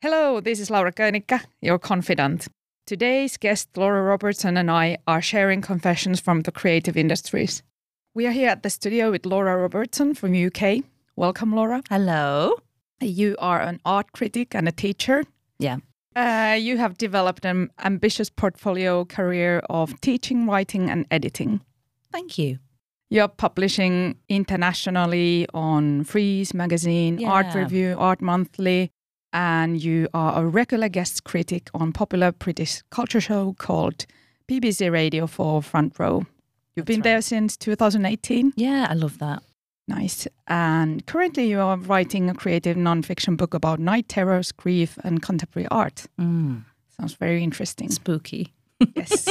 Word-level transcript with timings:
Hello, 0.00 0.38
this 0.38 0.60
is 0.60 0.70
Laura 0.70 0.92
Koenicke, 0.92 1.40
your 1.60 1.76
confidant. 1.76 2.46
Today's 2.86 3.36
guest, 3.36 3.76
Laura 3.76 4.00
Robertson, 4.04 4.56
and 4.56 4.70
I 4.70 4.98
are 5.08 5.20
sharing 5.20 5.60
confessions 5.60 6.20
from 6.20 6.42
the 6.42 6.52
creative 6.52 6.96
industries. 6.96 7.64
We 8.14 8.24
are 8.28 8.30
here 8.30 8.48
at 8.48 8.62
the 8.62 8.70
studio 8.70 9.10
with 9.10 9.26
Laura 9.26 9.56
Robertson 9.56 10.14
from 10.14 10.36
UK. 10.36 10.84
Welcome, 11.16 11.52
Laura. 11.52 11.82
Hello. 11.88 12.54
You 13.00 13.34
are 13.40 13.60
an 13.60 13.80
art 13.84 14.12
critic 14.12 14.54
and 14.54 14.68
a 14.68 14.72
teacher. 14.72 15.24
Yeah. 15.58 15.78
Uh, 16.14 16.56
you 16.56 16.76
have 16.76 16.96
developed 16.96 17.44
an 17.44 17.72
ambitious 17.82 18.30
portfolio 18.30 19.04
career 19.04 19.62
of 19.68 20.00
teaching, 20.00 20.46
writing, 20.46 20.88
and 20.88 21.06
editing. 21.10 21.60
Thank 22.12 22.38
you. 22.38 22.60
You're 23.10 23.26
publishing 23.26 24.14
internationally 24.28 25.48
on 25.52 26.04
Frieze 26.04 26.54
magazine, 26.54 27.24
Art 27.26 27.52
Review, 27.52 27.96
Art 27.98 28.22
Monthly, 28.22 28.92
and 29.32 29.82
you 29.82 30.08
are 30.14 30.42
a 30.42 30.46
regular 30.46 30.88
guest 30.88 31.24
critic 31.24 31.68
on 31.74 31.92
popular 31.92 32.32
British 32.32 32.82
culture 32.90 33.20
show 33.20 33.54
called 33.58 34.06
BBC 34.48 34.90
Radio 34.90 35.26
4 35.26 35.62
Front 35.62 35.98
Row. 35.98 36.24
You've 36.74 36.86
That's 36.86 36.96
been 36.96 37.00
right. 37.00 37.04
there 37.04 37.22
since 37.22 37.56
2018. 37.56 38.52
Yeah, 38.56 38.86
I 38.88 38.94
love 38.94 39.18
that. 39.18 39.42
Nice. 39.88 40.28
And 40.46 41.04
currently 41.06 41.48
you 41.48 41.60
are 41.60 41.76
writing 41.78 42.28
a 42.30 42.34
creative 42.34 42.76
nonfiction 42.76 43.36
book 43.36 43.54
about 43.54 43.78
night 43.78 44.08
terrors, 44.08 44.52
grief, 44.52 44.98
and 45.02 45.22
contemporary 45.22 45.66
art. 45.70 46.06
Mm, 46.20 46.64
Sounds 46.96 47.14
very 47.14 47.42
interesting. 47.42 47.90
spooky. 47.90 48.52
yes. 48.94 49.28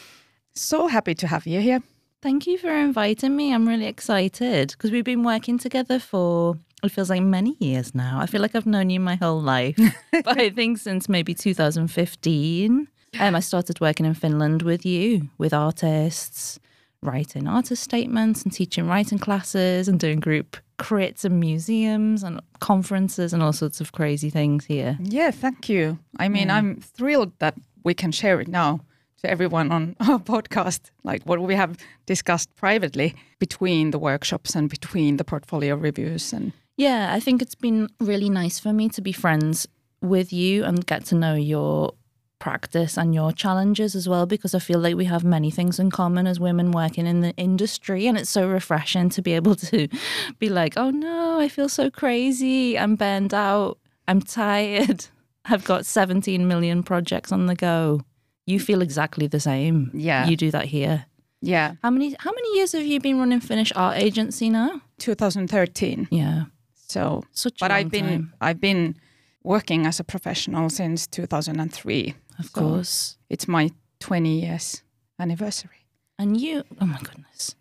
so 0.54 0.86
happy 0.86 1.14
to 1.16 1.26
have 1.26 1.46
you 1.46 1.60
here. 1.60 1.82
Thank 2.20 2.48
you 2.48 2.58
for 2.58 2.70
inviting 2.70 3.36
me. 3.36 3.54
I'm 3.54 3.68
really 3.68 3.86
excited 3.86 4.70
because 4.70 4.90
we've 4.90 5.04
been 5.04 5.22
working 5.22 5.56
together 5.56 6.00
for 6.00 6.58
it 6.82 6.90
feels 6.90 7.10
like 7.10 7.22
many 7.22 7.56
years 7.60 7.94
now. 7.94 8.18
I 8.20 8.26
feel 8.26 8.40
like 8.40 8.56
I've 8.56 8.66
known 8.66 8.90
you 8.90 8.98
my 8.98 9.14
whole 9.14 9.40
life, 9.40 9.78
but 10.12 10.38
I 10.38 10.50
think 10.50 10.78
since 10.78 11.08
maybe 11.08 11.32
2015, 11.32 12.88
um, 13.20 13.34
I 13.34 13.40
started 13.40 13.80
working 13.80 14.04
in 14.04 14.14
Finland 14.14 14.62
with 14.62 14.84
you, 14.84 15.28
with 15.38 15.54
artists, 15.54 16.58
writing 17.02 17.46
artist 17.46 17.84
statements 17.84 18.42
and 18.42 18.52
teaching 18.52 18.88
writing 18.88 19.18
classes 19.18 19.86
and 19.86 20.00
doing 20.00 20.18
group 20.18 20.56
crits 20.78 21.24
in 21.24 21.38
museums 21.38 22.24
and 22.24 22.40
conferences 22.58 23.32
and 23.32 23.44
all 23.44 23.52
sorts 23.52 23.80
of 23.80 23.92
crazy 23.92 24.30
things 24.30 24.64
here. 24.64 24.98
Yeah, 25.00 25.30
thank 25.30 25.68
you. 25.68 26.00
I 26.18 26.28
mean, 26.28 26.50
I'm 26.50 26.80
thrilled 26.80 27.32
that 27.38 27.54
we 27.84 27.94
can 27.94 28.10
share 28.10 28.40
it 28.40 28.48
now 28.48 28.80
to 29.18 29.30
everyone 29.30 29.70
on 29.72 29.96
our 30.00 30.18
podcast, 30.18 30.90
like 31.04 31.22
what 31.24 31.40
we 31.40 31.54
have 31.54 31.76
discussed 32.06 32.54
privately 32.56 33.14
between 33.38 33.90
the 33.90 33.98
workshops 33.98 34.54
and 34.54 34.68
between 34.68 35.16
the 35.16 35.24
portfolio 35.24 35.74
reviews. 35.74 36.32
And 36.32 36.52
Yeah, 36.76 37.12
I 37.12 37.20
think 37.20 37.42
it's 37.42 37.54
been 37.54 37.88
really 38.00 38.30
nice 38.30 38.58
for 38.58 38.72
me 38.72 38.88
to 38.90 39.00
be 39.00 39.12
friends 39.12 39.66
with 40.00 40.32
you 40.32 40.64
and 40.64 40.86
get 40.86 41.04
to 41.06 41.14
know 41.14 41.34
your 41.34 41.94
practice 42.38 42.96
and 42.96 43.12
your 43.12 43.32
challenges 43.32 43.96
as 43.96 44.08
well 44.08 44.24
because 44.24 44.54
I 44.54 44.60
feel 44.60 44.78
like 44.78 44.94
we 44.94 45.06
have 45.06 45.24
many 45.24 45.50
things 45.50 45.80
in 45.80 45.90
common 45.90 46.26
as 46.26 46.38
women 46.38 46.70
working 46.70 47.04
in 47.04 47.20
the 47.20 47.34
industry 47.36 48.06
and 48.06 48.16
it's 48.16 48.30
so 48.30 48.48
refreshing 48.48 49.08
to 49.10 49.22
be 49.22 49.32
able 49.32 49.56
to 49.56 49.88
be 50.38 50.48
like, 50.48 50.74
"Oh 50.76 50.90
no, 50.90 51.40
I 51.40 51.48
feel 51.48 51.68
so 51.68 51.90
crazy. 51.90 52.78
I'm 52.78 52.94
burned 52.96 53.34
out. 53.34 53.78
I'm 54.06 54.22
tired. 54.22 55.06
I've 55.44 55.64
got 55.64 55.86
17 55.86 56.46
million 56.46 56.82
projects 56.82 57.32
on 57.32 57.46
the 57.46 57.56
go." 57.56 58.02
You 58.48 58.58
feel 58.60 58.82
exactly 58.82 59.26
the 59.28 59.40
same. 59.40 59.90
Yeah. 59.92 60.26
You 60.28 60.36
do 60.36 60.50
that 60.50 60.64
here. 60.66 61.04
yeah, 61.42 61.74
How 61.82 61.90
many 61.90 62.16
how 62.18 62.32
many 62.32 62.48
years 62.56 62.72
have 62.72 62.86
you 62.92 63.00
been 63.00 63.18
running 63.18 63.40
Finnish 63.40 63.72
Art 63.76 63.96
Agency 63.98 64.48
now? 64.50 64.80
2013. 64.98 66.08
Yeah. 66.10 66.44
So, 66.88 67.22
Such 67.32 67.60
a 67.60 67.64
but 67.64 67.70
long 67.70 67.78
I've 67.78 67.90
been 67.90 68.06
time. 68.06 68.32
I've 68.40 68.60
been 68.60 68.96
working 69.42 69.86
as 69.86 70.00
a 70.00 70.04
professional 70.04 70.70
since 70.70 71.06
2003. 71.06 72.14
Of 72.38 72.46
So 72.46 72.50
course. 72.60 73.18
It's 73.28 73.46
my 73.46 73.70
20 74.00 74.40
years 74.40 74.82
anniversary. 75.18 75.86
And 76.18 76.40
you, 76.40 76.64
oh 76.80 76.86
my 76.86 76.98
goodness. 76.98 77.54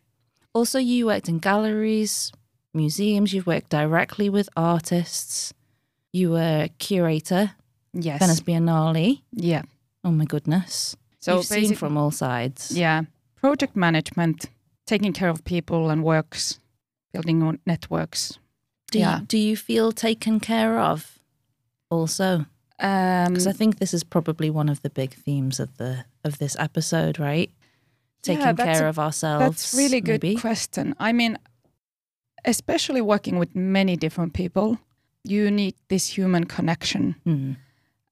Also, 0.53 0.79
you 0.79 1.05
worked 1.07 1.29
in 1.29 1.39
galleries, 1.39 2.31
museums, 2.73 3.33
you've 3.33 3.47
worked 3.47 3.69
directly 3.69 4.29
with 4.29 4.49
artists. 4.55 5.53
You 6.13 6.31
were 6.31 6.63
a 6.65 6.69
curator, 6.79 7.51
Yes. 7.93 8.19
Venice 8.19 8.41
Biennale. 8.41 9.21
Yeah. 9.33 9.63
Oh 10.07 10.11
my 10.11 10.25
goodness. 10.25 10.95
So 11.19 11.35
You've 11.35 11.45
seen 11.45 11.75
from 11.75 11.97
all 11.97 12.11
sides. 12.11 12.71
Yeah. 12.71 13.03
Project 13.35 13.75
management, 13.75 14.45
taking 14.85 15.13
care 15.13 15.29
of 15.29 15.43
people 15.43 15.89
and 15.89 16.01
works, 16.03 16.59
building 17.13 17.43
on 17.43 17.59
networks. 17.65 18.39
Do, 18.91 18.99
yeah. 18.99 19.19
you, 19.19 19.25
do 19.25 19.37
you 19.37 19.57
feel 19.57 19.91
taken 19.91 20.39
care 20.39 20.79
of 20.79 21.19
also? 21.89 22.45
Um, 22.79 23.33
Because 23.33 23.47
I 23.47 23.51
think 23.53 23.79
this 23.79 23.93
is 23.93 24.03
probably 24.05 24.49
one 24.49 24.69
of 24.71 24.81
the 24.81 24.89
big 24.89 25.13
themes 25.13 25.59
of 25.59 25.69
the 25.77 26.05
of 26.23 26.37
this 26.37 26.55
episode, 26.59 27.19
right? 27.19 27.51
Taking 28.21 28.45
Yeah, 28.45 28.53
care 28.53 28.85
a- 28.85 28.89
of 28.89 28.97
ourselves. 28.99 29.45
That's 29.45 29.73
really 29.73 30.01
good 30.01 30.23
maybe. 30.23 30.35
question. 30.39 30.95
I 30.99 31.11
mean, 31.13 31.37
especially 32.45 33.01
working 33.01 33.39
with 33.39 33.55
many 33.55 33.97
different 33.97 34.33
people, 34.33 34.77
you 35.23 35.51
need 35.51 35.73
this 35.89 36.17
human 36.17 36.45
connection, 36.45 37.15
Mm. 37.25 37.55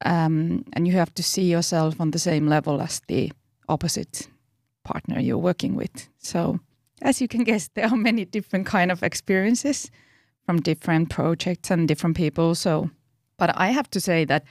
Um, 0.04 0.66
and 0.74 0.88
you 0.88 0.94
have 0.94 1.14
to 1.16 1.24
see 1.24 1.44
yourself 1.44 2.02
on 2.02 2.12
the 2.12 2.20
same 2.20 2.48
level 2.48 2.82
as 2.82 3.02
the 3.08 3.32
opposite 3.70 4.28
partner 4.84 5.20
you're 5.20 5.38
working 5.38 5.76
with. 5.76 6.10
So, 6.18 6.60
as 7.02 7.22
you 7.22 7.28
can 7.28 7.44
guess, 7.44 7.70
there 7.74 7.88
are 7.88 7.98
many 7.98 8.26
different 8.26 8.66
kind 8.66 8.92
of 8.92 9.04
experiences 9.04 9.92
from 10.46 10.62
different 10.62 11.10
projects 11.10 11.72
and 11.72 11.88
different 11.88 12.16
people. 12.16 12.56
So, 12.56 12.90
but 13.38 13.52
I 13.58 13.68
have 13.68 13.90
to 13.92 14.00
say 14.00 14.26
that 14.26 14.46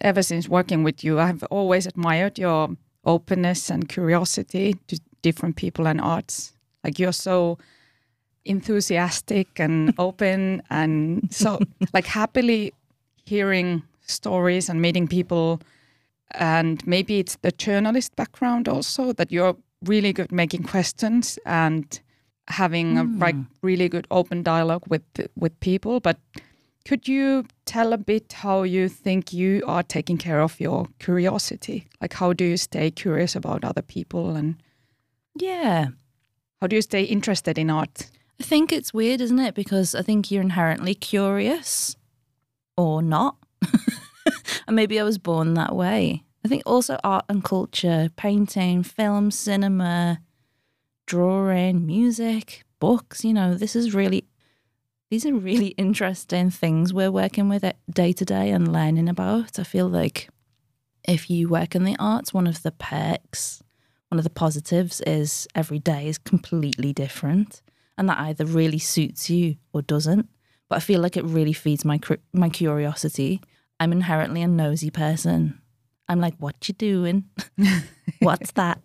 ever 0.00 0.22
since 0.22 0.48
working 0.48 0.82
with 0.82 1.04
you, 1.04 1.18
I've 1.18 1.42
always 1.44 1.86
admired 1.86 2.38
your 2.38 2.70
openness 3.04 3.70
and 3.70 3.88
curiosity 3.88 4.74
to 4.88 5.00
different 5.22 5.56
people 5.56 5.86
and 5.86 6.00
arts. 6.00 6.52
Like 6.82 6.98
you're 6.98 7.12
so 7.12 7.58
enthusiastic 8.44 9.58
and 9.58 9.94
open 9.98 10.62
and 10.70 11.28
so 11.32 11.58
like 11.92 12.06
happily 12.06 12.72
hearing 13.24 13.82
stories 14.06 14.68
and 14.68 14.80
meeting 14.80 15.08
people 15.08 15.60
and 16.32 16.84
maybe 16.86 17.18
it's 17.18 17.36
the 17.42 17.52
journalist 17.52 18.14
background 18.16 18.68
also 18.68 19.12
that 19.12 19.30
you're 19.30 19.56
really 19.84 20.12
good 20.12 20.32
making 20.32 20.62
questions 20.62 21.38
and 21.46 22.00
having 22.48 22.98
a 22.98 23.04
hmm. 23.04 23.18
like 23.18 23.36
really 23.62 23.88
good 23.88 24.06
open 24.10 24.42
dialogue 24.42 24.82
with 24.88 25.02
with 25.36 25.58
people 25.60 26.00
but 26.00 26.18
could 26.84 27.08
you 27.08 27.44
tell 27.64 27.92
a 27.92 27.98
bit 27.98 28.32
how 28.32 28.62
you 28.62 28.88
think 28.88 29.32
you 29.32 29.60
are 29.66 29.82
taking 29.82 30.16
care 30.16 30.40
of 30.40 30.60
your 30.60 30.86
curiosity 30.98 31.86
like 32.00 32.14
how 32.14 32.32
do 32.32 32.44
you 32.44 32.56
stay 32.56 32.90
curious 32.90 33.34
about 33.36 33.64
other 33.64 33.82
people 33.82 34.36
and 34.36 34.56
Yeah. 35.34 35.88
how 36.60 36.66
do 36.68 36.76
you 36.76 36.82
stay 36.82 37.02
interested 37.02 37.58
in 37.58 37.70
art 37.70 38.10
I 38.40 38.44
think 38.44 38.72
it's 38.72 38.92
weird, 38.92 39.20
isn't 39.20 39.38
it? 39.38 39.54
Because 39.54 39.94
I 39.94 40.02
think 40.02 40.30
you're 40.30 40.42
inherently 40.42 40.94
curious 40.94 41.96
or 42.76 43.02
not. 43.02 43.36
and 44.66 44.76
maybe 44.76 44.98
I 44.98 45.04
was 45.04 45.18
born 45.18 45.54
that 45.54 45.74
way. 45.74 46.24
I 46.44 46.48
think 46.48 46.62
also 46.64 46.98
art 47.02 47.24
and 47.28 47.42
culture, 47.42 48.08
painting, 48.16 48.82
film, 48.82 49.30
cinema, 49.30 50.20
drawing, 51.06 51.86
music, 51.86 52.64
books, 52.78 53.24
you 53.24 53.32
know, 53.32 53.54
this 53.54 53.74
is 53.74 53.94
really, 53.94 54.26
these 55.10 55.26
are 55.26 55.34
really 55.34 55.68
interesting 55.78 56.50
things 56.50 56.92
we're 56.92 57.10
working 57.10 57.48
with 57.48 57.64
it 57.64 57.76
day 57.90 58.12
to 58.12 58.24
day 58.24 58.50
and 58.50 58.72
learning 58.72 59.08
about. 59.08 59.58
I 59.58 59.64
feel 59.64 59.88
like 59.88 60.28
if 61.06 61.30
you 61.30 61.48
work 61.48 61.74
in 61.74 61.84
the 61.84 61.96
arts, 61.98 62.34
one 62.34 62.46
of 62.46 62.62
the 62.62 62.72
perks, 62.72 63.62
one 64.08 64.18
of 64.18 64.24
the 64.24 64.30
positives 64.30 65.00
is 65.02 65.48
every 65.54 65.78
day 65.78 66.06
is 66.06 66.18
completely 66.18 66.92
different 66.92 67.62
and 67.98 68.08
that 68.08 68.18
either 68.18 68.44
really 68.44 68.78
suits 68.78 69.30
you 69.30 69.56
or 69.72 69.82
doesn't. 69.82 70.28
But 70.68 70.76
I 70.76 70.80
feel 70.80 71.00
like 71.00 71.16
it 71.16 71.24
really 71.24 71.52
feeds 71.52 71.84
my 71.84 72.00
my 72.32 72.48
curiosity. 72.48 73.40
I'm 73.78 73.92
inherently 73.92 74.42
a 74.42 74.48
nosy 74.48 74.90
person. 74.90 75.60
I'm 76.08 76.20
like, 76.20 76.36
what 76.38 76.68
you 76.68 76.74
doing? 76.74 77.24
What's 78.20 78.52
that? 78.52 78.80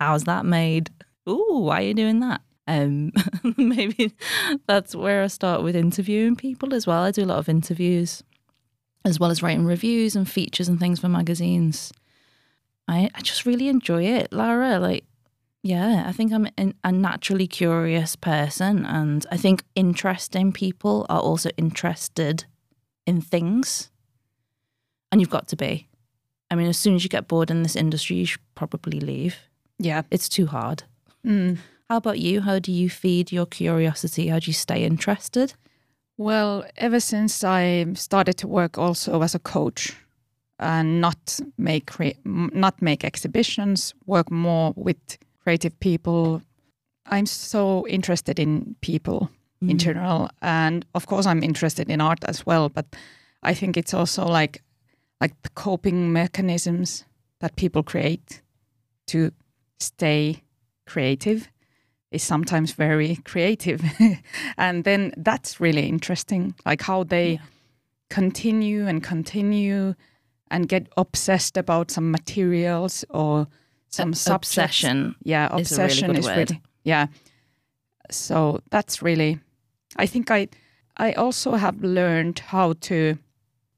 How's 0.00 0.24
that 0.24 0.44
made? 0.44 0.90
Ooh, 1.28 1.60
why 1.60 1.80
are 1.80 1.86
you 1.86 1.94
doing 1.94 2.20
that? 2.20 2.40
Um, 2.66 3.12
maybe 3.56 4.12
that's 4.66 4.94
where 4.94 5.22
I 5.22 5.26
start 5.28 5.62
with 5.62 5.76
interviewing 5.76 6.36
people 6.36 6.74
as 6.74 6.86
well. 6.86 7.02
I 7.02 7.10
do 7.10 7.24
a 7.24 7.26
lot 7.26 7.38
of 7.38 7.48
interviews, 7.48 8.22
as 9.04 9.20
well 9.20 9.30
as 9.30 9.42
writing 9.42 9.66
reviews 9.66 10.16
and 10.16 10.28
features 10.28 10.68
and 10.68 10.80
things 10.80 11.00
for 11.00 11.08
magazines. 11.08 11.92
I, 12.88 13.10
I 13.14 13.20
just 13.20 13.46
really 13.46 13.68
enjoy 13.68 14.04
it, 14.04 14.32
Lara. 14.32 14.78
Like, 14.78 15.04
yeah, 15.62 16.04
I 16.06 16.12
think 16.12 16.32
I'm 16.32 16.48
an, 16.58 16.74
a 16.84 16.92
naturally 16.92 17.46
curious 17.46 18.16
person, 18.16 18.84
and 18.84 19.24
I 19.30 19.36
think 19.36 19.64
interesting 19.74 20.52
people 20.52 21.06
are 21.08 21.20
also 21.20 21.50
interested 21.56 22.44
in 23.06 23.20
things, 23.20 23.90
and 25.10 25.20
you've 25.20 25.30
got 25.30 25.48
to 25.48 25.56
be. 25.56 25.88
I 26.50 26.54
mean, 26.56 26.68
as 26.68 26.78
soon 26.78 26.94
as 26.94 27.02
you 27.02 27.08
get 27.08 27.28
bored 27.28 27.50
in 27.50 27.62
this 27.62 27.76
industry, 27.76 28.16
you 28.16 28.26
should 28.26 28.54
probably 28.54 29.00
leave. 29.00 29.36
yeah 29.78 30.02
It's 30.10 30.28
too 30.28 30.46
hard. 30.46 30.84
Mm. 31.26 31.58
How 31.88 31.96
about 31.96 32.18
you? 32.18 32.40
How 32.40 32.58
do 32.58 32.72
you 32.72 32.88
feed 32.88 33.32
your 33.32 33.46
curiosity? 33.46 34.28
How 34.28 34.38
do 34.38 34.46
you 34.46 34.54
stay 34.54 34.84
interested? 34.84 35.54
Well, 36.16 36.64
ever 36.76 37.00
since 37.00 37.42
I 37.42 37.86
started 37.94 38.36
to 38.38 38.48
work 38.48 38.78
also 38.78 39.22
as 39.22 39.34
a 39.34 39.38
coach 39.38 39.92
and 40.58 41.00
not 41.00 41.40
make 41.58 41.90
not 42.24 42.80
make 42.80 43.04
exhibitions, 43.04 43.94
work 44.06 44.30
more 44.30 44.72
with 44.76 45.18
creative 45.42 45.78
people. 45.80 46.42
I'm 47.06 47.26
so 47.26 47.86
interested 47.86 48.38
in 48.38 48.76
people 48.80 49.30
in 49.60 49.78
general, 49.78 50.28
and 50.40 50.84
of 50.94 51.06
course 51.06 51.26
I'm 51.26 51.42
interested 51.42 51.90
in 51.90 52.00
art 52.00 52.24
as 52.24 52.46
well. 52.46 52.68
But 52.68 52.86
I 53.42 53.54
think 53.54 53.76
it's 53.76 53.94
also 53.94 54.26
like 54.26 54.62
like 55.24 55.34
the 55.42 55.48
coping 55.54 56.12
mechanisms 56.12 57.04
that 57.40 57.56
people 57.56 57.82
create 57.82 58.42
to 59.06 59.30
stay 59.78 60.42
creative 60.86 61.48
is 62.10 62.22
sometimes 62.22 62.72
very 62.72 63.16
creative 63.24 63.80
and 64.58 64.84
then 64.84 65.12
that's 65.16 65.60
really 65.60 65.88
interesting 65.88 66.54
like 66.66 66.82
how 66.82 67.04
they 67.04 67.32
Yeah. 67.32 67.40
continue 68.10 68.86
and 68.86 69.02
continue 69.02 69.94
and 70.50 70.68
get 70.68 70.82
obsessed 70.96 71.56
about 71.56 71.90
some 71.90 72.10
materials 72.10 73.04
or 73.08 73.46
some 73.88 74.12
subjects. 74.14 74.58
obsession. 74.58 75.14
yeah 75.24 75.46
is 75.58 75.72
a 75.72 75.76
really 75.76 75.84
obsession 75.84 76.16
is 76.16 76.26
really 76.28 76.60
yeah 76.84 77.06
so 78.10 78.60
that's 78.70 79.02
really 79.02 79.38
i 79.96 80.06
think 80.06 80.30
i 80.30 80.48
i 81.06 81.12
also 81.12 81.52
have 81.56 81.76
learned 81.82 82.38
how 82.52 82.74
to 82.80 83.16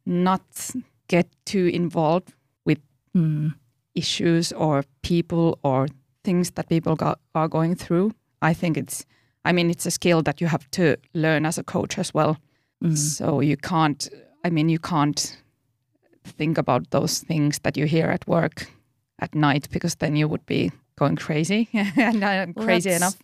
not 0.05 0.75
get 1.09 1.27
too 1.45 1.67
involved 1.73 2.33
with 2.67 2.79
Hmm. 3.15 3.49
issues 3.95 4.53
or 4.53 4.85
people 5.03 5.59
or 5.63 5.89
things 6.25 6.51
that 6.53 6.69
people 6.69 6.97
got, 6.97 7.19
are 7.35 7.49
going 7.49 7.75
through. 7.77 8.13
I 8.43 8.55
think 8.55 8.77
it's, 8.77 9.07
I 9.45 9.53
mean, 9.53 9.71
it's 9.71 9.87
a 9.87 9.91
skill 9.91 10.23
that 10.23 10.41
you 10.41 10.49
have 10.49 10.71
to 10.73 10.97
learn 11.15 11.47
as 11.47 11.59
a 11.59 11.63
coach 11.65 11.99
as 11.99 12.13
well. 12.15 12.37
Mm. 12.85 12.97
So 12.97 13.41
you 13.41 13.57
can't, 13.57 14.09
I 14.45 14.51
mean, 14.51 14.69
you 14.69 14.79
can't 14.79 15.37
think 16.25 16.59
about 16.59 16.91
those 16.91 17.21
things 17.21 17.59
that 17.61 17.77
you 17.77 17.87
hear 17.87 18.07
at 18.11 18.27
work 18.27 18.67
at 19.19 19.35
night 19.35 19.69
because 19.71 19.95
then 19.97 20.17
you 20.17 20.29
would 20.29 20.45
be 20.47 20.71
going 20.99 21.17
crazy 21.17 21.69
and 21.97 22.25
I'm 22.25 22.53
Well, 22.57 22.67
crazy 22.67 22.91
enough. 22.93 23.17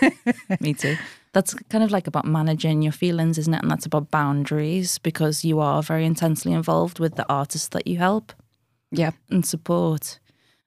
Me 0.60 0.74
too. 0.74 0.96
That's 1.32 1.54
kind 1.70 1.82
of 1.82 1.90
like 1.90 2.06
about 2.06 2.26
managing 2.26 2.82
your 2.82 2.92
feelings, 2.92 3.38
isn't 3.38 3.54
it? 3.54 3.62
And 3.62 3.70
that's 3.70 3.86
about 3.86 4.10
boundaries 4.10 4.98
because 4.98 5.44
you 5.44 5.60
are 5.60 5.82
very 5.82 6.04
intensely 6.04 6.52
involved 6.52 6.98
with 6.98 7.14
the 7.16 7.26
artists 7.28 7.68
that 7.68 7.86
you 7.86 7.96
help 7.98 8.32
Yeah. 8.90 9.12
and 9.30 9.44
support. 9.46 10.18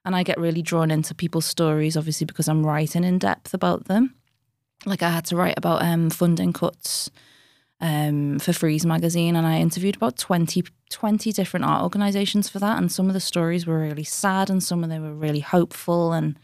And 0.04 0.16
I 0.16 0.24
get 0.24 0.40
really 0.40 0.62
drawn 0.64 0.90
into 0.92 1.14
people's 1.16 1.46
stories, 1.46 1.96
obviously, 1.96 2.26
because 2.26 2.48
I'm 2.48 2.66
writing 2.66 3.04
in 3.04 3.20
depth 3.20 3.54
about 3.54 3.86
them. 3.86 4.16
Like 4.86 5.04
I 5.04 5.10
had 5.10 5.26
to 5.26 5.36
write 5.36 5.58
about 5.58 5.82
um, 5.84 6.10
funding 6.10 6.54
cuts 6.54 7.10
um, 7.82 8.40
for 8.40 8.54
Frieze 8.54 8.86
magazine, 8.86 9.36
and 9.36 9.46
I 9.48 9.60
interviewed 9.60 9.96
about 9.96 10.18
20, 10.18 10.64
20 10.90 11.32
different 11.32 11.66
art 11.66 11.84
organisations 11.84 12.50
for 12.50 12.60
that. 12.60 12.78
And 12.78 12.92
some 12.92 13.08
of 13.08 13.14
the 13.14 13.20
stories 13.20 13.66
were 13.68 13.80
really 13.80 14.04
sad, 14.04 14.50
and 14.50 14.64
some 14.64 14.84
of 14.84 14.90
them 14.90 15.04
were 15.04 15.14
really 15.14 15.40
hopeful 15.42 16.14
and 16.14 16.38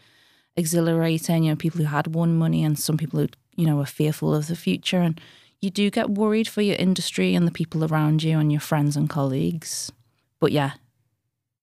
exhilarating. 0.56 1.44
You 1.44 1.52
know, 1.52 1.56
people 1.56 1.80
who 1.80 1.88
had 1.88 2.14
won 2.16 2.38
money, 2.38 2.64
and 2.64 2.78
some 2.78 2.98
people 2.98 3.20
who 3.20 3.28
you 3.56 3.66
know 3.66 3.76
were 3.76 3.86
fearful 3.86 4.34
of 4.34 4.48
the 4.48 4.56
future. 4.56 5.00
And 5.00 5.20
you 5.62 5.70
do 5.70 5.90
get 5.90 6.10
worried 6.10 6.48
for 6.48 6.62
your 6.62 6.76
industry 6.78 7.36
and 7.36 7.48
the 7.48 7.52
people 7.52 7.86
around 7.86 8.24
you 8.24 8.40
and 8.40 8.52
your 8.52 8.62
friends 8.62 8.98
and 8.98 9.10
colleagues. 9.10 9.92
But 10.40 10.52
yeah, 10.52 10.72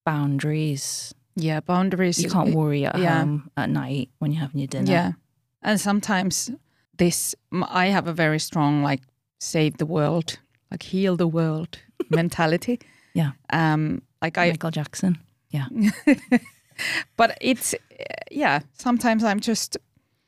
boundaries. 0.05 1.13
Yeah. 1.35 1.59
Boundaries. 1.59 2.21
You 2.21 2.29
can't 2.29 2.55
worry 2.55 2.85
at 2.85 2.97
yeah. 2.97 3.19
home 3.19 3.51
at 3.57 3.69
night 3.69 4.09
when 4.19 4.31
you're 4.31 4.41
having 4.41 4.59
your 4.59 4.67
dinner. 4.67 4.91
Yeah. 4.91 5.11
And 5.61 5.79
sometimes 5.79 6.51
this, 6.97 7.35
I 7.51 7.87
have 7.87 8.07
a 8.07 8.13
very 8.13 8.39
strong, 8.39 8.81
like, 8.81 9.01
save 9.39 9.77
the 9.77 9.85
world, 9.85 10.39
like, 10.71 10.83
heal 10.83 11.15
the 11.15 11.27
world 11.27 11.79
mentality. 12.09 12.79
Yeah. 13.13 13.31
Um, 13.51 14.01
like, 14.21 14.37
I, 14.37 14.49
Michael 14.49 14.71
Jackson. 14.71 15.17
Yeah. 15.49 15.67
but 17.17 17.37
it's, 17.41 17.75
yeah, 18.31 18.59
sometimes 18.73 19.23
I'm 19.23 19.39
just, 19.39 19.77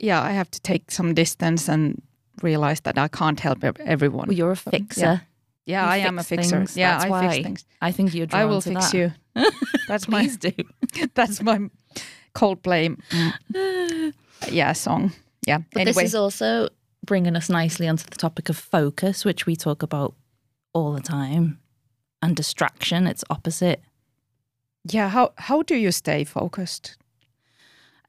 yeah, 0.03 0.21
I 0.21 0.31
have 0.31 0.49
to 0.51 0.59
take 0.61 0.91
some 0.91 1.13
distance 1.13 1.69
and 1.69 2.01
realize 2.43 2.81
that 2.81 2.97
I 2.97 3.07
can't 3.07 3.39
help 3.39 3.63
everyone. 3.63 4.27
Well, 4.27 4.37
you're 4.37 4.51
a 4.51 4.55
fixer. 4.55 5.01
Yeah, 5.01 5.19
yeah 5.65 5.85
I 5.87 5.97
am 5.97 6.19
a 6.19 6.23
fixer. 6.23 6.57
things, 6.57 6.75
Yeah, 6.77 6.91
that's 6.93 7.05
I 7.05 7.09
why. 7.09 7.29
fix 7.29 7.43
things. 7.43 7.65
I 7.81 7.91
think 7.91 8.13
you're 8.13 8.25
drawn 8.27 8.41
I 8.41 8.45
will 8.45 8.61
fix 8.61 8.91
that. 8.91 8.93
you. 8.97 9.11
That's 9.87 10.07
my 10.07 10.21
Please 10.23 10.37
do. 10.37 10.51
that's 11.13 11.41
my 11.41 11.69
Coldplay, 12.33 12.95
mm, 13.11 14.13
yeah, 14.51 14.73
song. 14.73 15.11
Yeah. 15.47 15.59
But 15.73 15.81
anyway, 15.81 16.03
this 16.03 16.09
is 16.09 16.15
also 16.15 16.69
bringing 17.05 17.35
us 17.35 17.49
nicely 17.49 17.87
onto 17.89 18.05
the 18.09 18.15
topic 18.17 18.49
of 18.49 18.57
focus, 18.57 19.25
which 19.25 19.45
we 19.45 19.55
talk 19.55 19.83
about 19.83 20.13
all 20.73 20.93
the 20.93 21.01
time, 21.01 21.59
and 22.21 22.35
distraction. 22.35 23.07
It's 23.07 23.23
opposite. 23.29 23.81
yeah. 24.85 25.09
How 25.09 25.31
how 25.37 25.61
do 25.63 25.75
you 25.75 25.91
stay 25.91 26.23
focused? 26.23 26.97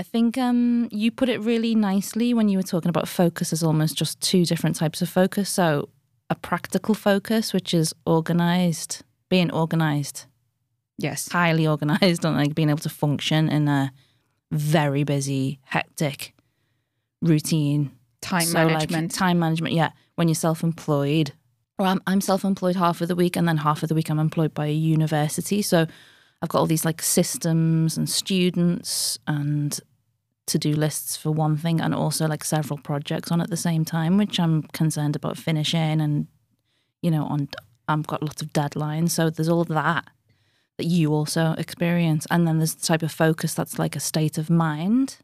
I 0.02 0.04
think 0.04 0.36
um, 0.36 0.88
you 0.90 1.12
put 1.12 1.28
it 1.28 1.38
really 1.42 1.76
nicely 1.76 2.34
when 2.34 2.48
you 2.48 2.58
were 2.58 2.64
talking 2.64 2.88
about 2.88 3.06
focus 3.06 3.52
as 3.52 3.62
almost 3.62 3.96
just 3.96 4.20
two 4.20 4.44
different 4.44 4.74
types 4.74 5.00
of 5.00 5.08
focus. 5.08 5.48
So, 5.48 5.90
a 6.28 6.34
practical 6.34 6.92
focus, 6.96 7.52
which 7.52 7.72
is 7.72 7.94
organized, 8.04 9.04
being 9.28 9.52
organized, 9.52 10.24
Yes. 10.98 11.28
highly 11.30 11.68
organized, 11.68 12.24
and 12.24 12.36
like 12.36 12.52
being 12.56 12.68
able 12.68 12.80
to 12.80 12.88
function 12.88 13.48
in 13.48 13.68
a 13.68 13.92
very 14.50 15.04
busy, 15.04 15.60
hectic 15.66 16.34
routine. 17.20 17.92
Time 18.20 18.40
So, 18.42 18.58
like, 18.66 18.72
management. 18.90 19.12
time 19.14 19.38
management, 19.38 19.72
yeah. 19.72 19.90
When 20.16 20.26
you're 20.26 20.34
self 20.34 20.64
employed, 20.64 21.30
or 21.78 21.86
I'm, 21.86 22.00
I'm 22.08 22.20
self 22.20 22.44
employed 22.44 22.74
half 22.74 23.00
of 23.02 23.06
the 23.06 23.14
week, 23.14 23.36
and 23.36 23.46
then 23.46 23.58
half 23.58 23.84
of 23.84 23.88
the 23.88 23.94
week 23.94 24.10
I'm 24.10 24.18
employed 24.18 24.52
by 24.52 24.66
a 24.66 24.72
university. 24.72 25.62
So 25.62 25.86
I've 26.42 26.48
got 26.48 26.58
all 26.58 26.66
these 26.66 26.84
like 26.84 27.00
systems 27.02 27.96
and 27.96 28.10
students 28.10 29.16
and 29.28 29.78
to 30.46 30.58
do 30.58 30.72
lists 30.74 31.16
for 31.16 31.30
one 31.30 31.56
thing, 31.56 31.80
and 31.80 31.94
also 31.94 32.26
like 32.26 32.44
several 32.44 32.78
projects 32.78 33.30
on 33.30 33.40
at 33.40 33.50
the 33.50 33.56
same 33.56 33.84
time, 33.84 34.18
which 34.18 34.40
I'm 34.40 34.62
concerned 34.72 35.16
about 35.16 35.38
finishing. 35.38 36.00
And, 36.00 36.26
you 37.00 37.10
know, 37.10 37.24
on 37.24 37.48
I've 37.88 38.06
got 38.06 38.22
lots 38.22 38.42
of 38.42 38.52
deadlines. 38.52 39.10
So 39.10 39.30
there's 39.30 39.48
all 39.48 39.60
of 39.60 39.68
that 39.68 40.08
that 40.78 40.86
you 40.86 41.12
also 41.12 41.54
experience. 41.58 42.26
And 42.30 42.46
then 42.46 42.58
there's 42.58 42.74
the 42.74 42.86
type 42.86 43.02
of 43.02 43.12
focus 43.12 43.54
that's 43.54 43.78
like 43.78 43.96
a 43.96 44.00
state 44.00 44.38
of 44.38 44.50
mind. 44.50 45.16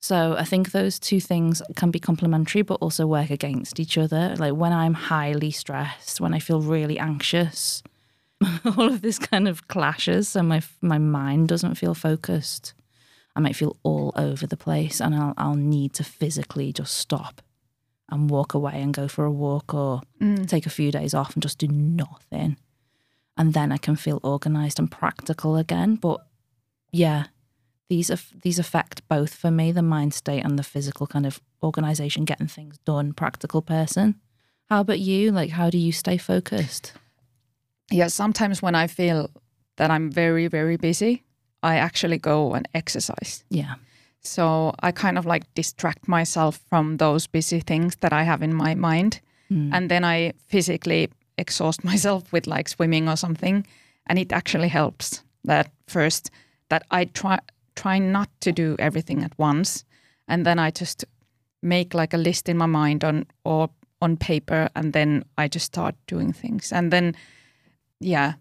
So 0.00 0.36
I 0.38 0.44
think 0.44 0.72
those 0.72 0.98
two 0.98 1.20
things 1.20 1.62
can 1.76 1.90
be 1.90 1.98
complementary, 1.98 2.62
but 2.62 2.74
also 2.74 3.06
work 3.06 3.30
against 3.30 3.80
each 3.80 3.96
other. 3.96 4.34
Like 4.38 4.54
when 4.54 4.72
I'm 4.72 4.94
highly 4.94 5.50
stressed, 5.50 6.20
when 6.20 6.34
I 6.34 6.38
feel 6.38 6.60
really 6.60 6.98
anxious, 6.98 7.82
all 8.64 8.88
of 8.88 9.00
this 9.00 9.18
kind 9.18 9.48
of 9.48 9.66
clashes. 9.68 10.28
So 10.28 10.42
my 10.42 10.62
my 10.82 10.98
mind 10.98 11.48
doesn't 11.48 11.76
feel 11.76 11.94
focused. 11.94 12.74
I 13.36 13.40
might 13.40 13.56
feel 13.56 13.76
all 13.82 14.12
over 14.16 14.46
the 14.46 14.56
place, 14.56 15.00
and 15.00 15.14
I'll 15.14 15.34
I'll 15.36 15.56
need 15.56 15.92
to 15.94 16.04
physically 16.04 16.72
just 16.72 16.96
stop 16.96 17.42
and 18.10 18.30
walk 18.30 18.54
away 18.54 18.80
and 18.82 18.92
go 18.94 19.08
for 19.08 19.24
a 19.24 19.32
walk 19.32 19.74
or 19.74 20.02
Mm. 20.20 20.46
take 20.48 20.66
a 20.66 20.70
few 20.70 20.92
days 20.92 21.14
off 21.14 21.34
and 21.34 21.42
just 21.42 21.58
do 21.58 21.66
nothing. 21.68 22.56
And 23.36 23.52
then 23.54 23.72
I 23.72 23.78
can 23.78 23.96
feel 23.96 24.20
organized 24.22 24.78
and 24.78 24.90
practical 24.90 25.56
again. 25.56 25.96
But 25.96 26.24
yeah, 26.92 27.24
these 27.88 28.10
are 28.10 28.18
these 28.42 28.58
affect 28.60 29.06
both 29.08 29.34
for 29.34 29.50
me, 29.50 29.72
the 29.72 29.82
mind 29.82 30.14
state 30.14 30.44
and 30.44 30.58
the 30.58 30.62
physical 30.62 31.06
kind 31.06 31.26
of 31.26 31.40
organization, 31.62 32.24
getting 32.24 32.46
things 32.46 32.78
done, 32.84 33.12
practical 33.14 33.62
person. 33.62 34.20
How 34.70 34.80
about 34.80 35.00
you? 35.00 35.32
Like 35.32 35.50
how 35.50 35.70
do 35.70 35.78
you 35.78 35.92
stay 35.92 36.16
focused? 36.18 36.92
Yeah, 37.90 38.06
sometimes 38.08 38.62
when 38.62 38.74
I 38.74 38.86
feel 38.86 39.30
that 39.76 39.90
I'm 39.90 40.10
very, 40.10 40.46
very 40.46 40.76
busy, 40.76 41.24
I 41.64 41.76
actually 41.76 42.18
go 42.18 42.52
and 42.54 42.68
exercise. 42.74 43.42
Yeah. 43.48 43.74
So 44.20 44.74
I 44.80 44.92
kind 44.92 45.18
of 45.18 45.26
like 45.26 45.52
distract 45.54 46.06
myself 46.06 46.60
from 46.68 46.98
those 46.98 47.26
busy 47.26 47.60
things 47.60 47.96
that 47.96 48.12
I 48.12 48.22
have 48.22 48.42
in 48.42 48.54
my 48.54 48.74
mind. 48.74 49.20
Mm. 49.50 49.70
And 49.72 49.90
then 49.90 50.04
I 50.04 50.32
physically 50.48 51.08
exhaust 51.38 51.82
myself 51.90 52.32
with 52.32 52.46
like 52.46 52.68
swimming 52.68 53.08
or 53.08 53.16
something. 53.16 53.66
And 54.06 54.18
it 54.18 54.32
actually 54.32 54.68
helps 54.68 55.22
that 55.44 55.70
first 55.88 56.30
that 56.68 56.84
I 56.90 57.06
try 57.06 57.38
try 57.76 57.98
not 57.98 58.28
to 58.40 58.52
do 58.52 58.76
everything 58.78 59.24
at 59.24 59.36
once. 59.38 59.84
And 60.28 60.46
then 60.46 60.58
I 60.58 60.70
just 60.70 61.04
make 61.62 61.94
like 61.94 62.14
a 62.14 62.18
list 62.18 62.48
in 62.48 62.56
my 62.56 62.66
mind 62.66 63.04
on 63.04 63.26
or 63.44 63.70
on 64.00 64.16
paper 64.16 64.68
and 64.76 64.92
then 64.92 65.24
I 65.38 65.48
just 65.48 65.66
start 65.66 65.94
doing 66.06 66.32
things. 66.32 66.72
And 66.72 66.92
then 66.92 67.14
yeah, 68.00 68.34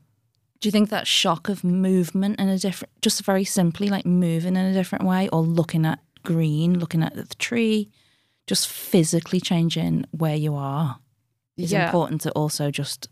Do 0.64 0.68
you 0.68 0.72
think 0.72 0.92
that 0.92 1.08
shock 1.08 1.50
of 1.50 1.66
movement 1.66 2.40
in 2.40 2.48
a 2.48 2.58
different, 2.58 2.90
just 3.02 3.26
very 3.26 3.44
simply 3.44 3.90
like 3.90 4.06
moving 4.06 4.56
in 4.56 4.66
a 4.66 4.72
different 4.72 5.04
way 5.04 5.28
or 5.28 5.42
looking 5.42 5.86
at 5.86 6.00
green, 6.24 6.80
looking 6.80 7.04
at 7.04 7.18
the 7.18 7.26
tree, 7.36 7.90
just 8.48 8.70
physically 8.70 9.42
changing 9.42 10.06
where 10.12 10.38
you 10.38 10.56
are 10.56 11.00
is 11.58 11.74
yeah. 11.74 11.88
important 11.88 12.22
to 12.22 12.32
also 12.32 12.72
just 12.72 13.10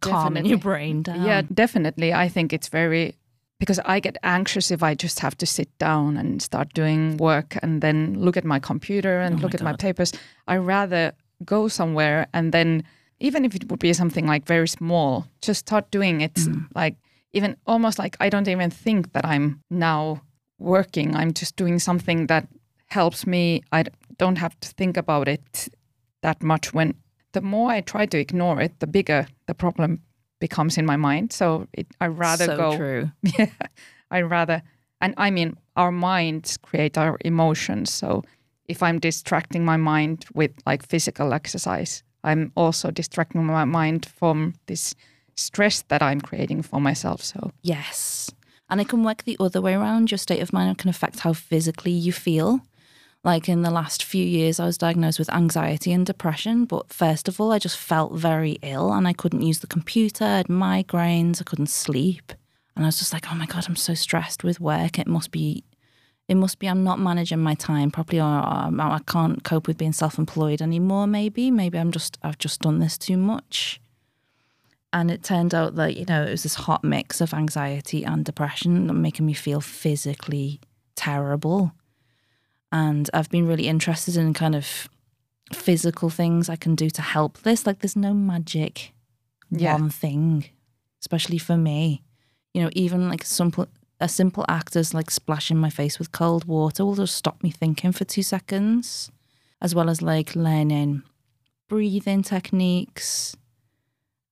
calming 0.00 0.46
your 0.46 0.56
brain 0.56 1.02
down. 1.02 1.26
Yeah, 1.26 1.42
definitely. 1.52 2.14
I 2.14 2.26
think 2.26 2.54
it's 2.54 2.68
very 2.68 3.16
because 3.60 3.78
I 3.84 4.00
get 4.00 4.16
anxious 4.22 4.70
if 4.70 4.82
I 4.82 4.94
just 4.94 5.20
have 5.20 5.36
to 5.36 5.46
sit 5.46 5.76
down 5.76 6.16
and 6.16 6.40
start 6.40 6.72
doing 6.72 7.18
work 7.18 7.58
and 7.62 7.82
then 7.82 8.18
look 8.18 8.38
at 8.38 8.46
my 8.46 8.58
computer 8.58 9.20
and 9.20 9.34
Oh 9.34 9.36
my 9.36 9.42
look 9.42 9.54
at 9.54 9.60
my 9.60 9.76
papers. 9.76 10.10
I 10.48 10.56
rather 10.56 11.12
go 11.44 11.68
somewhere 11.68 12.28
and 12.32 12.50
then 12.50 12.82
even 13.20 13.44
if 13.44 13.54
it 13.54 13.70
would 13.70 13.80
be 13.80 13.92
something 13.92 14.26
like 14.26 14.46
very 14.46 14.68
small, 14.68 15.26
just 15.40 15.60
start 15.60 15.90
doing 15.90 16.20
it. 16.20 16.34
Mm. 16.34 16.66
Like 16.74 16.96
even 17.32 17.56
almost 17.66 17.98
like 17.98 18.16
I 18.20 18.28
don't 18.28 18.48
even 18.48 18.70
think 18.70 19.12
that 19.12 19.24
I'm 19.24 19.60
now 19.70 20.22
working. 20.58 21.14
I'm 21.16 21.32
just 21.32 21.56
doing 21.56 21.78
something 21.78 22.26
that 22.26 22.48
helps 22.86 23.26
me. 23.26 23.62
I 23.72 23.84
don't 24.18 24.38
have 24.38 24.58
to 24.60 24.68
think 24.68 24.96
about 24.96 25.28
it 25.28 25.68
that 26.22 26.42
much. 26.42 26.72
When 26.72 26.94
the 27.32 27.40
more 27.40 27.70
I 27.70 27.80
try 27.80 28.06
to 28.06 28.18
ignore 28.18 28.60
it, 28.60 28.78
the 28.80 28.86
bigger 28.86 29.26
the 29.46 29.54
problem 29.54 30.00
becomes 30.40 30.78
in 30.78 30.86
my 30.86 30.96
mind. 30.96 31.32
So 31.32 31.66
it, 31.72 31.86
I 32.00 32.06
rather 32.06 32.46
so 32.46 32.56
go. 32.56 32.76
true. 32.76 33.10
Yeah, 33.38 33.50
I 34.10 34.22
rather, 34.22 34.62
and 35.00 35.14
I 35.16 35.30
mean, 35.30 35.56
our 35.76 35.90
minds 35.90 36.56
create 36.56 36.96
our 36.98 37.18
emotions. 37.24 37.92
So 37.92 38.22
if 38.66 38.82
I'm 38.82 38.98
distracting 38.98 39.64
my 39.64 39.76
mind 39.76 40.26
with 40.34 40.52
like 40.66 40.86
physical 40.86 41.32
exercise, 41.32 42.02
I'm 42.24 42.50
also 42.56 42.90
distracting 42.90 43.44
my 43.44 43.64
mind 43.64 44.06
from 44.06 44.54
this 44.66 44.94
stress 45.36 45.82
that 45.82 46.02
I'm 46.02 46.20
creating 46.20 46.62
for 46.62 46.80
myself. 46.80 47.22
So 47.22 47.52
Yes. 47.62 48.30
And 48.70 48.80
it 48.80 48.88
can 48.88 49.04
work 49.04 49.24
the 49.24 49.36
other 49.38 49.60
way 49.60 49.74
around. 49.74 50.10
Your 50.10 50.18
state 50.18 50.40
of 50.40 50.52
mind 50.52 50.78
can 50.78 50.88
affect 50.88 51.20
how 51.20 51.32
physically 51.32 51.92
you 51.92 52.12
feel. 52.12 52.60
Like 53.22 53.48
in 53.48 53.62
the 53.62 53.70
last 53.70 54.04
few 54.04 54.24
years, 54.24 54.58
I 54.60 54.66
was 54.66 54.78
diagnosed 54.78 55.18
with 55.18 55.32
anxiety 55.32 55.92
and 55.92 56.04
depression. 56.04 56.64
But 56.64 56.92
first 56.92 57.28
of 57.28 57.40
all, 57.40 57.52
I 57.52 57.58
just 57.58 57.78
felt 57.78 58.14
very 58.14 58.58
ill 58.62 58.92
and 58.92 59.06
I 59.06 59.12
couldn't 59.12 59.42
use 59.42 59.60
the 59.60 59.66
computer. 59.66 60.24
I 60.24 60.36
had 60.38 60.48
migraines. 60.48 61.40
I 61.40 61.44
couldn't 61.44 61.70
sleep. 61.70 62.32
And 62.76 62.84
I 62.84 62.88
was 62.88 62.98
just 62.98 63.12
like, 63.12 63.30
oh 63.30 63.34
my 63.34 63.46
God, 63.46 63.66
I'm 63.68 63.76
so 63.76 63.94
stressed 63.94 64.44
with 64.44 64.60
work. 64.60 64.98
It 64.98 65.06
must 65.06 65.30
be, 65.30 65.62
it 66.28 66.36
must 66.36 66.58
be 66.58 66.68
I'm 66.68 66.84
not 66.84 66.98
managing 66.98 67.40
my 67.40 67.54
time 67.54 67.90
properly 67.90 68.20
or 68.20 68.24
um, 68.24 68.80
I 68.80 69.00
can't 69.06 69.44
cope 69.44 69.66
with 69.68 69.76
being 69.78 69.92
self 69.92 70.18
employed 70.18 70.62
anymore, 70.62 71.06
maybe. 71.06 71.50
Maybe 71.50 71.78
I'm 71.78 71.92
just, 71.92 72.18
I've 72.22 72.38
just 72.38 72.60
done 72.60 72.78
this 72.78 72.96
too 72.96 73.16
much. 73.16 73.80
And 74.92 75.10
it 75.10 75.22
turned 75.24 75.54
out 75.54 75.74
that, 75.74 75.96
you 75.96 76.04
know, 76.06 76.22
it 76.24 76.30
was 76.30 76.44
this 76.44 76.54
hot 76.54 76.84
mix 76.84 77.20
of 77.20 77.34
anxiety 77.34 78.04
and 78.04 78.24
depression 78.24 79.02
making 79.02 79.26
me 79.26 79.32
feel 79.34 79.60
physically 79.60 80.60
terrible. 80.94 81.72
And 82.70 83.10
I've 83.12 83.28
been 83.30 83.46
really 83.46 83.66
interested 83.68 84.16
in 84.16 84.32
kind 84.34 84.54
of 84.54 84.88
physical 85.52 86.10
things 86.10 86.48
I 86.48 86.56
can 86.56 86.74
do 86.74 86.88
to 86.90 87.02
help 87.02 87.38
this. 87.38 87.66
Like, 87.66 87.80
there's 87.80 87.96
no 87.96 88.14
magic 88.14 88.92
Yeah. 89.50 89.74
one 89.74 89.90
thing, 89.90 90.46
especially 91.00 91.38
for 91.38 91.56
me. 91.56 92.02
You 92.54 92.62
know, 92.62 92.70
even 92.72 93.08
like 93.08 93.24
simple, 93.24 93.66
a 94.00 94.08
simple 94.08 94.44
act 94.48 94.76
as 94.76 94.92
like 94.92 95.10
splashing 95.10 95.56
my 95.56 95.70
face 95.70 95.98
with 95.98 96.12
cold 96.12 96.44
water 96.46 96.84
will 96.84 96.96
just 96.96 97.14
stop 97.14 97.42
me 97.42 97.50
thinking 97.50 97.92
for 97.92 98.04
two 98.04 98.22
seconds, 98.22 99.10
as 99.60 99.74
well 99.74 99.88
as 99.88 100.02
like 100.02 100.34
learning 100.34 101.02
breathing 101.68 102.22
techniques 102.22 103.36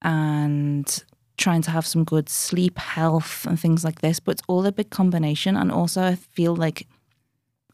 and 0.03 1.05
trying 1.39 1.63
to 1.63 1.71
have 1.71 1.87
some 1.87 2.05
good 2.05 2.29
sleep 2.29 2.79
health 2.79 3.47
and 3.47 3.59
things 3.59 3.85
like 3.85 4.01
this. 4.01 4.21
But 4.21 4.33
it's 4.33 4.43
all 4.49 4.67
a 4.67 4.73
big 4.73 4.91
combination. 4.91 5.57
And 5.57 5.73
also, 5.73 6.03
I 6.03 6.17
feel 6.17 6.55
like 6.55 6.87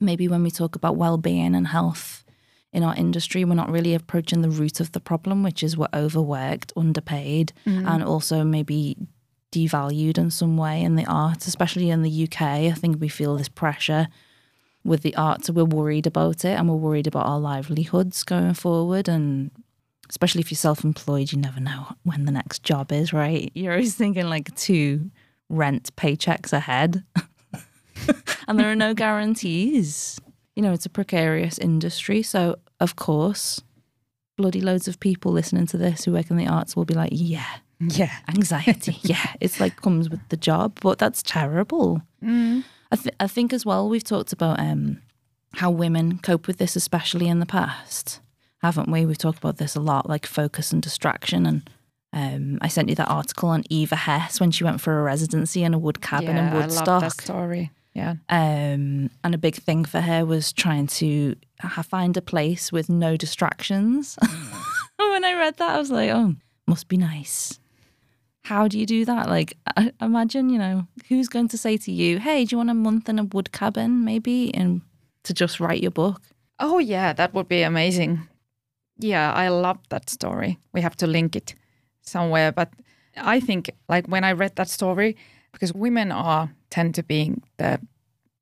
maybe 0.01 0.29
when 0.29 0.43
we 0.43 0.51
talk 0.51 0.77
about 0.77 0.97
well-being 0.97 1.55
and 1.55 1.67
health 1.67 2.25
in 2.73 2.83
our 2.83 2.95
industry, 2.95 3.45
we're 3.45 3.55
not 3.55 3.71
really 3.71 3.95
approaching 3.95 4.43
the 4.43 4.51
root 4.51 4.79
of 4.79 4.93
the 4.93 5.01
problem, 5.01 5.43
which 5.43 5.63
is 5.63 5.77
we're 5.77 5.89
overworked, 5.95 6.73
underpaid, 6.77 7.53
mm. 7.67 7.87
and 7.87 8.05
also 8.05 8.45
maybe 8.45 8.97
devalued 9.53 10.19
in 10.19 10.31
some 10.31 10.57
way 10.57 10.83
in 10.83 10.97
the 10.97 11.07
arts, 11.07 11.47
especially 11.47 11.91
in 11.91 12.03
the 12.03 12.25
UK. 12.25 12.43
I 12.43 12.73
think 12.73 13.01
we 13.01 13.09
feel 13.09 13.37
this 13.37 13.49
pressure 13.49 14.09
with 14.85 15.03
the 15.03 15.15
arts, 15.17 15.51
we're 15.51 15.65
worried 15.65 16.07
about 16.07 16.45
it 16.45 16.59
and 16.59 16.69
we're 16.69 16.77
worried 16.77 17.07
about 17.07 17.27
our 17.27 17.39
livelihoods 17.39 18.25
going 18.25 18.55
forward. 18.55 19.09
And 19.09 19.51
especially 20.09 20.41
if 20.41 20.51
you're 20.51 20.57
self-employed, 20.57 21.33
you 21.33 21.39
never 21.39 21.61
know 21.61 21.89
when 22.05 22.25
the 22.25 22.33
next 22.33 22.63
job 22.63 22.91
is, 22.93 23.13
right? 23.13 23.51
You're 23.55 23.73
always 23.73 23.95
thinking 23.95 24.29
like 24.29 24.55
two 24.57 25.11
rent 25.49 25.95
paychecks 25.97 26.53
ahead. 26.53 27.05
and 28.49 28.59
there 28.59 28.71
are 28.71 28.77
no 28.77 28.95
guarantees. 28.95 30.21
You 30.57 30.63
know, 30.63 30.73
it's 30.73 30.87
a 30.87 30.91
precarious 30.91 31.59
industry. 31.59 32.23
So, 32.23 32.57
of 32.81 32.97
course, 32.97 33.61
bloody 34.37 34.61
loads 34.61 34.89
of 34.89 35.01
people 35.01 35.33
listening 35.33 35.67
to 35.67 35.77
this 35.77 36.05
who 36.05 36.13
work 36.13 36.31
in 36.31 36.37
the 36.37 36.49
arts 36.49 36.75
will 36.75 36.85
be 36.85 36.95
like, 36.95 37.11
yeah, 37.13 37.59
yeah, 38.01 38.13
anxiety. 38.29 38.99
yeah, 39.03 39.35
it's 39.41 39.61
like 39.61 39.81
comes 39.83 40.09
with 40.11 40.21
the 40.29 40.37
job, 40.37 40.79
but 40.81 40.99
that's 40.99 41.23
terrible. 41.23 42.03
I, 42.91 42.97
th- 42.97 43.15
I 43.21 43.27
think 43.27 43.53
as 43.53 43.65
well, 43.67 43.89
we've 43.89 44.05
talked 44.05 44.33
about 44.33 44.59
um, 44.59 45.01
how 45.55 45.71
women 45.71 46.19
cope 46.19 46.47
with 46.47 46.59
this, 46.59 46.75
especially 46.77 47.29
in 47.29 47.39
the 47.39 47.47
past, 47.47 48.21
haven't 48.63 48.91
we? 48.91 49.07
We've 49.07 49.19
talked 49.19 49.39
about 49.39 49.59
this 49.59 49.77
a 49.77 49.81
lot, 49.81 50.09
like 50.09 50.27
focus 50.27 50.73
and 50.73 50.83
distraction. 50.83 51.47
And 51.47 51.71
um, 52.13 52.59
I 52.63 52.69
sent 52.69 52.89
you 52.89 52.95
that 52.97 53.09
article 53.11 53.51
on 53.51 53.65
Eva 53.71 53.95
Hesse 53.97 54.41
when 54.41 54.51
she 54.51 54.65
went 54.65 54.81
for 54.81 54.99
a 54.99 55.03
residency 55.03 55.63
in 55.63 55.75
a 55.75 55.79
wood 55.79 56.01
cabin 56.01 56.37
yeah. 56.37 56.49
in 56.49 56.57
I 56.57 56.61
Woodstock. 56.61 56.87
love 56.87 57.03
that 57.03 57.21
story. 57.23 57.71
Yeah, 57.95 58.15
Um, 58.29 59.11
and 59.25 59.35
a 59.35 59.39
big 59.39 59.57
thing 59.57 59.85
for 59.85 60.01
her 60.01 60.25
was 60.25 60.53
trying 60.53 60.87
to 60.99 61.35
ha- 61.61 61.83
find 61.83 62.17
a 62.17 62.23
place 62.23 62.71
with 62.71 62.89
no 62.89 63.17
distractions. 63.17 64.17
when 64.97 65.25
I 65.25 65.35
read 65.35 65.57
that, 65.57 65.71
I 65.71 65.79
was 65.79 65.91
like, 65.91 66.11
oh, 66.11 66.35
must 66.67 66.87
be 66.87 66.97
nice. 66.97 67.59
How 68.49 68.67
do 68.67 68.79
you 68.79 68.87
do 68.87 69.05
that? 69.05 69.29
Like, 69.29 69.59
I 69.77 69.93
imagine, 70.01 70.49
you 70.49 70.59
know, 70.59 70.87
who's 71.09 71.29
going 71.29 71.49
to 71.49 71.59
say 71.59 71.77
to 71.77 71.93
you, 71.93 72.19
hey, 72.19 72.47
do 72.47 72.55
you 72.55 72.57
want 72.57 72.71
a 72.71 72.75
month 72.75 73.07
in 73.09 73.19
a 73.19 73.25
wood 73.25 73.53
cabin, 73.53 74.05
maybe, 74.07 74.55
and 74.55 74.81
to 75.25 75.35
just 75.35 75.61
write 75.61 75.83
your 75.83 75.91
book? 75.91 76.23
Oh 76.59 76.79
yeah, 76.79 77.13
that 77.13 77.35
would 77.35 77.47
be 77.49 77.61
amazing. 77.61 78.27
Yeah, 78.99 79.35
I 79.35 79.49
love 79.49 79.79
that 79.91 80.09
story. 80.09 80.59
We 80.73 80.81
have 80.81 80.97
to 80.97 81.07
link 81.07 81.37
it 81.37 81.55
somewhere. 82.01 82.51
But 82.51 82.73
I 83.17 83.39
think 83.39 83.71
like 83.87 84.07
when 84.07 84.25
I 84.25 84.33
read 84.33 84.57
that 84.57 84.71
story, 84.71 85.15
because 85.53 85.75
women 85.75 86.11
are 86.11 86.51
tend 86.71 86.95
to 86.95 87.03
be 87.03 87.35
the 87.59 87.79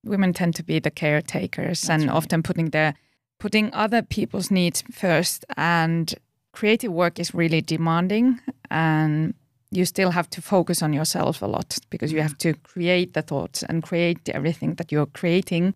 women 0.05 0.33
tend 0.33 0.55
to 0.55 0.63
be 0.63 0.79
the 0.79 0.91
caretakers 0.91 1.91
and 1.91 2.09
often 2.11 2.43
putting 2.43 2.71
their 2.71 2.95
putting 3.41 3.75
other 3.75 4.03
people's 4.03 4.51
needs 4.53 4.85
first 4.93 5.45
and 5.57 6.15
creative 6.53 6.93
work 6.93 7.19
is 7.19 7.35
really 7.35 7.61
demanding 7.61 8.41
and 8.71 9.35
you 9.71 9.85
still 9.85 10.11
have 10.11 10.31
to 10.31 10.43
focus 10.43 10.83
on 10.83 10.93
yourself 10.93 11.43
a 11.43 11.47
lot 11.47 11.79
because 11.91 12.13
you 12.13 12.23
have 12.23 12.39
to 12.39 12.55
create 12.55 13.15
the 13.15 13.23
thoughts 13.23 13.63
and 13.63 13.83
create 13.83 14.29
everything 14.29 14.75
that 14.75 14.93
you're 14.93 15.07
creating 15.07 15.75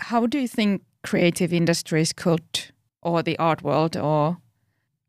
how 0.00 0.26
do 0.26 0.38
you 0.38 0.48
think 0.48 0.82
creative 1.02 1.52
industries 1.52 2.12
could 2.12 2.72
or 3.02 3.22
the 3.22 3.38
art 3.38 3.62
world 3.62 3.96
or 3.96 4.38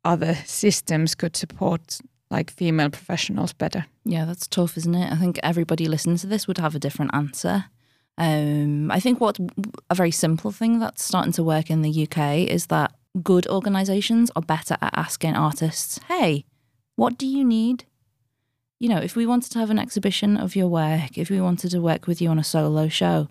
other 0.04 0.36
systems 0.46 1.16
could 1.16 1.36
support 1.36 2.00
like 2.32 2.52
female 2.52 2.90
professionals 2.90 3.54
better 3.54 3.86
Yeah, 4.10 4.26
that's 4.26 4.48
tough, 4.48 4.76
isn't 4.76 4.96
it? 4.96 5.12
I 5.12 5.16
think 5.18 5.40
everybody 5.44 5.88
listening 5.88 6.18
to 6.18 6.28
this 6.28 6.48
would 6.48 6.58
have 6.58 6.74
a 6.74 6.80
different 6.80 7.14
answer. 7.14 7.66
Um, 8.18 8.90
I 8.90 9.00
think 9.00 9.22
what 9.22 9.38
a 9.90 9.96
very 9.96 10.10
simple 10.12 10.52
thing 10.52 10.80
that's 10.80 11.04
starting 11.04 11.34
to 11.34 11.44
work 11.44 11.70
in 11.70 11.84
the 11.84 12.08
UK 12.08 12.50
is 12.50 12.68
that 12.68 12.96
good 13.22 13.48
organisations 13.48 14.32
are 14.36 14.42
better 14.42 14.78
at 14.82 14.98
asking 14.98 15.36
artists, 15.36 16.00
"Hey, 16.08 16.46
what 16.96 17.20
do 17.20 17.28
you 17.28 17.46
need?" 17.46 17.86
You 18.82 18.88
know, 18.88 19.00
if 19.00 19.18
we 19.18 19.26
wanted 19.26 19.52
to 19.52 19.60
have 19.60 19.70
an 19.70 19.78
exhibition 19.78 20.38
of 20.38 20.56
your 20.56 20.70
work, 20.70 21.18
if 21.18 21.30
we 21.30 21.42
wanted 21.42 21.72
to 21.72 21.82
work 21.82 22.08
with 22.08 22.22
you 22.22 22.30
on 22.30 22.40
a 22.40 22.46
solo 22.46 22.88
show, 22.88 23.28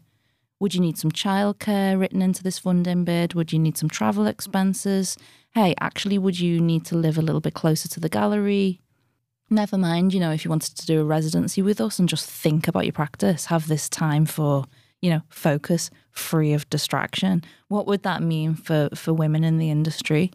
would 0.60 0.74
you 0.74 0.80
need 0.82 0.98
some 0.98 1.10
childcare 1.10 1.98
written 1.98 2.20
into 2.20 2.42
this 2.42 2.58
funding 2.58 3.04
bid? 3.04 3.32
Would 3.32 3.50
you 3.50 3.58
need 3.58 3.78
some 3.78 3.88
travel 3.88 4.26
expenses? 4.26 5.16
Hey, 5.54 5.74
actually, 5.80 6.18
would 6.18 6.38
you 6.38 6.60
need 6.60 6.84
to 6.86 6.96
live 6.96 7.16
a 7.16 7.22
little 7.22 7.40
bit 7.40 7.54
closer 7.54 7.88
to 7.88 7.98
the 7.98 8.10
gallery? 8.10 8.82
Never 9.48 9.78
mind, 9.78 10.12
you 10.12 10.20
know, 10.20 10.32
if 10.32 10.44
you 10.44 10.50
wanted 10.50 10.76
to 10.76 10.84
do 10.84 11.00
a 11.00 11.04
residency 11.04 11.62
with 11.62 11.80
us 11.80 11.98
and 11.98 12.10
just 12.10 12.28
think 12.28 12.68
about 12.68 12.84
your 12.84 12.92
practice, 12.92 13.46
have 13.46 13.68
this 13.68 13.88
time 13.88 14.26
for, 14.26 14.66
you 15.00 15.08
know, 15.08 15.22
focus, 15.30 15.90
free 16.10 16.52
of 16.52 16.68
distraction. 16.68 17.42
What 17.68 17.86
would 17.86 18.02
that 18.02 18.22
mean 18.22 18.54
for 18.54 18.90
for 18.94 19.14
women 19.14 19.44
in 19.44 19.56
the 19.56 19.70
industry? 19.70 20.30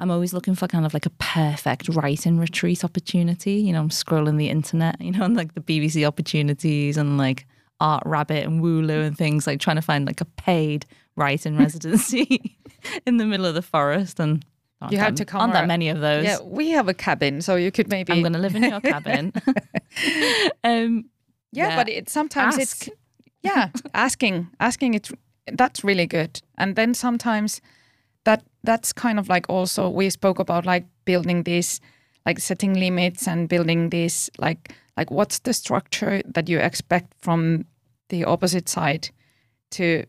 I'm 0.00 0.10
always 0.10 0.32
looking 0.32 0.54
for 0.54 0.68
kind 0.68 0.86
of 0.86 0.94
like 0.94 1.06
a 1.06 1.10
perfect 1.10 1.88
writing 1.88 2.38
retreat 2.38 2.84
opportunity. 2.84 3.54
You 3.54 3.72
know, 3.72 3.80
I'm 3.80 3.88
scrolling 3.88 4.38
the 4.38 4.48
internet, 4.48 5.00
you 5.00 5.10
know, 5.10 5.24
and 5.24 5.36
like 5.36 5.54
the 5.54 5.60
BBC 5.60 6.06
opportunities 6.06 6.96
and 6.96 7.18
like 7.18 7.46
Art 7.80 8.02
Rabbit 8.06 8.44
and 8.44 8.62
Wooloo 8.62 9.06
and 9.06 9.16
things 9.16 9.46
like 9.46 9.60
trying 9.60 9.76
to 9.76 9.82
find 9.82 10.06
like 10.06 10.20
a 10.20 10.24
paid 10.24 10.86
writing 11.16 11.56
residency 11.64 12.56
in 13.06 13.16
the 13.16 13.26
middle 13.26 13.46
of 13.46 13.54
the 13.54 13.62
forest 13.62 14.20
and 14.20 14.44
You 14.90 14.98
that- 14.98 15.16
to 15.16 15.24
come 15.24 15.40
aren't 15.40 15.52
that 15.54 15.66
many 15.66 15.88
of 15.88 15.98
those. 16.00 16.24
yeah 16.24 16.38
we 16.42 16.70
have 16.70 16.88
a 16.88 16.94
cabin 16.94 17.40
so 17.42 17.56
you 17.56 17.72
could 17.72 17.88
maybe 17.88 18.12
I'm 18.12 18.20
going 18.20 18.32
to 18.34 18.38
live 18.38 18.54
in 18.54 18.62
your 18.62 18.80
cabin. 18.80 19.32
um, 20.64 21.04
yeah, 21.52 21.68
yeah, 21.70 21.76
but 21.76 21.88
it 21.88 22.08
sometimes 22.08 22.56
it's 22.58 22.88
yeah 23.42 23.70
asking 23.94 24.48
asking 24.60 24.94
it 24.94 25.10
that's 25.52 25.82
really 25.82 26.06
good 26.06 26.40
and 26.56 26.76
then 26.76 26.94
sometimes 26.94 27.60
that's 28.64 28.92
kind 28.92 29.18
of 29.18 29.28
like 29.28 29.46
also 29.48 29.88
we 29.88 30.10
spoke 30.10 30.38
about 30.38 30.66
like 30.66 30.86
building 31.04 31.44
this 31.44 31.80
like 32.26 32.38
setting 32.40 32.74
limits 32.74 33.28
and 33.28 33.48
building 33.48 33.90
this 33.90 34.30
like 34.38 34.72
like 34.96 35.10
what's 35.10 35.38
the 35.40 35.52
structure 35.52 36.20
that 36.34 36.48
you 36.48 36.58
expect 36.58 37.12
from 37.20 37.64
the 38.08 38.24
opposite 38.24 38.68
side 38.68 39.08
to 39.70 40.04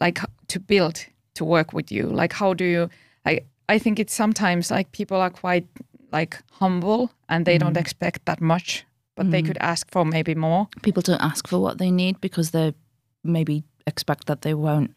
like 0.00 0.20
to 0.48 0.58
build 0.60 1.06
to 1.34 1.44
work 1.44 1.72
with 1.72 1.92
you 1.92 2.06
like 2.06 2.32
how 2.32 2.54
do 2.54 2.64
you 2.64 2.88
i 3.26 3.40
i 3.68 3.78
think 3.78 3.98
it's 3.98 4.14
sometimes 4.14 4.70
like 4.70 4.90
people 4.92 5.16
are 5.20 5.30
quite 5.30 5.66
like 6.12 6.38
humble 6.52 7.10
and 7.28 7.44
they 7.46 7.58
don't 7.58 7.74
Mm. 7.76 7.80
expect 7.80 8.24
that 8.24 8.40
much, 8.40 8.84
but 9.14 9.30
they 9.30 9.42
Mm. 9.42 9.46
could 9.46 9.58
ask 9.60 9.88
for 9.92 10.04
maybe 10.04 10.34
more. 10.34 10.66
People 10.82 11.02
don't 11.02 11.22
ask 11.22 11.46
for 11.48 11.60
what 11.62 11.78
they 11.78 11.90
need 11.92 12.20
because 12.20 12.50
they 12.50 12.74
maybe 13.22 13.62
expect 13.86 14.26
that 14.26 14.40
they 14.42 14.54
won't 14.54 14.90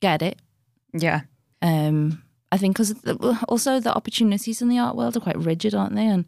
get 0.00 0.22
it. 0.22 0.38
Yeah. 0.98 1.20
Um, 1.60 2.22
I 2.54 2.56
think 2.56 2.76
because 2.76 2.94
also 3.48 3.80
the 3.80 3.92
opportunities 3.92 4.62
in 4.62 4.68
the 4.68 4.78
art 4.78 4.94
world 4.94 5.16
are 5.16 5.20
quite 5.20 5.38
rigid, 5.38 5.74
aren't 5.74 5.96
they? 5.96 6.06
And 6.06 6.24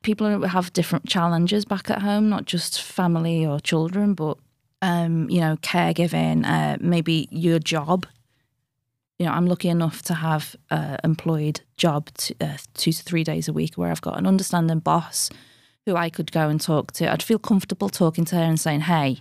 people 0.00 0.46
have 0.48 0.72
different 0.72 1.06
challenges 1.06 1.66
back 1.66 1.90
at 1.90 2.00
home, 2.00 2.30
not 2.30 2.46
just 2.46 2.80
family 2.80 3.44
or 3.44 3.60
children, 3.60 4.14
but 4.14 4.38
um, 4.80 5.28
you 5.28 5.38
know, 5.38 5.58
caregiving, 5.58 6.46
uh, 6.46 6.78
maybe 6.80 7.28
your 7.30 7.58
job. 7.58 8.06
You 9.18 9.26
know, 9.26 9.32
I'm 9.32 9.44
lucky 9.44 9.68
enough 9.68 10.00
to 10.04 10.14
have 10.14 10.56
an 10.70 10.98
employed 11.04 11.60
job 11.76 12.08
uh, 12.40 12.56
two 12.72 12.92
to 12.92 13.02
three 13.02 13.22
days 13.22 13.46
a 13.46 13.52
week 13.52 13.74
where 13.74 13.90
I've 13.90 14.00
got 14.00 14.18
an 14.18 14.26
understanding 14.26 14.78
boss 14.78 15.28
who 15.84 15.94
I 15.94 16.08
could 16.08 16.32
go 16.32 16.48
and 16.48 16.58
talk 16.58 16.92
to. 16.92 17.12
I'd 17.12 17.22
feel 17.22 17.38
comfortable 17.38 17.90
talking 17.90 18.24
to 18.26 18.36
her 18.36 18.42
and 18.42 18.58
saying, 18.58 18.80
"Hey, 18.80 19.20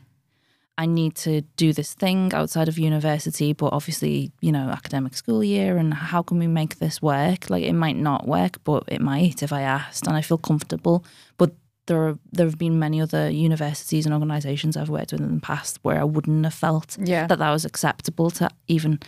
I 0.78 0.86
need 0.86 1.16
to 1.16 1.42
do 1.56 1.72
this 1.72 1.94
thing 1.94 2.34
outside 2.34 2.68
of 2.68 2.78
university, 2.78 3.54
but 3.54 3.72
obviously, 3.72 4.32
you 4.42 4.52
know, 4.52 4.68
academic 4.70 5.14
school 5.16 5.42
year, 5.44 5.78
and 5.78 5.94
how 5.94 6.22
can 6.22 6.38
we 6.38 6.48
make 6.48 6.80
this 6.80 7.02
work? 7.02 7.50
Like, 7.50 7.64
it 7.64 7.74
might 7.74 7.96
not 7.96 8.28
work, 8.28 8.62
but 8.66 8.84
it 8.88 9.00
might 9.02 9.42
if 9.42 9.54
I 9.54 9.62
asked, 9.62 10.06
and 10.06 10.18
I 10.18 10.22
feel 10.22 10.38
comfortable. 10.38 11.06
But 11.38 11.54
there, 11.88 12.02
are, 12.08 12.20
there 12.34 12.46
have 12.46 12.58
been 12.58 12.78
many 12.78 13.00
other 13.00 13.30
universities 13.30 14.06
and 14.06 14.14
organisations 14.14 14.76
I've 14.76 14.90
worked 14.90 15.14
with 15.14 15.22
in 15.22 15.36
the 15.36 15.42
past 15.42 15.80
where 15.84 16.00
I 16.00 16.04
wouldn't 16.04 16.44
have 16.44 16.54
felt 16.54 16.98
Yeah. 17.02 17.28
that 17.28 17.40
that 17.40 17.52
was 17.52 17.64
acceptable 17.64 18.30
to 18.32 18.50
even 18.68 19.00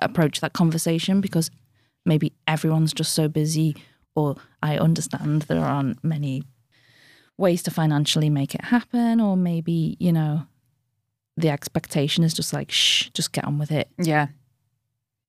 approach 0.00 0.40
that 0.40 0.52
conversation 0.52 1.20
because 1.20 1.50
maybe 2.06 2.32
everyone's 2.46 2.92
just 2.92 3.12
so 3.12 3.26
busy, 3.28 3.74
or 4.14 4.36
I 4.62 4.78
understand 4.78 5.42
there 5.42 5.64
aren't 5.64 6.04
many 6.04 6.44
ways 7.36 7.62
to 7.64 7.72
financially 7.72 8.30
make 8.30 8.54
it 8.54 8.64
happen, 8.66 9.20
or 9.20 9.36
maybe, 9.36 9.96
you 9.98 10.12
know, 10.12 10.46
the 11.38 11.50
expectation 11.50 12.24
is 12.24 12.34
just 12.34 12.52
like, 12.52 12.70
shh, 12.70 13.08
just 13.14 13.32
get 13.32 13.44
on 13.44 13.58
with 13.58 13.70
it. 13.70 13.88
Yeah. 13.98 14.28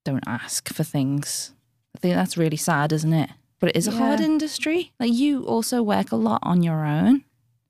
Don't 0.06 0.24
ask 0.28 0.74
for 0.74 0.84
things. 0.84 1.54
I 1.96 2.00
think 2.00 2.16
that's 2.16 2.38
really 2.38 2.58
sad, 2.58 2.92
isn't 2.92 3.14
it? 3.14 3.30
But 3.60 3.70
it 3.70 3.76
is 3.76 3.88
a 3.88 3.92
hard 3.92 4.22
industry. 4.22 4.94
Like 5.00 5.14
you 5.14 5.44
also 5.44 5.84
work 5.84 6.12
a 6.12 6.16
lot 6.16 6.40
on 6.44 6.64
your 6.64 6.86
own. 6.86 7.26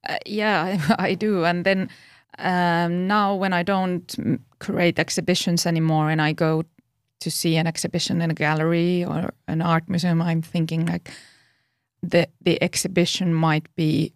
Uh, 0.08 0.18
yeah, 0.26 0.96
I, 1.00 1.16
do. 1.16 1.46
And 1.46 1.66
then 1.66 1.90
um, 2.38 3.08
now, 3.08 3.36
when 3.36 3.54
I 3.54 3.64
don't 3.64 4.40
create 4.60 5.00
exhibitions 5.00 5.66
anymore, 5.66 6.10
and 6.10 6.22
I 6.22 6.34
go 6.34 6.64
to 7.22 7.32
see 7.32 7.58
an 7.58 7.68
exhibition 7.68 8.22
in 8.22 8.32
a 8.32 8.36
gallery 8.36 9.04
or 9.04 9.34
an 9.48 9.62
art 9.62 9.90
museum, 9.90 10.22
I'm 10.22 10.42
thinking 10.42 10.86
like 10.86 11.12
the 12.02 12.30
the 12.40 12.62
exhibition 12.62 13.34
might 13.34 13.74
be 13.76 14.14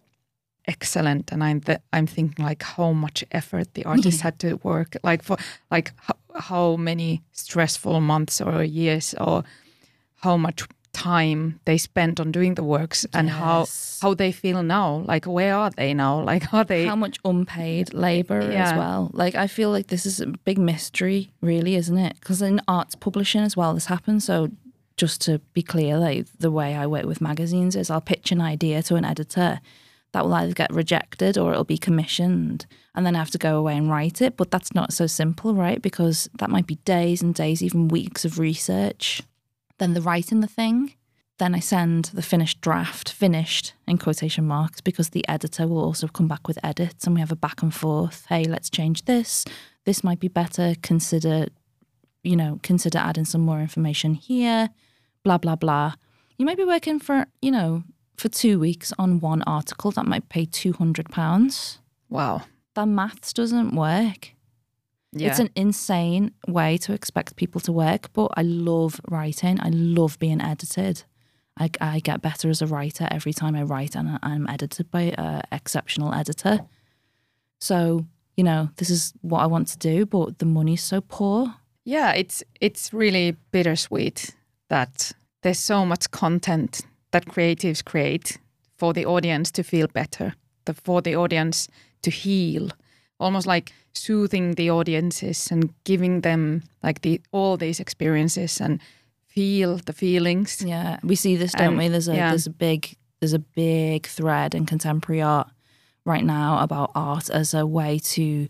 excellent, 0.66 1.32
and 1.32 1.42
I'm 1.42 1.60
the, 1.60 1.80
I'm 1.92 2.06
thinking 2.06 2.44
like 2.44 2.62
how 2.62 2.92
much 2.92 3.24
effort 3.32 3.74
the 3.74 3.84
artist 3.92 4.20
had 4.22 4.38
to 4.40 4.54
work, 4.62 4.96
like 5.02 5.22
for 5.22 5.36
like 5.70 5.92
how, 5.96 6.16
how 6.34 6.76
many 6.76 7.22
stressful 7.32 8.00
months 8.00 8.40
or 8.40 8.62
years 8.64 9.14
or 9.20 9.44
how 10.16 10.36
much 10.36 10.64
time 10.92 11.58
they 11.64 11.76
spent 11.76 12.20
on 12.20 12.30
doing 12.30 12.54
the 12.54 12.62
works 12.62 13.04
and 13.12 13.28
how 13.28 13.60
Yes. 13.60 13.98
how 14.00 14.14
they 14.14 14.30
feel 14.30 14.62
now 14.62 15.02
like 15.08 15.24
where 15.26 15.56
are 15.56 15.70
they 15.70 15.92
now 15.92 16.20
like 16.32 16.54
are 16.54 16.62
they 16.64 16.86
How 16.86 16.94
much 16.94 17.18
unpaid 17.24 17.92
labor 17.92 18.40
as 18.40 18.78
well. 18.78 19.10
Like 19.12 19.34
I 19.34 19.48
feel 19.48 19.70
like 19.70 19.88
this 19.88 20.06
is 20.06 20.20
a 20.20 20.26
big 20.28 20.56
mystery, 20.56 21.32
really, 21.40 21.74
isn't 21.74 21.98
it? 21.98 22.14
Because 22.20 22.40
in 22.42 22.60
arts 22.68 22.94
publishing 22.94 23.42
as 23.42 23.56
well, 23.56 23.74
this 23.74 23.86
happens. 23.86 24.24
So 24.24 24.50
just 24.96 25.20
to 25.22 25.40
be 25.52 25.62
clear, 25.62 25.98
like 25.98 26.26
the 26.38 26.52
way 26.52 26.76
I 26.76 26.86
work 26.86 27.06
with 27.06 27.20
magazines 27.20 27.74
is 27.74 27.90
I'll 27.90 28.00
pitch 28.00 28.30
an 28.30 28.40
idea 28.40 28.80
to 28.84 28.94
an 28.94 29.04
editor 29.04 29.60
that 30.14 30.24
will 30.24 30.34
either 30.34 30.54
get 30.54 30.72
rejected 30.72 31.36
or 31.36 31.50
it'll 31.50 31.64
be 31.64 31.76
commissioned, 31.76 32.66
and 32.94 33.04
then 33.04 33.16
I 33.16 33.18
have 33.18 33.32
to 33.32 33.38
go 33.38 33.58
away 33.58 33.76
and 33.76 33.90
write 33.90 34.22
it. 34.22 34.36
But 34.36 34.52
that's 34.52 34.72
not 34.72 34.92
so 34.92 35.08
simple, 35.08 35.54
right? 35.54 35.82
Because 35.82 36.30
that 36.38 36.50
might 36.50 36.68
be 36.68 36.76
days 36.76 37.20
and 37.20 37.34
days, 37.34 37.62
even 37.62 37.88
weeks 37.88 38.24
of 38.24 38.38
research. 38.38 39.22
Then 39.78 39.94
the 39.94 40.00
writing 40.00 40.40
the 40.40 40.46
thing. 40.46 40.94
Then 41.38 41.52
I 41.52 41.58
send 41.58 42.06
the 42.14 42.22
finished 42.22 42.60
draft, 42.60 43.10
finished 43.10 43.74
in 43.88 43.98
quotation 43.98 44.46
marks, 44.46 44.80
because 44.80 45.10
the 45.10 45.28
editor 45.28 45.66
will 45.66 45.82
also 45.82 46.06
come 46.06 46.28
back 46.28 46.46
with 46.46 46.64
edits 46.64 47.06
and 47.06 47.14
we 47.16 47.20
have 47.20 47.32
a 47.32 47.36
back 47.36 47.60
and 47.60 47.74
forth. 47.74 48.24
Hey, 48.28 48.44
let's 48.44 48.70
change 48.70 49.06
this. 49.06 49.44
This 49.84 50.04
might 50.04 50.20
be 50.20 50.28
better. 50.28 50.76
Consider, 50.80 51.48
you 52.22 52.36
know, 52.36 52.60
consider 52.62 52.98
adding 52.98 53.24
some 53.24 53.40
more 53.40 53.60
information 53.60 54.14
here, 54.14 54.70
blah, 55.24 55.38
blah, 55.38 55.56
blah. 55.56 55.94
You 56.38 56.46
might 56.46 56.56
be 56.56 56.64
working 56.64 57.00
for, 57.00 57.26
you 57.42 57.50
know, 57.50 57.82
for 58.16 58.28
two 58.28 58.58
weeks 58.58 58.92
on 58.98 59.20
one 59.20 59.42
article 59.42 59.90
that 59.92 60.06
might 60.06 60.28
pay 60.28 60.46
£200. 60.46 61.78
wow 62.08 62.42
That 62.74 62.86
maths 62.86 63.32
doesn't 63.32 63.74
work. 63.74 64.30
yeah 65.12 65.28
It's 65.30 65.38
an 65.40 65.50
insane 65.54 66.32
way 66.48 66.76
to 66.78 66.92
expect 66.92 67.36
people 67.36 67.60
to 67.62 67.72
work, 67.72 68.12
but 68.12 68.30
I 68.36 68.42
love 68.42 69.00
writing. 69.10 69.58
I 69.60 69.70
love 69.70 70.18
being 70.18 70.40
edited. 70.40 71.04
I, 71.58 71.70
I 71.80 72.00
get 72.00 72.20
better 72.20 72.50
as 72.50 72.60
a 72.62 72.66
writer 72.66 73.06
every 73.10 73.32
time 73.32 73.54
I 73.54 73.62
write, 73.62 73.94
and 73.94 74.18
I'm 74.22 74.48
edited 74.48 74.90
by 74.90 75.14
an 75.16 75.42
exceptional 75.52 76.12
editor. 76.12 76.60
So, 77.60 78.06
you 78.36 78.42
know, 78.44 78.70
this 78.76 78.90
is 78.90 79.12
what 79.22 79.40
I 79.40 79.46
want 79.46 79.68
to 79.68 79.78
do, 79.78 80.04
but 80.06 80.38
the 80.38 80.46
money's 80.46 80.82
so 80.82 81.00
poor. 81.00 81.54
yeah 81.84 82.12
it's 82.12 82.42
it's 82.60 82.92
really 82.92 83.36
bittersweet 83.52 84.34
that 84.68 85.12
there's 85.42 85.58
so 85.60 85.84
much 85.86 86.10
content 86.10 86.80
that 87.14 87.26
creatives 87.26 87.82
create 87.84 88.38
for 88.76 88.92
the 88.92 89.06
audience 89.06 89.52
to 89.52 89.62
feel 89.62 89.86
better 89.86 90.34
the, 90.66 90.74
for 90.74 91.00
the 91.02 91.14
audience 91.16 91.68
to 92.02 92.10
heal 92.10 92.68
almost 93.18 93.46
like 93.46 93.72
soothing 93.92 94.54
the 94.56 94.70
audiences 94.70 95.52
and 95.52 95.70
giving 95.84 96.22
them 96.22 96.62
like 96.82 97.00
the 97.02 97.20
all 97.32 97.56
these 97.56 97.80
experiences 97.80 98.60
and 98.60 98.80
feel 99.26 99.78
the 99.86 99.92
feelings 99.92 100.62
Yeah, 100.66 100.98
we 101.02 101.14
see 101.14 101.36
this, 101.36 101.52
don't 101.52 101.68
Um, 101.68 101.78
we? 101.78 101.88
There's 101.88 102.08
a 102.08 102.14
yeah. 102.14 102.30
there's 102.30 102.46
a 102.46 102.56
big 102.68 102.96
there's 103.20 103.34
a 103.34 103.44
big 103.56 104.06
thread 104.06 104.54
in 104.54 104.66
contemporary 104.66 105.22
art 105.22 105.48
right 106.04 106.24
now 106.24 106.62
about 106.62 106.90
art 106.94 107.30
as 107.30 107.54
a 107.54 107.64
way 107.64 107.98
to 108.14 108.48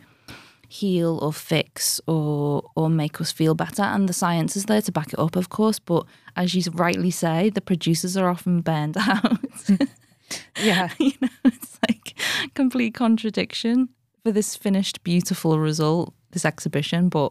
heal 0.80 1.18
or 1.22 1.32
fix 1.32 2.00
or 2.06 2.62
or 2.74 2.88
make 2.90 3.20
us 3.20 3.30
feel 3.30 3.54
better 3.54 3.82
and 3.82 4.08
the 4.08 4.12
science 4.12 4.56
is 4.56 4.64
there 4.64 4.82
to 4.82 4.90
back 4.90 5.12
it 5.12 5.18
up 5.18 5.36
of 5.36 5.48
course 5.48 5.78
but 5.78 6.04
as 6.36 6.54
you 6.54 6.62
rightly 6.72 7.10
say 7.12 7.48
the 7.50 7.60
producers 7.60 8.16
are 8.16 8.28
often 8.28 8.60
burned 8.60 8.96
out 9.14 9.38
yeah 10.62 10.88
you 10.98 11.12
know 11.20 11.28
it's 11.44 11.78
like 11.88 12.18
complete 12.54 12.92
contradiction 12.94 13.88
for 14.24 14.32
this 14.32 14.56
finished 14.56 15.02
beautiful 15.04 15.58
result 15.60 16.12
this 16.32 16.44
exhibition 16.44 17.08
but 17.08 17.30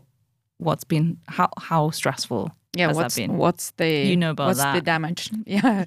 what's 0.58 0.86
been 0.86 1.17
how 1.27 1.49
how 1.60 1.89
stressful 1.89 2.49
yeah 2.75 2.88
has 2.88 2.97
that 2.97 3.13
been? 3.15 3.38
what's 3.38 3.71
the 3.71 3.89
You 4.12 4.15
know 4.15 4.32
about 4.32 4.47
what's 4.56 4.63
the 4.63 4.82
damage 4.82 5.29
yeah 5.45 5.84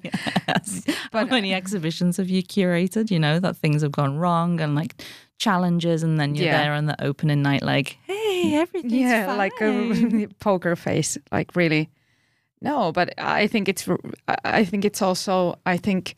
Yes. 0.49 0.85
But- 1.11 1.29
How 1.29 1.35
many 1.37 1.55
uh, 1.55 1.57
exhibitions 1.57 2.17
have 2.19 2.29
you 2.29 2.43
curated? 2.43 3.11
You 3.11 3.19
know, 3.19 3.41
that 3.41 3.57
things 3.57 3.83
have 3.83 3.93
gone 3.93 4.17
wrong 4.19 4.61
and 4.61 4.75
like 4.75 4.93
challenges, 5.39 6.03
and 6.03 6.19
then 6.19 6.35
you're 6.35 6.47
Yeah. 6.47 6.63
there 6.63 6.73
on 6.75 6.87
the 6.87 6.97
opening 7.05 7.43
night, 7.43 7.63
like, 7.63 7.99
hey, 8.07 8.55
everything's 8.63 8.93
yeah 8.93 9.27
fine. 9.27 9.39
like 9.39 9.61
a 9.61 10.27
poker 10.41 10.77
face 10.77 11.19
like 11.33 11.57
really 11.57 11.89
no 12.61 12.93
but 12.93 13.13
i 13.19 13.47
think 13.47 13.69
it's 13.69 13.89
i 14.45 14.65
think 14.65 14.85
it's 14.85 15.03
also 15.03 15.59
i 15.67 15.77
think 15.79 16.15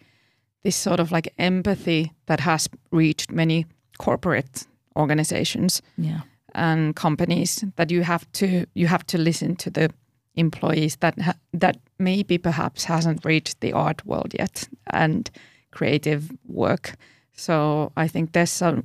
this 0.63 0.77
sort 0.77 1.01
of 1.01 1.11
like 1.13 1.33
empathy 1.39 2.13
that 2.27 2.41
has 2.41 2.69
reached 2.93 3.31
many 3.33 3.65
corporate 3.99 4.67
organizations 4.97 5.83
yeah. 5.97 6.21
and 6.55 6.95
companies 6.97 7.65
that 7.77 7.91
you 7.91 8.03
have 8.03 8.25
to 8.33 8.67
you 8.75 8.87
have 8.89 9.05
to 9.07 9.19
listen 9.19 9.57
to 9.57 9.71
the 9.71 9.89
employees 10.35 10.97
that 10.97 11.19
ha- 11.21 11.35
that 11.53 11.77
maybe 11.99 12.39
perhaps 12.39 12.85
hasn't 12.85 13.25
reached 13.25 13.61
the 13.61 13.73
art 13.73 14.05
world 14.07 14.35
yet 14.39 14.69
and 14.93 15.31
creative 15.71 16.31
work 16.47 16.95
so 17.39 17.93
i 17.97 18.09
think 18.09 18.33
there's 18.33 18.51
some 18.51 18.83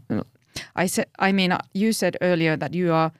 i 0.75 0.85
said 0.87 1.07
i 1.27 1.31
mean 1.31 1.51
you 1.73 1.91
said 1.93 2.15
earlier 2.21 2.55
that 2.57 2.73
you 2.73 2.93
are 2.93 3.11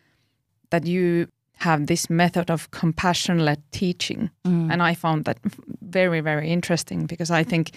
that 0.70 0.86
you 0.86 1.28
have 1.58 1.86
this 1.88 2.10
method 2.10 2.50
of 2.52 2.70
compassion 2.72 3.38
led 3.46 3.62
teaching 3.72 4.30
Mm. 4.46 4.72
and 4.72 4.82
i 4.92 4.94
found 4.96 5.26
that 5.26 5.38
very 5.82 6.22
very 6.22 6.48
interesting 6.50 7.06
because 7.08 7.32
i 7.42 7.44
think 7.44 7.72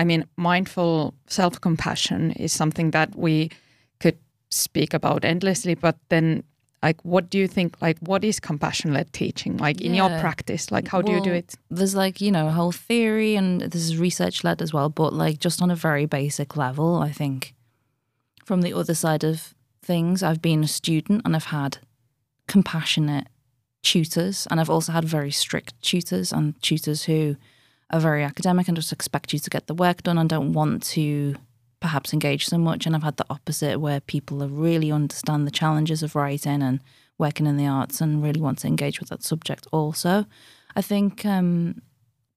i 0.00 0.04
mean 0.04 0.24
mindful 0.36 1.14
self 1.28 1.60
compassion 1.60 2.32
is 2.32 2.52
something 2.52 2.90
that 2.92 3.08
we 3.16 3.48
could 4.00 4.18
speak 4.50 4.94
about 4.94 5.24
endlessly 5.24 5.74
but 5.74 5.96
then 6.08 6.42
like 6.82 7.02
what 7.04 7.30
do 7.30 7.38
you 7.38 7.46
think 7.46 7.80
like 7.80 7.96
what 8.00 8.24
is 8.24 8.40
compassion 8.40 8.92
led 8.92 9.12
teaching 9.12 9.56
like 9.56 9.80
in 9.80 9.94
your 9.94 10.08
practice? 10.20 10.72
Like 10.72 10.88
how 10.88 11.00
do 11.00 11.12
you 11.12 11.22
do 11.22 11.32
it? 11.32 11.54
There's 11.70 11.94
like, 11.94 12.20
you 12.20 12.32
know, 12.32 12.48
a 12.48 12.50
whole 12.50 12.72
theory 12.72 13.36
and 13.36 13.60
this 13.60 13.82
is 13.82 13.96
research 13.96 14.42
led 14.42 14.60
as 14.60 14.72
well, 14.72 14.88
but 14.88 15.12
like 15.12 15.38
just 15.38 15.62
on 15.62 15.70
a 15.70 15.76
very 15.76 16.06
basic 16.06 16.56
level, 16.56 16.96
I 16.96 17.12
think 17.12 17.54
from 18.44 18.62
the 18.62 18.72
other 18.72 18.94
side 18.94 19.22
of 19.22 19.54
things, 19.80 20.22
I've 20.22 20.42
been 20.42 20.64
a 20.64 20.68
student 20.68 21.22
and 21.24 21.36
I've 21.36 21.46
had 21.46 21.78
compassionate 22.48 23.28
tutors 23.82 24.48
and 24.50 24.60
I've 24.60 24.70
also 24.70 24.92
had 24.92 25.04
very 25.04 25.30
strict 25.30 25.80
tutors 25.82 26.32
and 26.32 26.60
tutors 26.62 27.04
who 27.04 27.36
are 27.90 28.00
very 28.00 28.24
academic 28.24 28.66
and 28.66 28.76
just 28.76 28.92
expect 28.92 29.32
you 29.32 29.38
to 29.38 29.50
get 29.50 29.68
the 29.68 29.74
work 29.74 30.02
done 30.02 30.18
and 30.18 30.28
don't 30.28 30.52
want 30.52 30.82
to 30.82 31.36
perhaps 31.82 32.12
engage 32.12 32.46
so 32.46 32.56
much. 32.56 32.86
And 32.86 32.96
I've 32.96 33.02
had 33.02 33.18
the 33.18 33.26
opposite 33.28 33.80
where 33.80 34.00
people 34.00 34.38
really 34.48 34.90
understand 34.90 35.46
the 35.46 35.50
challenges 35.50 36.02
of 36.02 36.14
writing 36.14 36.62
and 36.62 36.80
working 37.18 37.46
in 37.46 37.58
the 37.58 37.66
arts 37.66 38.00
and 38.00 38.22
really 38.22 38.40
want 38.40 38.58
to 38.60 38.68
engage 38.68 39.00
with 39.00 39.10
that 39.10 39.22
subject 39.22 39.66
also. 39.72 40.24
I 40.74 40.80
think 40.80 41.26
um, 41.26 41.82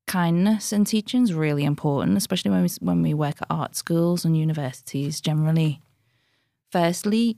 kindness 0.07 0.73
in 0.73 0.83
teaching 0.83 1.23
is 1.23 1.33
really 1.33 1.63
important, 1.63 2.17
especially 2.17 2.51
when 2.51 2.63
we, 2.63 2.69
when 2.81 3.01
we 3.01 3.13
work 3.13 3.41
at 3.41 3.47
art 3.49 3.75
schools 3.75 4.25
and 4.25 4.37
universities 4.37 5.21
generally. 5.21 5.79
Firstly, 6.71 7.37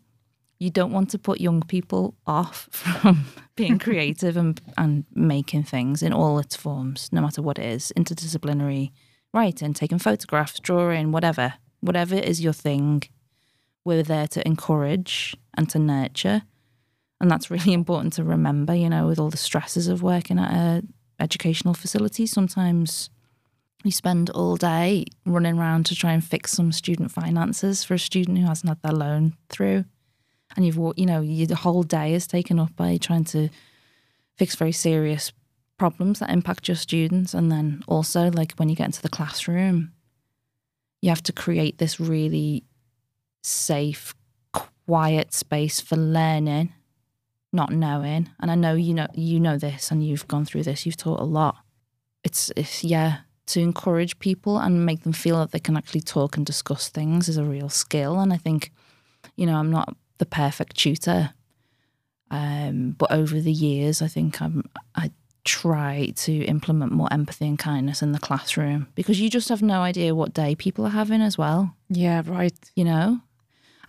you 0.59 0.71
don't 0.71 0.93
want 0.93 1.09
to 1.11 1.19
put 1.19 1.39
young 1.41 1.61
people 1.61 2.15
off 2.25 2.69
from 2.71 3.25
being 3.55 3.77
creative 3.77 4.37
and, 4.37 4.59
and 4.77 5.05
making 5.13 5.63
things 5.63 6.01
in 6.01 6.13
all 6.13 6.39
its 6.39 6.55
forms, 6.55 7.09
no 7.11 7.21
matter 7.21 7.41
what 7.41 7.59
it 7.59 7.65
is 7.65 7.91
interdisciplinary 7.97 8.91
writing, 9.33 9.73
taking 9.73 9.99
photographs, 9.99 10.59
drawing, 10.59 11.11
whatever. 11.11 11.55
Whatever 11.81 12.15
is 12.15 12.41
your 12.41 12.53
thing, 12.53 13.03
we're 13.85 14.03
there 14.03 14.27
to 14.27 14.45
encourage 14.47 15.35
and 15.55 15.69
to 15.69 15.79
nurture. 15.79 16.43
And 17.19 17.31
that's 17.31 17.49
really 17.49 17.73
important 17.81 18.13
to 18.13 18.23
remember, 18.23 18.75
you 18.75 18.89
know, 18.89 19.07
with 19.07 19.19
all 19.19 19.29
the 19.29 19.37
stresses 19.37 19.87
of 19.87 20.01
working 20.01 20.39
at 20.39 20.51
a 20.51 20.83
educational 21.19 21.73
facility. 21.73 22.25
Sometimes 22.27 23.09
you 23.83 23.91
spend 23.91 24.29
all 24.31 24.55
day 24.55 25.05
running 25.25 25.57
around 25.57 25.85
to 25.87 25.95
try 25.95 26.11
and 26.13 26.23
fix 26.23 26.51
some 26.51 26.71
student 26.71 27.11
finances 27.11 27.83
for 27.83 27.93
a 27.93 27.99
student 27.99 28.37
who 28.37 28.45
hasn't 28.45 28.69
had 28.69 28.81
their 28.81 28.91
loan 28.91 29.33
through 29.49 29.85
and 30.55 30.65
you've 30.65 30.77
you 30.97 31.05
know 31.05 31.21
your 31.21 31.55
whole 31.55 31.83
day 31.83 32.13
is 32.13 32.27
taken 32.27 32.59
up 32.59 32.75
by 32.75 32.97
trying 32.97 33.23
to 33.23 33.49
fix 34.35 34.55
very 34.55 34.71
serious 34.71 35.31
problems 35.77 36.19
that 36.19 36.29
impact 36.29 36.67
your 36.67 36.75
students 36.75 37.33
and 37.33 37.51
then 37.51 37.83
also 37.87 38.31
like 38.31 38.53
when 38.53 38.69
you 38.69 38.75
get 38.75 38.85
into 38.85 39.01
the 39.01 39.09
classroom 39.09 39.91
you 41.01 41.09
have 41.09 41.23
to 41.23 41.33
create 41.33 41.77
this 41.77 41.99
really 41.99 42.63
safe 43.41 44.13
quiet 44.53 45.33
space 45.33 45.79
for 45.79 45.95
learning 45.95 46.73
not 47.53 47.71
knowing. 47.71 48.29
And 48.39 48.51
i 48.51 48.55
know 48.55 48.73
you 48.75 48.93
know 48.93 49.07
you 49.13 49.39
know 49.39 49.57
this 49.57 49.91
and 49.91 50.05
you've 50.05 50.27
gone 50.27 50.45
through 50.45 50.63
this. 50.63 50.85
You've 50.85 50.97
taught 50.97 51.19
a 51.19 51.23
lot. 51.23 51.57
It's, 52.23 52.51
it's 52.55 52.83
yeah 52.83 53.19
to 53.47 53.61
encourage 53.61 54.19
people 54.19 54.57
and 54.57 54.85
make 54.85 55.03
them 55.03 55.13
feel 55.13 55.37
that 55.39 55.51
they 55.51 55.59
can 55.59 55.77
actually 55.77 56.01
talk 56.01 56.35
and 56.35 56.45
discuss 56.45 56.89
things 56.89 57.29
is 57.29 57.37
a 57.37 57.43
real 57.43 57.69
skill. 57.69 58.19
And 58.19 58.33
i 58.33 58.37
think 58.37 58.71
you 59.35 59.45
know 59.45 59.55
i'm 59.55 59.71
not 59.71 59.95
the 60.17 60.25
perfect 60.25 60.77
tutor. 60.77 61.33
Um, 62.29 62.91
but 62.97 63.09
over 63.09 63.39
the 63.39 63.53
years, 63.53 64.01
I 64.01 64.07
think 64.07 64.41
I'm, 64.41 64.65
I 64.93 65.11
try 65.47 66.13
to 66.15 66.43
implement 66.45 66.91
more 66.91 67.11
empathy 67.11 67.47
and 67.47 67.57
kindness 67.57 68.01
in 68.01 68.11
the 68.11 68.19
classroom 68.19 68.87
because 68.95 69.19
you 69.19 69.29
just 69.29 69.49
have 69.49 69.61
no 69.61 69.81
idea 69.81 70.13
what 70.13 70.33
day 70.33 70.53
people 70.55 70.85
are 70.85 70.89
having 70.89 71.21
as 71.21 71.37
well. 71.37 71.73
Yeah, 71.89 72.21
right. 72.25 72.53
You 72.75 72.85
know? 72.85 73.21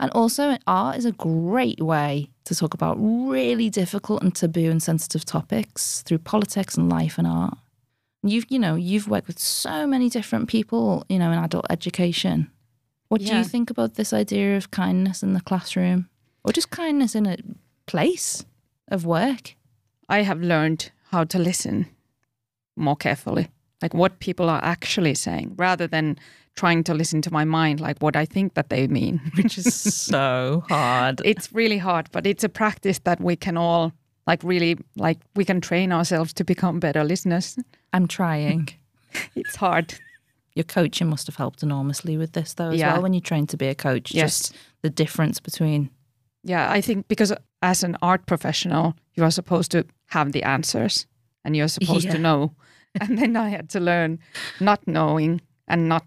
And 0.00 0.10
also, 0.12 0.56
art 0.66 0.96
is 0.96 1.04
a 1.04 1.12
great 1.12 1.80
way 1.80 2.30
to 2.44 2.54
talk 2.54 2.72
about 2.72 2.96
really 3.00 3.68
difficult 3.68 4.22
and 4.22 4.34
taboo 4.34 4.70
and 4.70 4.82
sensitive 4.82 5.24
topics 5.24 6.02
through 6.02 6.18
politics 6.18 6.76
and 6.76 6.88
life 6.88 7.18
and 7.18 7.26
art. 7.26 7.58
You've, 8.22 8.46
you 8.48 8.58
know, 8.58 8.76
you've 8.76 9.08
worked 9.08 9.26
with 9.26 9.38
so 9.38 9.86
many 9.86 10.08
different 10.08 10.48
people, 10.48 11.04
you 11.08 11.18
know, 11.18 11.32
in 11.32 11.38
adult 11.38 11.66
education. 11.68 12.50
What 13.08 13.20
yeah. 13.20 13.32
do 13.32 13.38
you 13.38 13.44
think 13.44 13.70
about 13.70 13.94
this 13.94 14.12
idea 14.12 14.56
of 14.56 14.70
kindness 14.70 15.22
in 15.22 15.34
the 15.34 15.40
classroom? 15.40 16.08
or 16.48 16.52
just 16.52 16.70
kindness 16.70 17.14
in 17.14 17.26
a 17.26 17.36
place 17.86 18.44
of 18.88 19.04
work. 19.04 19.54
I 20.08 20.22
have 20.22 20.40
learned 20.40 20.90
how 21.10 21.24
to 21.24 21.38
listen 21.38 21.86
more 22.76 22.96
carefully, 22.96 23.48
like 23.82 23.94
what 23.94 24.20
people 24.20 24.48
are 24.48 24.62
actually 24.62 25.14
saying, 25.14 25.54
rather 25.56 25.86
than 25.86 26.18
trying 26.54 26.82
to 26.84 26.94
listen 26.94 27.22
to 27.22 27.32
my 27.32 27.44
mind, 27.44 27.80
like 27.80 27.98
what 27.98 28.16
I 28.16 28.24
think 28.24 28.54
that 28.54 28.68
they 28.68 28.86
mean, 28.88 29.20
which 29.36 29.58
is 29.58 29.74
so 30.06 30.64
hard. 30.68 31.20
It's 31.24 31.52
really 31.52 31.78
hard, 31.78 32.08
but 32.12 32.26
it's 32.26 32.44
a 32.44 32.48
practice 32.48 32.98
that 33.00 33.20
we 33.20 33.36
can 33.36 33.56
all 33.56 33.92
like 34.26 34.42
really 34.42 34.76
like 34.96 35.18
we 35.34 35.44
can 35.44 35.60
train 35.60 35.92
ourselves 35.92 36.32
to 36.34 36.44
become 36.44 36.80
better 36.80 37.04
listeners. 37.04 37.58
I'm 37.92 38.06
trying. 38.06 38.68
it's 39.34 39.56
hard. 39.56 39.94
Your 40.54 40.64
coaching 40.64 41.08
must 41.08 41.26
have 41.28 41.36
helped 41.36 41.62
enormously 41.62 42.16
with 42.16 42.32
this 42.32 42.54
though 42.54 42.70
as 42.70 42.80
yeah. 42.80 42.92
well 42.92 43.02
when 43.02 43.14
you 43.14 43.20
train 43.20 43.46
to 43.46 43.56
be 43.56 43.68
a 43.68 43.74
coach. 43.74 44.12
Yes. 44.12 44.38
Just 44.38 44.56
the 44.82 44.90
difference 44.90 45.40
between 45.40 45.90
yeah, 46.42 46.70
I 46.70 46.80
think 46.80 47.08
because 47.08 47.32
as 47.62 47.82
an 47.82 47.96
art 48.02 48.26
professional, 48.26 48.94
you 49.14 49.24
are 49.24 49.30
supposed 49.30 49.70
to 49.72 49.84
have 50.06 50.32
the 50.32 50.42
answers 50.42 51.06
and 51.44 51.56
you're 51.56 51.68
supposed 51.68 52.06
yeah. 52.06 52.12
to 52.12 52.18
know. 52.18 52.54
And 53.00 53.18
then 53.18 53.36
I 53.36 53.50
had 53.50 53.68
to 53.70 53.80
learn 53.80 54.18
not 54.60 54.80
knowing 54.86 55.40
and 55.68 55.88
not 55.88 56.04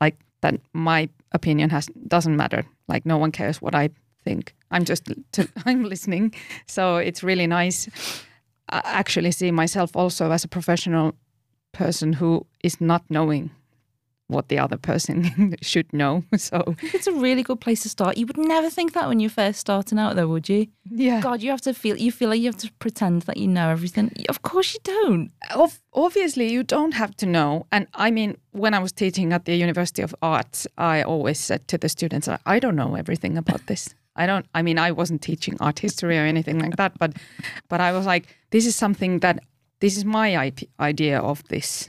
like 0.00 0.16
that 0.40 0.54
my 0.72 1.08
opinion 1.32 1.70
has 1.70 1.86
doesn't 2.06 2.36
matter. 2.36 2.64
Like 2.88 3.04
no 3.04 3.18
one 3.18 3.32
cares 3.32 3.60
what 3.60 3.74
I 3.74 3.90
think. 4.24 4.54
I'm 4.70 4.84
just 4.84 5.04
to, 5.32 5.48
I'm 5.66 5.82
listening. 5.84 6.34
So 6.66 6.96
it's 6.96 7.22
really 7.22 7.46
nice. 7.46 7.88
I 8.70 8.80
actually 8.84 9.32
see 9.32 9.50
myself 9.50 9.96
also 9.96 10.30
as 10.30 10.44
a 10.44 10.48
professional 10.48 11.14
person 11.72 12.12
who 12.12 12.46
is 12.62 12.80
not 12.80 13.02
knowing 13.10 13.50
what 14.30 14.48
the 14.48 14.58
other 14.58 14.76
person 14.76 15.56
should 15.62 15.92
know. 15.92 16.24
So 16.40 16.74
it's 16.80 17.06
a 17.06 17.12
really 17.12 17.42
good 17.42 17.60
place 17.60 17.82
to 17.82 17.88
start. 17.88 18.16
You 18.16 18.26
would 18.26 18.38
never 18.38 18.70
think 18.70 18.94
that 18.94 19.08
when 19.08 19.20
you're 19.20 19.30
first 19.30 19.60
starting 19.60 19.98
out, 19.98 20.16
though, 20.16 20.26
would 20.26 20.48
you? 20.48 20.68
Yeah. 20.90 21.20
God, 21.20 21.42
you 21.42 21.50
have 21.50 21.60
to 21.62 21.74
feel 21.74 21.96
you 21.96 22.10
feel 22.10 22.30
like 22.30 22.40
you 22.40 22.46
have 22.46 22.56
to 22.58 22.72
pretend 22.78 23.22
that 23.22 23.36
you 23.36 23.46
know 23.46 23.68
everything. 23.68 24.10
Of 24.28 24.42
course, 24.42 24.74
you 24.74 24.80
don't. 24.82 25.30
Obviously, 25.92 26.50
you 26.50 26.62
don't 26.62 26.94
have 26.94 27.14
to 27.16 27.26
know. 27.26 27.66
And 27.70 27.86
I 27.94 28.10
mean, 28.10 28.36
when 28.52 28.74
I 28.74 28.78
was 28.78 28.92
teaching 28.92 29.32
at 29.32 29.44
the 29.44 29.54
University 29.54 30.02
of 30.02 30.14
Arts, 30.22 30.66
I 30.78 31.02
always 31.02 31.38
said 31.38 31.68
to 31.68 31.78
the 31.78 31.88
students, 31.88 32.28
"I 32.46 32.58
don't 32.58 32.76
know 32.76 32.94
everything 32.94 33.36
about 33.36 33.66
this." 33.66 33.94
I 34.16 34.26
don't. 34.26 34.46
I 34.54 34.62
mean, 34.62 34.78
I 34.78 34.90
wasn't 34.92 35.22
teaching 35.22 35.56
art 35.60 35.78
history 35.78 36.18
or 36.18 36.22
anything 36.24 36.58
like 36.58 36.76
that, 36.76 36.98
but 36.98 37.12
but 37.68 37.80
I 37.80 37.92
was 37.92 38.06
like, 38.06 38.26
this 38.50 38.66
is 38.66 38.76
something 38.76 39.20
that 39.20 39.38
this 39.80 39.96
is 39.96 40.04
my 40.04 40.54
idea 40.78 41.20
of 41.20 41.42
this, 41.48 41.88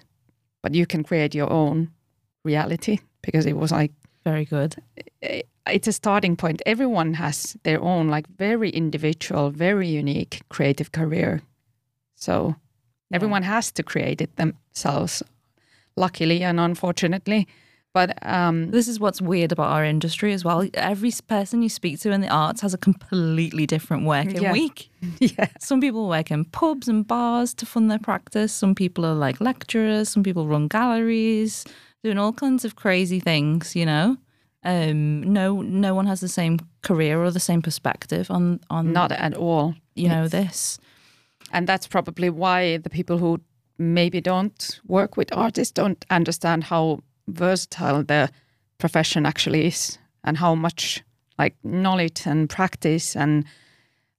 but 0.61 0.73
you 0.73 0.85
can 0.85 1.03
create 1.03 1.35
your 1.35 1.51
own 1.51 1.89
reality 2.43 2.99
because 3.21 3.45
it 3.45 3.57
was 3.57 3.71
like 3.71 3.91
very 4.23 4.45
good. 4.45 4.75
It's 5.67 5.87
a 5.87 5.93
starting 5.93 6.35
point. 6.35 6.61
Everyone 6.65 7.13
has 7.15 7.55
their 7.63 7.81
own 7.81 8.09
like 8.09 8.27
very 8.37 8.69
individual, 8.69 9.49
very 9.51 9.87
unique 9.87 10.41
creative 10.49 10.91
career. 10.91 11.41
So 12.15 12.55
yeah. 13.09 13.15
everyone 13.15 13.43
has 13.43 13.71
to 13.73 13.83
create 13.83 14.21
it 14.21 14.35
themselves, 14.35 15.23
luckily 15.95 16.43
and 16.43 16.59
unfortunately. 16.59 17.47
But 17.93 18.25
um, 18.25 18.71
this 18.71 18.87
is 18.87 19.01
what's 19.01 19.21
weird 19.21 19.51
about 19.51 19.69
our 19.69 19.83
industry 19.83 20.31
as 20.31 20.45
well. 20.45 20.65
Every 20.75 21.11
person 21.27 21.61
you 21.61 21.67
speak 21.67 21.99
to 22.01 22.11
in 22.11 22.21
the 22.21 22.29
arts 22.29 22.61
has 22.61 22.73
a 22.73 22.77
completely 22.77 23.65
different 23.67 24.05
working 24.05 24.43
yeah. 24.43 24.53
week. 24.59 24.89
Yeah. 25.19 25.47
Some 25.59 25.81
people 25.81 26.07
work 26.07 26.31
in 26.31 26.45
pubs 26.45 26.87
and 26.87 27.05
bars 27.05 27.53
to 27.55 27.65
fund 27.65 27.91
their 27.91 27.99
practice. 27.99 28.53
Some 28.53 28.75
people 28.75 29.05
are 29.05 29.13
like 29.13 29.41
lecturers. 29.41 30.07
Some 30.07 30.23
people 30.23 30.47
run 30.47 30.69
galleries 30.69 31.65
doing 32.03 32.17
all 32.17 32.33
kinds 32.33 32.65
of 32.65 32.75
crazy 32.75 33.19
things, 33.19 33.75
you 33.75 33.85
know. 33.85 34.17
Um, 34.63 35.21
no, 35.21 35.61
no 35.61 35.95
one 35.95 36.05
has 36.05 36.19
the 36.19 36.27
same 36.27 36.59
career 36.81 37.23
or 37.23 37.31
the 37.31 37.39
same 37.39 37.61
perspective 37.61 38.29
on 38.29 38.59
on 38.69 38.93
not 38.93 39.11
at 39.11 39.33
all. 39.33 39.73
You 39.95 40.09
know 40.09 40.27
this, 40.27 40.79
and 41.51 41.67
that's 41.67 41.87
probably 41.87 42.29
why 42.29 42.77
the 42.77 42.89
people 42.89 43.17
who 43.17 43.39
maybe 43.77 44.21
don't 44.21 44.79
work 44.87 45.17
with 45.17 45.35
artists 45.35 45.73
don't 45.73 46.05
understand 46.09 46.63
how 46.63 46.99
versatile 47.27 48.03
the 48.03 48.29
profession 48.77 49.25
actually 49.25 49.65
is, 49.67 49.97
and 50.23 50.37
how 50.37 50.55
much 50.55 51.03
like 51.39 51.55
knowledge 51.63 52.27
and 52.27 52.49
practice 52.49 53.15
and 53.15 53.45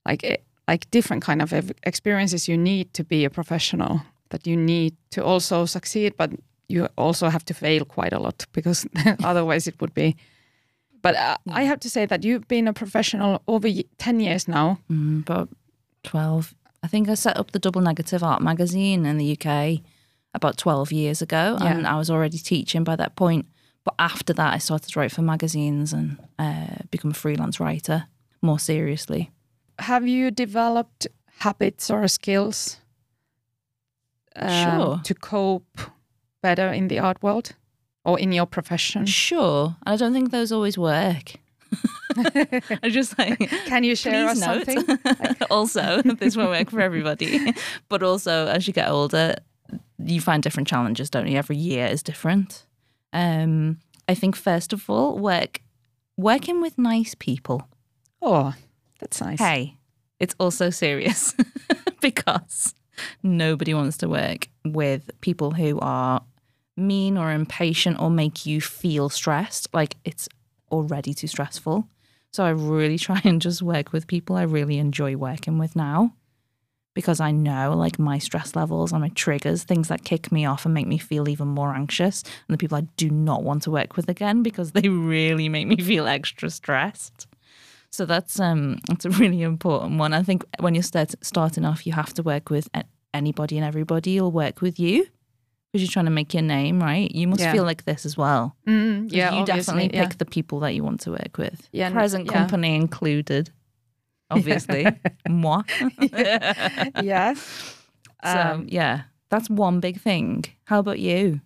like 0.04 0.24
eh, 0.24 0.38
like 0.66 0.90
different 0.90 1.24
kind 1.24 1.40
of 1.40 1.72
experiences 1.84 2.48
you 2.48 2.56
need 2.58 2.92
to 2.94 3.04
be 3.04 3.24
a 3.24 3.30
professional. 3.30 4.00
That 4.30 4.46
you 4.46 4.56
need 4.56 4.96
to 5.10 5.22
also 5.22 5.66
succeed, 5.66 6.14
but 6.16 6.30
you 6.72 6.88
also 6.96 7.28
have 7.28 7.44
to 7.44 7.54
fail 7.54 7.84
quite 7.84 8.12
a 8.12 8.18
lot 8.18 8.46
because 8.52 8.86
otherwise 9.24 9.68
it 9.68 9.80
would 9.80 9.94
be. 9.94 10.16
But 11.02 11.16
uh, 11.16 11.36
I 11.50 11.64
have 11.64 11.80
to 11.80 11.90
say 11.90 12.06
that 12.06 12.24
you've 12.24 12.48
been 12.48 12.68
a 12.68 12.72
professional 12.72 13.42
over 13.46 13.68
10 13.98 14.20
years 14.20 14.48
now. 14.48 14.78
Mm, 14.90 15.22
about 15.22 15.48
12. 16.04 16.54
I 16.82 16.88
think 16.88 17.08
I 17.08 17.14
set 17.14 17.36
up 17.36 17.50
the 17.50 17.58
Double 17.58 17.80
Negative 17.80 18.22
Art 18.22 18.40
magazine 18.40 19.04
in 19.04 19.18
the 19.18 19.36
UK 19.36 19.82
about 20.34 20.56
12 20.56 20.92
years 20.92 21.20
ago, 21.20 21.58
yeah. 21.60 21.66
and 21.66 21.86
I 21.86 21.96
was 21.96 22.10
already 22.10 22.38
teaching 22.38 22.84
by 22.84 22.96
that 22.96 23.16
point. 23.16 23.46
But 23.84 23.94
after 23.98 24.32
that, 24.32 24.54
I 24.54 24.58
started 24.58 24.90
to 24.92 25.00
write 25.00 25.12
for 25.12 25.22
magazines 25.22 25.92
and 25.92 26.18
uh, 26.38 26.82
become 26.90 27.10
a 27.10 27.14
freelance 27.14 27.60
writer 27.60 28.06
more 28.40 28.58
seriously. 28.58 29.30
Have 29.78 30.06
you 30.06 30.30
developed 30.30 31.08
habits 31.40 31.90
or 31.90 32.06
skills 32.08 32.78
um, 34.36 34.80
sure. 34.80 35.00
to 35.04 35.14
cope 35.14 35.78
better 36.42 36.68
in 36.68 36.88
the 36.88 36.98
art 36.98 37.22
world 37.22 37.54
or 38.04 38.18
in 38.18 38.32
your 38.32 38.46
profession? 38.46 39.06
Sure. 39.06 39.76
I 39.84 39.96
don't 39.96 40.12
think 40.12 40.30
those 40.30 40.52
always 40.52 40.76
work. 40.76 41.34
I 42.82 42.90
just 42.90 43.18
like 43.18 43.38
can 43.66 43.84
you 43.84 43.96
share 43.96 44.28
us 44.28 44.40
note. 44.40 44.66
something? 44.66 44.98
also, 45.50 46.02
this 46.02 46.36
won't 46.36 46.50
work 46.50 46.70
for 46.70 46.80
everybody. 46.80 47.54
But 47.88 48.02
also, 48.02 48.46
as 48.48 48.66
you 48.66 48.72
get 48.72 48.88
older, 48.88 49.36
you 49.98 50.20
find 50.20 50.42
different 50.42 50.68
challenges, 50.68 51.08
don't 51.08 51.28
you? 51.28 51.38
Every 51.38 51.56
year 51.56 51.86
is 51.86 52.02
different. 52.02 52.66
Um, 53.12 53.78
I 54.08 54.14
think 54.14 54.36
first 54.36 54.72
of 54.72 54.88
all, 54.90 55.18
work 55.18 55.62
working 56.16 56.60
with 56.60 56.76
nice 56.76 57.14
people. 57.18 57.66
Oh, 58.20 58.54
that's 58.98 59.20
nice. 59.20 59.38
Hey, 59.38 59.76
it's 60.20 60.34
also 60.38 60.70
serious 60.70 61.34
because 62.00 62.74
nobody 63.22 63.74
wants 63.74 63.96
to 63.98 64.08
work 64.08 64.48
with 64.64 65.10
people 65.20 65.52
who 65.52 65.78
are 65.80 66.22
mean 66.76 67.16
or 67.16 67.32
impatient 67.32 68.00
or 68.00 68.10
make 68.10 68.46
you 68.46 68.60
feel 68.60 69.08
stressed. 69.08 69.68
Like 69.74 69.96
it's 70.04 70.28
already 70.70 71.14
too 71.14 71.26
stressful. 71.26 71.88
So 72.32 72.44
I 72.44 72.50
really 72.50 72.98
try 73.06 73.20
and 73.24 73.40
just 73.40 73.62
work 73.62 73.92
with 73.92 74.06
people 74.06 74.36
I 74.36 74.42
really 74.42 74.78
enjoy 74.78 75.16
working 75.16 75.58
with 75.58 75.76
now 75.76 76.14
because 76.94 77.20
I 77.20 77.30
know 77.30 77.74
like 77.74 77.98
my 77.98 78.18
stress 78.18 78.54
levels 78.54 78.92
and 78.92 79.00
my 79.00 79.08
triggers, 79.10 79.64
things 79.64 79.88
that 79.88 80.04
kick 80.04 80.30
me 80.30 80.44
off 80.44 80.64
and 80.64 80.74
make 80.74 80.86
me 80.86 80.98
feel 80.98 81.28
even 81.28 81.48
more 81.48 81.74
anxious, 81.74 82.22
and 82.22 82.52
the 82.52 82.58
people 82.58 82.76
I 82.76 82.82
do 82.96 83.08
not 83.10 83.42
want 83.42 83.62
to 83.62 83.70
work 83.70 83.96
with 83.96 84.08
again 84.08 84.42
because 84.42 84.72
they 84.72 84.88
really 84.88 85.48
make 85.48 85.66
me 85.66 85.76
feel 85.76 86.06
extra 86.06 86.50
stressed. 86.50 87.26
So 87.90 88.06
that's 88.06 88.40
um 88.40 88.78
that's 88.88 89.04
a 89.04 89.10
really 89.10 89.42
important 89.42 89.98
one. 89.98 90.12
I 90.12 90.22
think 90.22 90.44
when 90.60 90.74
you're 90.74 90.82
start, 90.82 91.14
starting 91.22 91.64
off, 91.64 91.86
you 91.86 91.92
have 91.92 92.14
to 92.14 92.22
work 92.22 92.50
with 92.50 92.68
anybody 93.14 93.58
and 93.58 93.66
everybody 93.66 94.20
will 94.20 94.32
work 94.32 94.60
with 94.60 94.78
you 94.78 95.06
because 95.72 95.82
you're 95.82 95.90
trying 95.92 96.04
to 96.04 96.10
make 96.10 96.34
your 96.34 96.42
name, 96.42 96.80
right? 96.82 97.10
You 97.10 97.26
must 97.28 97.40
Yeah. 97.40 97.52
feel 97.52 97.64
like 97.64 97.84
this 97.84 98.04
as 98.04 98.16
well. 98.16 98.54
Mm, 98.66 99.10
yeah, 99.10 99.38
you 99.38 99.46
definitely 99.46 99.90
yeah. 99.92 100.06
pick 100.06 100.18
the 100.18 100.26
people 100.26 100.60
that 100.60 100.74
you 100.74 100.84
want 100.84 101.00
to 101.00 101.10
work 101.12 101.38
with. 101.38 101.66
Yeah, 101.72 101.90
Present 101.90 102.26
yeah. 102.26 102.32
company 102.32 102.74
included, 102.76 103.50
obviously. 104.30 104.86
Moi. 105.28 105.62
yeah. 107.02 107.34
So 108.24 108.38
Um, 108.38 108.66
yeah, 108.68 109.00
that's 109.30 109.50
one 109.50 109.80
big 109.80 110.00
thing. 110.00 110.44
How 110.64 110.78
about 110.78 111.00
you? 111.00 111.40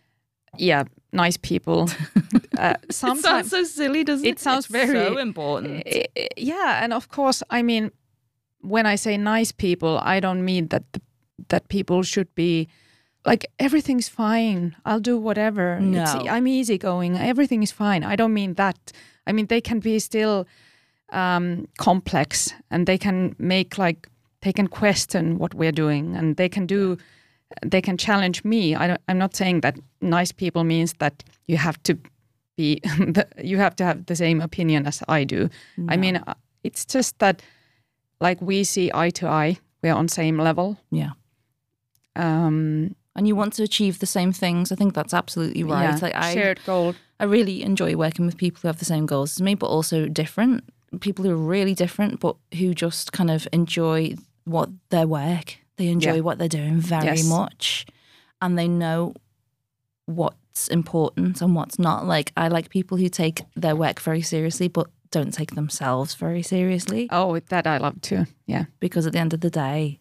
yeah, 0.59 0.85
nice 1.13 1.39
people. 1.39 1.89
Uh, 2.59 2.75
It 2.83 2.93
sometimes 2.93 3.23
sounds 3.23 3.51
so 3.51 3.65
silly, 3.65 4.05
doesn't 4.05 4.27
it? 4.27 4.31
it 4.33 4.39
sounds 4.39 4.67
It's 4.67 4.73
very- 4.73 5.07
so 5.07 5.17
important. 5.19 5.83
I- 5.87 6.05
I- 6.19 6.29
yeah, 6.37 6.83
and 6.85 6.93
of 6.93 7.09
course, 7.09 7.43
I 7.51 7.63
mean, 7.63 7.91
when 8.61 8.85
I 8.93 8.97
say 8.97 9.17
nice 9.17 9.53
people, 9.53 9.99
I 10.03 10.21
don't 10.21 10.45
mean 10.45 10.69
that 10.69 10.83
the, 10.93 11.01
that 11.49 11.69
people 11.69 12.03
should 12.03 12.29
be 12.35 12.69
like 13.27 13.47
everything's 13.59 14.09
fine. 14.09 14.77
I'll 14.85 15.01
do 15.01 15.19
whatever. 15.19 15.79
It's, 16.03 16.15
I'm 16.29 16.47
easygoing. 16.47 17.19
Everything 17.19 17.63
is 17.63 17.73
fine. 17.73 18.05
I 18.05 18.17
don't 18.17 18.33
mean 18.33 18.55
that. 18.55 18.93
I 19.27 19.33
mean 19.33 19.47
they 19.47 19.61
can 19.61 19.81
be 19.81 19.99
still 19.99 20.47
um, 21.11 21.67
complex, 21.79 22.53
and 22.71 22.87
they 22.87 22.99
can 22.99 23.35
make 23.39 23.79
like 23.79 24.09
they 24.43 24.53
can 24.53 24.69
question 24.69 25.39
what 25.39 25.55
we're 25.55 25.73
doing, 25.73 26.17
and 26.17 26.37
they 26.37 26.49
can 26.49 26.67
do. 26.67 26.97
They 27.65 27.81
can 27.81 27.97
challenge 27.97 28.45
me. 28.45 28.75
I 28.75 28.87
don't, 28.89 29.01
I'm 29.09 29.19
not 29.19 29.37
saying 29.37 29.61
that 29.61 29.79
nice 30.01 30.33
people 30.33 30.65
means 30.65 30.95
that 30.95 31.23
you 31.47 31.57
have 31.57 31.81
to 31.85 31.99
be 32.57 32.81
you 33.43 33.59
have 33.59 33.77
to 33.77 33.85
have 33.85 34.07
the 34.07 34.17
same 34.17 34.41
opinion 34.41 34.87
as 34.87 35.03
I 35.09 35.25
do. 35.25 35.49
I 35.89 35.97
mean, 35.97 36.23
it's 36.63 36.85
just 36.85 37.19
that 37.19 37.43
like 38.21 38.41
we 38.41 38.65
see 38.65 38.91
eye 38.95 39.11
to 39.11 39.29
eye, 39.29 39.59
we're 39.83 39.95
on 39.95 40.09
same 40.09 40.39
level. 40.39 40.77
Yeah. 40.91 41.11
Um, 42.17 42.95
and 43.17 43.27
you 43.27 43.35
want 43.35 43.55
to 43.55 43.63
achieve 43.65 43.99
the 43.99 44.07
same 44.07 44.33
things. 44.33 44.71
I 44.71 44.77
think 44.77 44.95
that's 44.95 45.13
absolutely 45.15 45.65
right. 45.65 45.83
yeah, 45.85 45.99
Like 46.01 46.15
I, 46.15 46.33
shared 46.35 46.61
goal. 46.65 46.95
I 47.19 47.25
really 47.25 47.63
enjoy 47.65 47.97
working 47.97 48.27
with 48.27 48.37
people 48.37 48.61
who 48.63 48.69
have 48.69 48.79
the 48.79 48.85
same 48.85 49.07
goals 49.07 49.33
as 49.37 49.41
me, 49.43 49.55
but 49.57 49.67
also 49.67 50.07
different 50.07 50.63
people 51.01 51.25
who 51.25 51.33
are 51.33 51.37
really 51.37 51.75
different, 51.75 52.21
but 52.21 52.37
who 52.59 52.73
just 52.75 53.13
kind 53.13 53.31
of 53.31 53.49
enjoy 53.53 54.15
what 54.45 54.69
their 54.91 55.07
work. 55.09 55.57
They 55.77 55.89
enjoy 55.89 56.15
Yeah. 56.17 56.21
what 56.21 56.39
they're 56.39 56.49
doing 56.49 56.79
very 56.81 57.17
Yes. 57.19 57.25
much, 57.29 57.87
and 58.41 58.57
they 58.59 58.69
know 58.69 59.15
what's 60.07 60.69
important 60.69 61.41
and 61.43 61.55
what's 61.55 61.79
not. 61.79 62.07
Like 62.07 62.33
I 62.37 62.49
like 62.49 62.71
people 62.71 62.97
who 62.99 63.09
take 63.09 63.43
their 63.55 63.75
work 63.77 64.01
very 64.01 64.23
seriously, 64.23 64.69
but 64.69 64.89
don't 65.11 65.33
take 65.33 65.55
themselves 65.55 66.15
very 66.15 66.43
seriously, 66.43 67.09
Oh, 67.11 67.39
that 67.49 67.67
I 67.67 67.79
love 67.79 68.01
too. 68.01 68.27
Yeah, 68.47 68.65
because 68.81 69.07
at 69.07 69.13
the 69.13 69.19
end 69.19 69.35
of 69.35 69.41
the 69.41 69.51
day, 69.51 69.99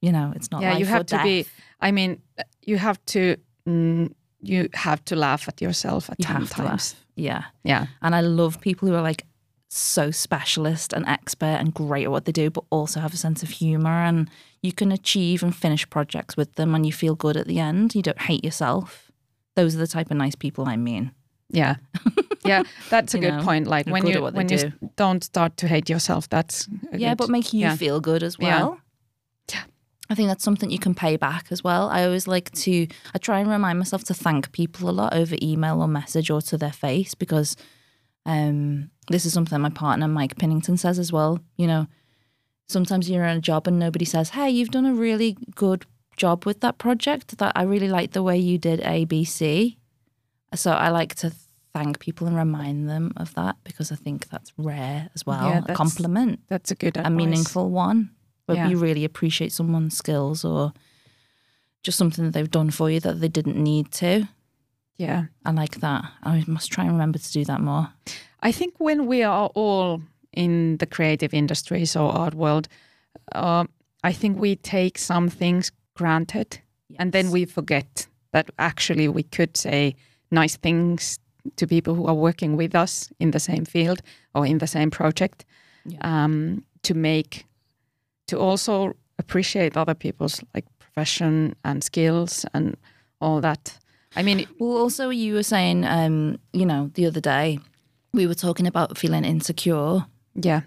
you 0.00 0.12
know, 0.12 0.32
it's 0.36 0.50
not. 0.50 0.62
yeah. 0.62 0.76
You 0.78 0.86
have 0.86 1.06
to 1.06 1.22
be. 1.22 1.46
I 1.80 1.90
mean, 1.92 2.20
you 2.66 2.78
have 2.78 3.04
to. 3.06 3.36
Mm, 3.66 4.12
you 4.40 4.68
have 4.74 5.04
to 5.06 5.16
laugh 5.16 5.48
at 5.48 5.60
yourself 5.60 6.08
at 6.10 6.18
You 6.20 6.24
times. 6.26 6.56
laugh. 6.58 6.94
Yeah. 7.16 7.44
Yeah, 7.64 7.86
And 8.00 8.14
I 8.14 8.20
love 8.20 8.60
people 8.60 8.88
who 8.88 8.94
are 8.94 9.02
like 9.02 9.24
so 9.68 10.10
specialist 10.12 10.92
and 10.92 11.04
expert 11.06 11.56
and 11.58 11.74
great 11.74 12.04
at 12.04 12.10
what 12.12 12.24
they 12.24 12.30
do, 12.32 12.48
but 12.48 12.62
also 12.70 13.00
have 13.00 13.12
a 13.12 13.16
sense 13.16 13.42
of 13.42 13.48
humor. 13.50 13.90
And 13.90 14.30
you 14.62 14.72
can 14.72 14.92
achieve 14.92 15.42
and 15.42 15.54
finish 15.54 15.88
projects 15.90 16.36
with 16.36 16.54
them 16.54 16.74
and 16.74 16.86
you 16.86 16.92
feel 16.92 17.16
good 17.16 17.36
at 17.36 17.46
the 17.48 17.58
end. 17.58 17.94
You 17.96 18.02
don't 18.02 18.20
hate 18.20 18.44
yourself. 18.44 19.10
Those 19.56 19.74
are 19.74 19.78
the 19.78 19.88
type 19.88 20.10
of 20.10 20.16
nice 20.16 20.36
people 20.36 20.68
I 20.68 20.76
mean. 20.76 21.10
yeah, 21.50 21.74
yeah. 22.44 22.62
That's 22.90 23.14
a 23.14 23.18
You 23.18 23.22
good 23.24 23.36
know, 23.38 23.42
point. 23.42 23.66
Like 23.66 23.86
when 23.88 24.06
you 24.06 24.14
at 24.14 24.22
what 24.22 24.34
they 24.34 24.38
when 24.38 24.48
you 24.50 24.58
do. 24.58 24.66
s- 24.68 24.72
don't 24.96 25.24
start 25.24 25.56
to 25.56 25.66
hate 25.66 25.90
yourself. 25.90 26.28
That's 26.28 26.68
a 26.92 26.98
yeah, 26.98 27.10
good- 27.10 27.18
but 27.18 27.28
make 27.30 27.52
you 27.52 27.60
yeah. 27.62 27.74
feel 27.76 28.00
good 28.00 28.22
as 28.22 28.38
well. 28.38 28.74
Yeah. 28.74 28.80
I 30.10 30.14
think 30.14 30.28
that's 30.28 30.44
something 30.44 30.70
you 30.70 30.78
can 30.78 30.94
pay 30.94 31.16
back 31.16 31.48
as 31.50 31.62
well. 31.62 31.88
I 31.90 32.04
always 32.04 32.26
like 32.26 32.50
to, 32.52 32.86
I 33.14 33.18
try 33.18 33.40
and 33.40 33.50
remind 33.50 33.78
myself 33.78 34.04
to 34.04 34.14
thank 34.14 34.52
people 34.52 34.88
a 34.88 34.92
lot 34.92 35.14
over 35.14 35.36
email 35.42 35.82
or 35.82 35.88
message 35.88 36.30
or 36.30 36.40
to 36.42 36.56
their 36.56 36.72
face 36.72 37.14
because 37.14 37.56
um, 38.24 38.90
this 39.08 39.26
is 39.26 39.32
something 39.32 39.60
my 39.60 39.70
partner 39.70 40.08
Mike 40.08 40.36
Pinnington 40.36 40.78
says 40.78 40.98
as 40.98 41.12
well. 41.12 41.40
You 41.56 41.66
know, 41.66 41.86
sometimes 42.68 43.10
you're 43.10 43.24
in 43.24 43.36
a 43.36 43.40
job 43.40 43.66
and 43.66 43.78
nobody 43.78 44.04
says, 44.04 44.30
"Hey, 44.30 44.50
you've 44.50 44.70
done 44.70 44.86
a 44.86 44.94
really 44.94 45.36
good 45.54 45.86
job 46.16 46.44
with 46.44 46.60
that 46.60 46.78
project. 46.78 47.38
That 47.38 47.52
I 47.54 47.62
really 47.62 47.88
like 47.88 48.12
the 48.12 48.22
way 48.22 48.36
you 48.38 48.58
did 48.58 48.80
A, 48.80 49.04
B, 49.04 49.24
C." 49.24 49.78
So 50.54 50.72
I 50.72 50.90
like 50.90 51.14
to 51.16 51.32
thank 51.72 52.00
people 52.00 52.26
and 52.26 52.36
remind 52.36 52.88
them 52.88 53.12
of 53.16 53.34
that 53.34 53.56
because 53.64 53.92
I 53.92 53.96
think 53.96 54.28
that's 54.28 54.52
rare 54.58 55.08
as 55.14 55.24
well. 55.24 55.48
Yeah, 55.48 55.62
a 55.68 55.74
compliment 55.74 56.40
that's 56.48 56.70
a 56.70 56.74
good 56.74 56.96
a 56.96 57.10
meaningful 57.10 57.70
one 57.70 58.10
where 58.48 58.56
Yeah. 58.56 58.68
you 58.70 58.78
really 58.78 59.04
appreciate 59.04 59.52
someone's 59.52 59.96
skills 59.96 60.44
or 60.44 60.72
just 61.82 61.98
something 61.98 62.24
that 62.24 62.32
they've 62.32 62.50
done 62.50 62.70
for 62.70 62.90
you 62.90 62.98
that 63.00 63.20
they 63.20 63.28
didn't 63.28 63.56
need 63.62 63.92
to. 63.92 64.26
Yeah. 64.96 65.24
I 65.44 65.50
like 65.52 65.80
that. 65.80 66.04
I 66.22 66.44
must 66.46 66.72
try 66.72 66.84
and 66.84 66.92
remember 66.92 67.18
to 67.18 67.32
do 67.32 67.44
that 67.44 67.60
more. 67.60 67.88
I 68.42 68.52
think 68.52 68.74
when 68.78 69.06
we 69.06 69.22
are 69.22 69.48
all 69.54 70.00
in 70.32 70.78
the 70.78 70.86
creative 70.86 71.34
industries 71.34 71.94
or 71.96 72.10
art 72.10 72.34
world, 72.34 72.68
uh, 73.32 73.64
I 74.02 74.12
think 74.12 74.38
we 74.40 74.56
take 74.56 74.98
some 74.98 75.28
things 75.28 75.70
granted 75.94 76.60
and 76.98 77.12
then 77.12 77.30
we 77.30 77.44
forget 77.44 78.06
that 78.32 78.50
actually 78.58 79.08
we 79.08 79.22
could 79.22 79.56
say 79.56 79.94
nice 80.30 80.56
things 80.56 81.18
to 81.56 81.66
people 81.66 81.94
who 81.94 82.06
are 82.06 82.14
working 82.14 82.56
with 82.56 82.74
us 82.74 83.10
in 83.18 83.30
the 83.30 83.40
same 83.40 83.64
field 83.64 84.00
or 84.34 84.46
in 84.46 84.58
the 84.58 84.66
same 84.66 84.90
project 84.90 85.44
Yeah. 85.84 85.98
um, 86.24 86.64
to 86.82 86.94
make, 86.94 87.44
to 88.28 88.38
also 88.38 88.94
appreciate 89.18 89.76
other 89.76 89.94
people's 89.94 90.40
like 90.54 90.64
profession 90.78 91.54
and 91.64 91.82
skills 91.84 92.46
and 92.54 92.76
all 93.20 93.40
that. 93.40 93.78
I 94.16 94.22
mean, 94.22 94.46
Well, 94.58 94.78
also, 94.78 95.10
you 95.10 95.34
were 95.34 95.42
saying, 95.42 95.84
um, 95.84 96.38
you 96.52 96.64
know, 96.64 96.90
the 96.94 97.06
other 97.06 97.20
day 97.20 97.58
we 98.12 98.26
were 98.26 98.34
talking 98.34 98.66
about 98.66 98.96
feeling 98.96 99.24
insecure. 99.24 100.06
yeah, 100.34 100.62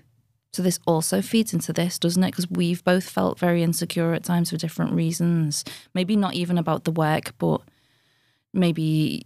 So 0.54 0.62
this 0.62 0.80
also 0.86 1.22
feeds 1.22 1.54
into 1.54 1.74
this, 1.74 1.98
doesn't 1.98 2.24
it? 2.24 2.32
Because 2.32 2.50
we've 2.52 2.84
both 2.84 3.10
felt 3.10 3.40
very 3.40 3.64
insecure 3.64 4.14
at 4.14 4.24
times 4.24 4.50
for 4.52 4.58
different 4.58 4.94
reasons. 4.94 5.64
Maybe 5.94 6.16
not 6.16 6.34
even 6.36 6.58
about 6.58 6.84
the 6.84 6.92
work, 6.92 7.34
but 7.40 7.62
maybe 8.54 9.26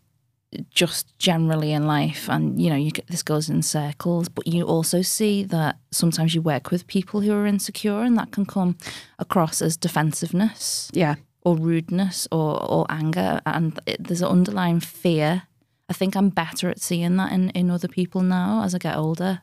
just 0.69 1.17
generally 1.19 1.71
in 1.71 1.85
life. 1.85 2.29
And 2.29 2.61
you 2.61 2.69
know, 2.69 2.75
you 2.75 2.91
get, 2.91 3.07
this 3.07 3.23
goes 3.23 3.49
in 3.49 3.61
circles. 3.61 4.29
But 4.29 4.47
you 4.47 4.63
also 4.63 5.01
see 5.01 5.43
that 5.45 5.77
sometimes 5.91 6.33
you 6.33 6.41
work 6.41 6.71
with 6.71 6.87
people 6.87 7.21
who 7.21 7.33
are 7.33 7.45
insecure, 7.45 8.01
and 8.01 8.17
that 8.17 8.31
can 8.31 8.45
come 8.45 8.77
across 9.19 9.61
as 9.61 9.77
defensiveness 9.77 10.89
yeah, 10.93 11.15
or 11.43 11.55
rudeness 11.55 12.27
or 12.31 12.61
or 12.63 12.85
anger, 12.89 13.41
and 13.45 13.79
it, 13.85 14.07
there's 14.07 14.21
an 14.21 14.29
underlying 14.29 14.79
fear. 14.79 15.43
I 15.87 15.93
think 15.93 16.15
I'm 16.15 16.29
better 16.29 16.69
at 16.69 16.81
seeing 16.81 17.15
that 17.17 17.31
in, 17.31 17.51
in 17.51 17.69
other 17.69 17.87
people 17.87 18.21
now 18.21 18.63
as 18.63 18.73
I 18.73 18.79
get 18.79 18.97
older. 18.97 19.41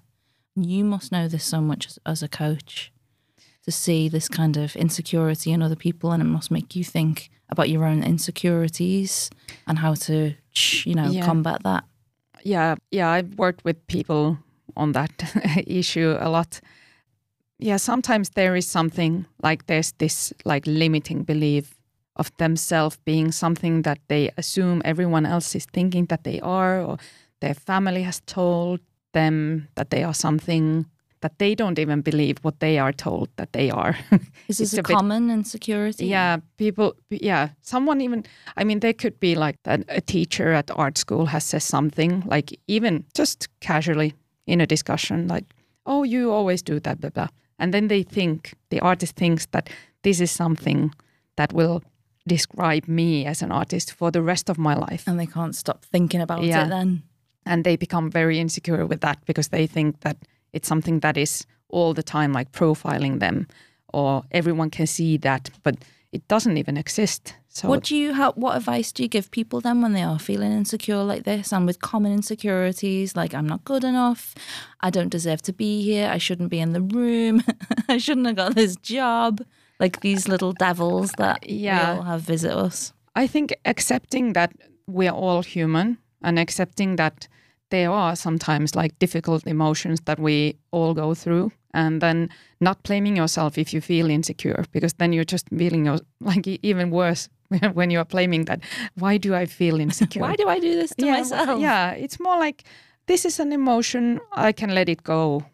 You 0.57 0.85
must 0.85 1.13
know 1.13 1.29
this 1.29 1.45
so 1.45 1.61
much 1.61 1.87
as, 1.87 1.99
as 2.05 2.23
a 2.23 2.29
coach 2.29 2.93
to 3.65 3.71
see 3.71 4.09
this 4.09 4.29
kind 4.29 4.57
of 4.57 4.75
insecurity 4.75 5.53
in 5.53 5.63
other 5.63 5.77
people, 5.77 6.11
and 6.11 6.21
it 6.21 6.27
must 6.27 6.51
make 6.51 6.75
you 6.75 6.85
think 6.85 7.31
about 7.49 7.69
your 7.71 7.85
own 7.85 8.03
insecurities 8.03 9.31
and 9.67 9.79
how 9.79 9.95
to, 9.95 10.35
you 10.87 10.95
know, 10.95 11.11
Yeah. 11.11 11.25
combat 11.27 11.63
that. 11.65 11.85
yeah 12.45 12.75
yeah 12.91 13.09
i've 13.19 13.35
worked 13.39 13.65
with 13.65 13.77
people 13.87 14.37
on 14.77 14.93
that 14.93 15.13
issue 15.67 16.17
a 16.21 16.29
lot 16.29 16.61
yeah 17.59 17.79
sometimes 17.79 18.31
there 18.31 18.57
is 18.57 18.67
something 18.71 19.25
like 19.43 19.67
there's 19.67 19.93
this 19.99 20.33
like 20.45 20.67
limiting 20.67 21.25
belief 21.25 21.75
of 22.17 22.31
themselves 22.37 22.99
being 23.05 23.33
something 23.33 23.83
that 23.83 23.99
they 24.09 24.31
assume 24.37 24.83
everyone 24.85 25.27
else 25.29 25.55
is 25.59 25.67
thinking 25.73 26.07
that 26.09 26.25
they 26.25 26.41
are 26.41 26.81
or 26.83 26.97
their 27.41 27.55
family 27.55 28.03
has 28.03 28.21
told 28.27 28.81
them 29.13 29.69
that 29.75 29.91
they 29.91 30.05
are 30.05 30.15
something 30.15 30.87
that 31.23 31.39
they 31.39 31.55
don't 31.55 31.79
even 31.79 32.03
believe 32.03 32.37
what 32.43 32.59
they 32.61 32.79
are 32.79 32.93
told 32.93 33.29
that 33.37 33.53
they 33.53 33.71
are. 33.71 33.97
Is 34.49 34.59
this 34.59 34.75
a, 34.75 34.81
a 34.81 34.83
bit- 34.83 34.97
common 34.97 35.31
insecurity? 35.31 36.07
yeah, 36.07 36.39
people. 36.57 36.95
Yeah, 37.11 37.49
someone 37.61 38.01
even. 38.05 38.25
I 38.61 38.65
mean, 38.65 38.81
they 38.81 38.93
could 38.93 39.19
be 39.21 39.35
like 39.35 39.57
that. 39.63 39.81
A 39.89 40.01
teacher 40.01 40.53
at 40.53 40.71
art 40.77 40.99
school 40.99 41.27
has 41.27 41.45
said 41.45 41.63
something 41.63 42.23
like 42.31 42.59
even 42.67 43.05
just 43.19 43.49
casually 43.61 44.13
in 44.47 44.61
a 44.61 44.67
discussion, 44.67 45.29
like, 45.29 45.45
"Oh, 45.87 46.05
you 46.05 46.31
always 46.33 46.63
do 46.63 46.81
that," 46.81 47.01
blah 47.01 47.11
blah, 47.11 47.29
and 47.59 47.73
then 47.73 47.89
they 47.89 48.03
think 48.05 48.53
the 48.71 48.81
artist 48.81 49.17
thinks 49.17 49.47
that 49.47 49.71
this 50.03 50.21
is 50.21 50.31
something 50.31 50.91
that 51.37 51.53
will 51.53 51.81
describe 52.29 52.87
me 52.89 53.27
as 53.27 53.43
an 53.43 53.51
artist 53.53 53.93
for 53.93 54.11
the 54.13 54.23
rest 54.23 54.49
of 54.51 54.57
my 54.59 54.75
life. 54.75 55.05
And 55.11 55.19
they 55.19 55.27
can't 55.27 55.55
stop 55.57 55.85
thinking 55.93 56.21
about 56.23 56.43
Yeah. 56.45 56.67
it 56.67 56.69
then. 56.71 57.03
and 57.45 57.65
they 57.65 57.77
become 57.77 58.09
very 58.11 58.39
insecure 58.39 58.87
with 58.87 59.01
that 59.01 59.19
because 59.27 59.49
they 59.49 59.67
think 59.67 60.01
that 60.01 60.17
it's 60.53 60.69
something 60.69 61.01
that 61.01 61.17
is 61.17 61.47
all 61.69 61.95
the 61.95 62.03
time 62.03 62.33
like 62.33 62.53
profiling 62.53 63.19
them 63.21 63.47
or 63.93 64.23
everyone 64.31 64.71
can 64.71 64.87
see 64.87 65.17
that 65.19 65.51
but 65.63 65.77
it 66.13 66.27
doesn't 66.29 66.59
even 66.59 66.77
exist 66.77 67.35
so 67.49 67.69
What 67.69 67.85
do 67.85 67.95
you 67.97 68.13
how 68.15 68.33
what 68.33 68.57
advice 68.57 68.93
do 68.93 69.03
you 69.03 69.09
give 69.09 69.31
people 69.31 69.61
then 69.61 69.81
when 69.83 69.93
they 69.93 70.03
are 70.03 70.19
feeling 70.19 70.53
insecure 70.53 71.03
like 71.05 71.25
this 71.25 71.53
and 71.53 71.67
with 71.67 71.81
common 71.81 72.13
insecurities 72.13 73.17
like 73.17 73.35
I'm 73.35 73.47
not 73.47 73.65
good 73.65 73.85
enough, 73.85 74.35
I 74.81 74.91
don't 74.91 75.11
deserve 75.11 75.43
to 75.43 75.53
be 75.53 75.83
here, 75.83 76.09
I 76.09 76.19
shouldn't 76.19 76.51
be 76.51 76.61
in 76.61 76.73
the 76.73 76.81
room, 76.81 77.43
I 77.89 77.99
shouldn't 77.99 78.27
have 78.27 78.37
got 78.37 78.55
this 78.55 78.77
job. 78.77 79.41
Like 79.81 80.01
these 80.01 80.29
little 80.29 80.53
devils 80.53 81.11
that 81.19 81.49
Yeah. 81.49 81.93
we 81.95 81.99
all 81.99 82.05
have 82.05 82.21
visit 82.23 82.53
us. 82.67 82.93
i 83.15 83.27
think 83.27 83.53
accepting 83.65 84.33
that 84.35 84.51
we 84.87 85.09
are 85.09 85.17
all 85.25 85.43
human 85.43 85.99
and 86.23 86.39
accepting 86.39 86.97
that 86.97 87.29
there 87.73 87.91
are 87.91 88.15
sometimes 88.15 88.75
like 88.77 88.93
difficult 88.99 89.47
emotions 89.47 89.99
that 90.05 90.19
we 90.19 90.55
all 90.73 90.93
go 90.95 91.15
through 91.15 91.51
and 91.73 92.03
then 92.03 92.29
not 92.61 92.83
blaming 92.83 93.17
yourself 93.17 93.57
if 93.57 93.73
you 93.75 93.81
feel 93.81 94.11
insecure 94.11 94.65
because 94.73 94.93
then 94.99 95.13
you're 95.13 95.33
just 95.33 95.49
feeling 95.49 95.87
your, 95.87 95.99
like 96.21 96.47
even 96.47 96.91
worse 96.91 97.31
when 97.73 97.91
you 97.91 97.99
are 97.99 98.05
blaming 98.05 98.45
that 98.45 98.61
why 98.99 99.17
do 99.17 99.35
i 99.35 99.47
feel 99.47 99.81
insecure 99.81 100.23
Why 100.23 100.37
do 100.37 100.49
I 100.49 100.59
do 100.61 100.75
this 100.75 100.95
to 100.99 101.07
yeah, 101.07 101.13
myself? 101.19 101.61
yeah, 101.61 101.93
it's 102.05 102.21
more 102.21 102.39
like 102.39 102.65
this 103.07 103.25
is 103.25 103.41
an 103.41 103.53
emotion. 103.53 104.21
I 104.49 104.53
can 104.53 104.71
let 104.75 104.89
it 104.89 105.03
go. 105.03 105.45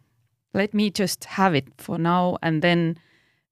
Let 0.53 0.73
me 0.73 0.91
just 1.01 1.25
have 1.25 1.55
it 1.55 1.67
for 1.77 1.97
now, 1.97 2.37
and 2.41 2.61
then 2.61 2.97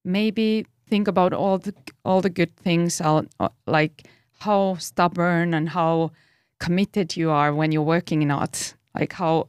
maybe 0.03 0.65
think 0.89 1.07
about 1.07 1.33
all 1.33 1.57
the 1.57 1.73
all 2.03 2.21
the 2.21 2.29
good 2.29 2.55
things. 2.63 3.01
I'll, 3.01 3.25
uh, 3.39 3.49
like 3.65 4.07
how 4.39 4.75
stubborn 4.79 5.53
and 5.53 5.69
how 5.69 6.11
committed 6.59 7.15
you 7.15 7.29
are 7.31 7.53
when 7.53 7.71
you're 7.71 7.81
working 7.95 8.21
in 8.21 8.31
art. 8.31 8.75
Like 8.95 9.13
how 9.13 9.47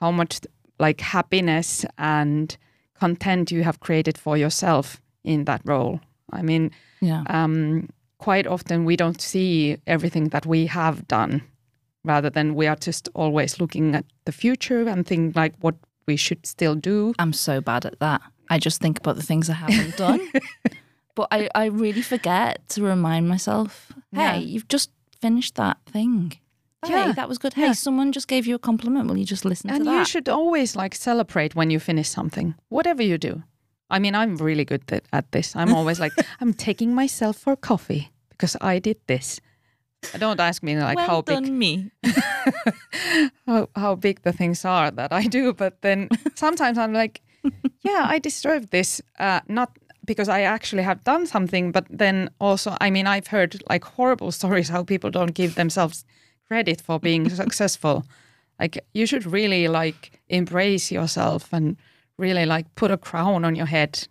how 0.00 0.10
much 0.10 0.40
like 0.78 1.00
happiness 1.00 1.84
and 1.98 2.56
content 2.98 3.50
you 3.50 3.62
have 3.62 3.80
created 3.80 4.16
for 4.18 4.36
yourself 4.36 5.00
in 5.24 5.44
that 5.44 5.60
role. 5.64 6.00
I 6.32 6.42
mean, 6.42 6.70
Yeah. 7.00 7.22
um, 7.28 7.88
quite 8.18 8.46
often 8.46 8.84
we 8.84 8.96
don't 8.96 9.20
see 9.20 9.76
everything 9.86 10.28
that 10.30 10.46
we 10.46 10.66
have 10.66 11.06
done 11.08 11.42
rather 12.04 12.30
than 12.30 12.54
we 12.54 12.66
are 12.66 12.76
just 12.76 13.08
always 13.14 13.60
looking 13.60 13.94
at 13.94 14.04
the 14.24 14.32
future 14.32 14.88
and 14.88 15.06
think 15.06 15.36
like 15.36 15.54
what 15.60 15.74
we 16.06 16.16
should 16.16 16.46
still 16.46 16.74
do 16.74 17.12
I'm 17.18 17.32
so 17.34 17.60
bad 17.60 17.84
at 17.84 17.98
that. 18.00 18.20
I 18.48 18.58
just 18.58 18.80
think 18.80 18.98
about 18.98 19.16
the 19.16 19.22
things 19.22 19.48
I 19.50 19.54
haven't 19.54 19.96
done. 19.96 20.20
but 21.14 21.28
I, 21.30 21.48
I 21.54 21.66
really 21.66 22.02
forget 22.02 22.66
to 22.70 22.82
remind 22.82 23.28
myself, 23.28 23.92
hey, 24.12 24.20
Yeah. 24.22 24.36
you've 24.36 24.68
just 24.68 24.90
finished 25.20 25.54
that 25.56 25.76
thing. 25.86 26.32
Hey, 26.84 26.92
Yeah. 27.06 27.12
that 27.12 27.28
was 27.28 27.38
good. 27.38 27.52
Hey, 27.54 27.62
Yeah. 27.66 27.72
someone 27.72 28.10
just 28.12 28.26
gave 28.28 28.46
you 28.46 28.54
a 28.54 28.58
compliment. 28.58 29.08
Will 29.08 29.18
you 29.18 29.26
just 29.26 29.44
listen 29.44 29.70
and 29.70 29.84
to 29.84 29.90
you 29.90 30.04
should 30.04 30.28
always 30.28 30.76
like 30.76 30.94
celebrate 30.94 31.54
when 31.54 31.70
you 31.70 31.78
finish 31.80 32.08
something 32.08 32.54
whatever 32.68 33.02
you 33.02 33.18
do 33.18 33.42
i 33.90 33.98
mean 33.98 34.14
i'm 34.14 34.36
really 34.36 34.64
good 34.64 34.82
at, 34.92 35.02
at 35.12 35.24
this 35.32 35.54
i'm 35.56 35.74
always 35.78 35.98
like 36.00 36.12
i'm 36.40 36.54
taking 36.54 36.94
myself 36.94 37.36
for 37.36 37.56
coffee 37.56 38.08
because 38.30 38.56
i 38.60 38.78
did 38.80 38.96
this 39.06 39.40
don't 40.18 40.40
ask 40.40 40.62
me 40.62 40.76
like 40.78 40.96
well 40.96 41.06
how 41.06 41.20
big 41.22 41.52
me. 41.52 41.90
how, 43.46 43.68
how 43.76 43.94
big 43.94 44.22
the 44.22 44.32
things 44.32 44.64
are 44.64 44.90
that 44.90 45.12
I 45.12 45.26
do, 45.26 45.52
but 45.52 45.82
then 45.82 46.08
sometimes 46.34 46.78
I'm 46.78 46.92
like, 46.94 47.20
yeah, 47.82 48.06
I 48.08 48.18
deserve 48.18 48.70
this. 48.70 49.02
Uh, 49.18 49.40
not 49.48 49.70
because 50.04 50.28
I 50.28 50.42
actually 50.42 50.82
have 50.82 51.04
done 51.04 51.26
something, 51.26 51.72
but 51.72 51.86
then 51.90 52.30
also, 52.40 52.76
I 52.80 52.90
mean, 52.90 53.06
I've 53.06 53.28
heard 53.28 53.62
like 53.68 53.84
horrible 53.84 54.32
stories 54.40 54.68
how 54.68 54.84
people 54.84 55.10
don't 55.10 55.34
give 55.34 55.54
themselves 55.54 56.04
credit 56.48 56.80
for 56.80 56.98
being 56.98 57.28
successful. 57.44 58.04
Like 58.58 58.84
you 58.94 59.06
should 59.06 59.24
really 59.26 59.68
like 59.68 60.20
embrace 60.28 60.90
yourself 60.92 61.52
and 61.52 61.76
really 62.18 62.44
like 62.46 62.66
put 62.74 62.90
a 62.90 62.96
crown 62.98 63.44
on 63.44 63.54
your 63.54 63.66
head. 63.66 64.06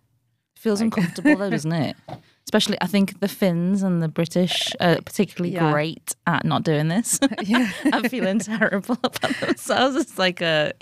Feels 0.56 0.80
uncomfortable 0.84 1.36
though, 1.36 1.50
doesn't 1.50 1.72
it? 1.72 1.96
Especially, 2.44 2.76
I 2.80 2.86
think 2.88 3.20
the 3.20 3.28
Finns 3.28 3.82
and 3.84 4.02
the 4.02 4.08
British 4.08 4.72
are 4.80 4.96
particularly 5.02 5.54
Yeah. 5.54 5.70
great 5.70 6.16
at 6.26 6.44
not 6.44 6.64
doing 6.64 6.88
this. 6.88 7.20
Yeah. 7.44 7.70
I'm 7.92 8.08
feeling 8.08 8.40
terrible 8.40 8.96
about 9.04 9.20
themselves. 9.40 9.94
It's 9.96 10.18
like 10.18 10.40
a 10.40 10.72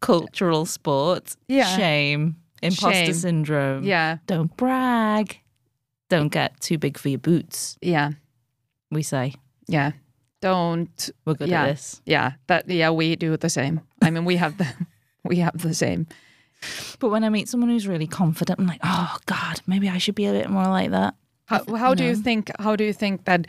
cultural 0.00 0.66
sport. 0.66 1.34
Yeah. 1.48 1.76
Shame. 1.76 2.36
Imposter 2.62 2.92
Shame. 3.06 3.12
syndrome. 3.14 3.84
Yeah, 3.84 4.18
Don't 4.26 4.54
brag. 4.56 5.38
Don't 6.08 6.28
get 6.28 6.60
too 6.60 6.78
big 6.78 6.96
for 6.98 7.08
your 7.08 7.18
boots, 7.18 7.76
yeah, 7.82 8.10
we 8.90 9.02
say. 9.02 9.34
yeah. 9.68 9.92
Don't 10.42 11.10
We're 11.24 11.34
good 11.34 11.48
Yeah. 11.48 11.62
at 11.64 11.66
this. 11.68 12.02
yeah 12.04 12.32
that 12.46 12.68
yeah 12.68 12.90
we 12.90 13.16
do 13.16 13.36
the 13.36 13.48
same. 13.48 13.80
I 14.02 14.10
mean 14.10 14.24
we 14.24 14.36
have 14.36 14.56
the 14.58 14.66
we 15.24 15.36
have 15.38 15.56
the 15.58 15.74
same. 15.74 16.06
But 17.00 17.08
when 17.10 17.24
I 17.24 17.28
meet 17.30 17.48
someone 17.48 17.70
who's 17.70 17.88
really 17.88 18.06
confident, 18.06 18.60
I'm 18.60 18.66
like, 18.66 18.80
oh 18.84 19.16
God, 19.26 19.60
maybe 19.66 19.88
I 19.88 19.98
should 19.98 20.14
be 20.14 20.26
a 20.26 20.32
bit 20.32 20.48
more 20.50 20.68
like 20.68 20.90
that. 20.90 21.14
How, 21.46 21.64
how 21.76 21.94
do 21.94 22.04
you 22.04 22.14
think? 22.14 22.50
How 22.60 22.76
do 22.76 22.84
you 22.84 22.92
think 22.92 23.24
that? 23.24 23.46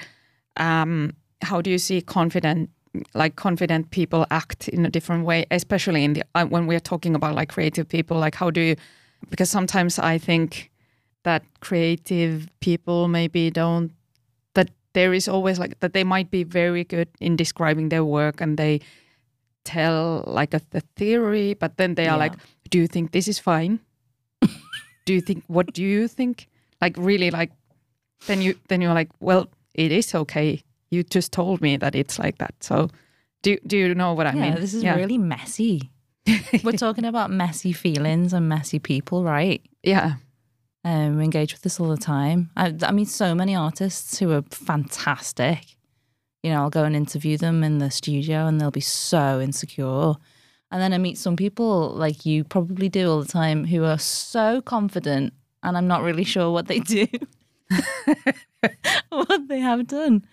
Um, 0.56 1.14
how 1.42 1.62
do 1.62 1.70
you 1.70 1.78
see 1.78 2.02
confident, 2.02 2.70
like 3.14 3.36
confident 3.36 3.92
people 3.92 4.26
act 4.32 4.68
in 4.70 4.86
a 4.86 4.90
different 4.90 5.26
way, 5.26 5.46
especially 5.52 6.04
in 6.04 6.14
the 6.14 6.24
uh, 6.36 6.46
when 6.46 6.68
we're 6.68 6.80
talking 6.80 7.16
about 7.16 7.36
like 7.36 7.50
creative 7.50 7.88
people? 7.88 8.18
Like 8.18 8.34
how 8.36 8.50
do 8.50 8.62
you? 8.62 8.76
Because 9.30 9.50
sometimes 9.50 10.00
I 10.00 10.18
think 10.18 10.72
that 11.24 11.44
creative 11.60 12.48
people 12.60 13.08
maybe 13.08 13.50
don't. 13.52 13.92
That 14.54 14.70
there 14.94 15.14
is 15.14 15.28
always 15.28 15.60
like 15.60 15.80
that 15.80 15.94
they 15.94 16.04
might 16.04 16.32
be 16.32 16.44
very 16.44 16.84
good 16.84 17.08
in 17.20 17.36
describing 17.36 17.90
their 17.90 18.04
work 18.06 18.42
and 18.42 18.58
they 18.58 18.80
tell 19.64 20.24
like 20.28 20.54
a 20.54 20.62
the 20.72 20.82
theory, 20.96 21.54
but 21.54 21.78
then 21.78 21.96
they 21.96 22.08
are 22.08 22.18
Yeah. 22.18 22.24
like, 22.30 22.34
"Do 22.70 22.78
you 22.78 22.88
think 22.88 23.12
this 23.12 23.28
is 23.28 23.40
fine? 23.40 23.80
do 25.06 25.14
you 25.14 25.22
think? 25.22 25.44
What 25.48 25.74
do 25.74 25.82
you 25.84 26.08
think?" 26.08 26.48
Like 26.82 26.96
really, 26.98 27.32
like 27.32 27.52
then 28.28 28.42
you 28.42 28.56
then 28.70 28.82
you're 28.82 28.94
like, 28.94 29.10
well, 29.20 29.48
it 29.74 29.92
is 29.92 30.16
okay. 30.16 30.62
You 30.90 31.04
just 31.04 31.32
told 31.34 31.62
me 31.62 31.78
that 31.78 31.96
it's 31.96 32.18
like 32.20 32.38
that. 32.38 32.54
So 32.62 32.90
do 33.42 33.58
do 33.68 33.78
you 33.78 33.94
know 33.96 34.14
what 34.14 34.26
I 34.28 34.34
yeah, 34.34 34.42
mean? 34.42 34.56
this 34.56 34.74
is 34.74 34.84
yeah. 34.84 34.96
really 34.96 35.18
messy. 35.18 35.90
We're 36.64 36.74
talking 36.74 37.06
about 37.06 37.32
messy 37.32 37.74
feelings 37.74 38.34
and 38.34 38.50
messy 38.50 38.80
people, 38.80 39.24
right? 39.24 39.62
yeah, 39.84 40.16
Um, 40.84 41.18
we 41.18 41.24
engage 41.24 41.54
with 41.54 41.62
this 41.62 41.80
all 41.80 41.90
the 41.90 41.98
time. 41.98 42.50
I, 42.56 42.74
I 42.82 42.92
meet 42.92 43.08
so 43.08 43.34
many 43.36 43.56
artists 43.56 44.20
who 44.20 44.32
are 44.32 44.44
fantastic. 44.52 45.78
You 46.44 46.52
know, 46.52 46.62
I'll 46.62 46.70
go 46.70 46.84
and 46.84 46.96
interview 46.96 47.38
them 47.38 47.64
in 47.64 47.80
the 47.80 47.90
studio 47.92 48.46
and 48.48 48.60
they'll 48.60 48.72
be 48.72 48.80
so 48.82 49.40
insecure. 49.42 50.14
And 50.72 50.82
then 50.82 50.94
I 50.94 50.98
meet 50.98 51.18
some 51.18 51.36
people 51.36 51.90
like 51.90 52.26
you 52.26 52.44
probably 52.44 52.90
do 52.90 53.10
all 53.10 53.22
the 53.22 53.28
time 53.28 53.66
who 53.66 53.84
are 53.86 53.98
so 53.98 54.62
confident 54.62 55.34
and 55.64 55.78
I'm 55.78 55.88
not 55.88 56.04
really 56.04 56.24
sure 56.24 56.52
what 56.52 56.68
they 56.68 56.80
do. 56.80 57.08
what 59.10 59.48
they 59.48 59.60
have 59.60 59.88
done. 59.88 60.26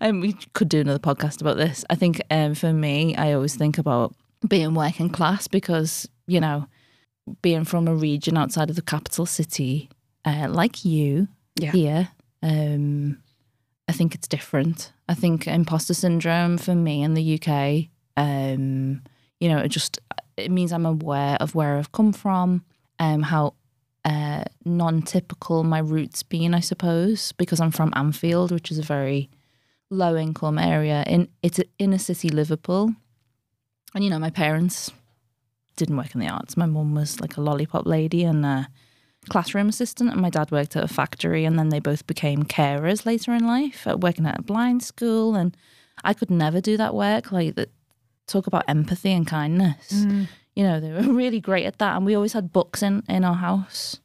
Um, 0.00 0.20
we 0.20 0.34
could 0.54 0.68
do 0.68 0.80
another 0.80 0.98
podcast 0.98 1.40
about 1.40 1.56
this. 1.56 1.84
I 1.90 1.94
think 1.94 2.20
um, 2.30 2.54
for 2.54 2.72
me, 2.72 3.14
I 3.16 3.32
always 3.32 3.54
think 3.54 3.78
about 3.78 4.14
being 4.48 4.74
working 4.74 5.08
class 5.10 5.48
because, 5.48 6.08
you 6.26 6.40
know, 6.40 6.66
being 7.40 7.64
from 7.64 7.86
a 7.88 7.94
region 7.94 8.36
outside 8.36 8.70
of 8.70 8.76
the 8.76 8.82
capital 8.82 9.26
city, 9.26 9.88
uh, 10.24 10.48
like 10.50 10.84
you 10.84 11.28
Yeah. 11.60 11.72
here, 11.72 12.08
um, 12.42 13.18
I 13.88 13.92
think 13.92 14.14
it's 14.14 14.28
different. 14.28 14.92
I 15.08 15.14
think 15.14 15.46
imposter 15.46 15.94
syndrome 15.94 16.58
for 16.58 16.74
me 16.74 17.02
in 17.02 17.14
the 17.14 17.34
UK, 17.38 17.90
um, 18.16 19.02
you 19.40 19.48
know, 19.48 19.58
it 19.58 19.68
just 19.68 19.98
it 20.36 20.50
means 20.50 20.72
I'm 20.72 20.86
aware 20.86 21.36
of 21.40 21.54
where 21.54 21.76
I've 21.76 21.92
come 21.92 22.12
from, 22.12 22.64
um, 22.98 23.22
how 23.22 23.54
uh, 24.04 24.44
non-typical 24.64 25.62
my 25.62 25.78
roots 25.78 26.22
been, 26.22 26.54
I 26.54 26.60
suppose, 26.60 27.32
because 27.32 27.60
I'm 27.60 27.70
from 27.70 27.92
Anfield, 27.94 28.50
which 28.50 28.70
is 28.70 28.78
a 28.78 28.82
very 28.82 29.30
low-income 29.90 30.58
area 30.58 31.04
in 31.06 31.28
it's 31.42 31.58
a 31.58 31.64
inner 31.78 31.98
city 31.98 32.28
Liverpool, 32.30 32.94
and 33.94 34.04
you 34.04 34.10
know 34.10 34.18
my 34.18 34.30
parents 34.30 34.90
didn't 35.76 35.96
work 35.96 36.14
in 36.14 36.20
the 36.20 36.28
arts. 36.28 36.56
My 36.56 36.66
mum 36.66 36.94
was 36.94 37.20
like 37.20 37.36
a 37.36 37.40
lollipop 37.40 37.86
lady 37.86 38.24
and 38.24 38.44
a 38.44 38.68
classroom 39.28 39.68
assistant, 39.68 40.10
and 40.10 40.20
my 40.20 40.30
dad 40.30 40.50
worked 40.50 40.76
at 40.76 40.84
a 40.84 40.88
factory. 40.88 41.44
And 41.44 41.58
then 41.58 41.68
they 41.68 41.80
both 41.80 42.06
became 42.06 42.42
carers 42.44 43.06
later 43.06 43.32
in 43.32 43.46
life, 43.46 43.86
uh, 43.86 43.96
working 43.96 44.26
at 44.26 44.38
a 44.38 44.42
blind 44.42 44.82
school. 44.82 45.34
And 45.34 45.56
I 46.04 46.14
could 46.14 46.30
never 46.30 46.60
do 46.60 46.76
that 46.76 46.94
work. 46.94 47.32
Like 47.32 47.54
that, 47.54 47.70
talk 48.26 48.46
about 48.46 48.64
empathy 48.68 49.12
and 49.12 49.26
kindness. 49.26 49.92
Mm. 49.92 50.28
You 50.54 50.64
know, 50.64 50.80
they 50.80 50.92
were 50.92 51.12
really 51.14 51.40
great 51.40 51.66
at 51.66 51.78
that. 51.78 51.96
And 51.96 52.06
we 52.06 52.14
always 52.14 52.32
had 52.32 52.52
books 52.52 52.82
in, 52.82 53.02
in 53.08 53.24
our 53.24 53.36
house. 53.36 53.98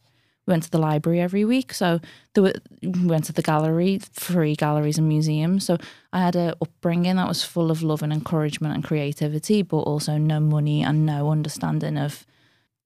We 0.48 0.52
went 0.52 0.64
to 0.64 0.72
the 0.72 0.80
library 0.80 1.20
every 1.20 1.44
week. 1.46 1.74
So 1.74 2.00
there 2.34 2.44
were, 2.44 2.54
we 2.82 3.06
went 3.06 3.26
to 3.26 3.34
the 3.34 3.42
gallery, 3.42 4.00
free 4.14 4.56
galleries 4.56 4.98
and 4.98 5.08
museums. 5.08 5.66
So 5.66 5.78
I 6.14 6.20
had 6.20 6.36
an 6.38 6.54
upbringing 6.62 7.18
that 7.18 7.28
was 7.28 7.44
full 7.44 7.70
of 7.70 7.84
love 7.84 8.02
and 8.02 8.14
encouragement 8.14 8.74
and 8.74 8.84
creativity, 8.84 9.62
but 9.62 9.80
also 9.80 10.18
no 10.18 10.40
money 10.40 10.82
and 10.84 11.06
no 11.06 11.30
understanding 11.30 11.98
of 11.98 12.26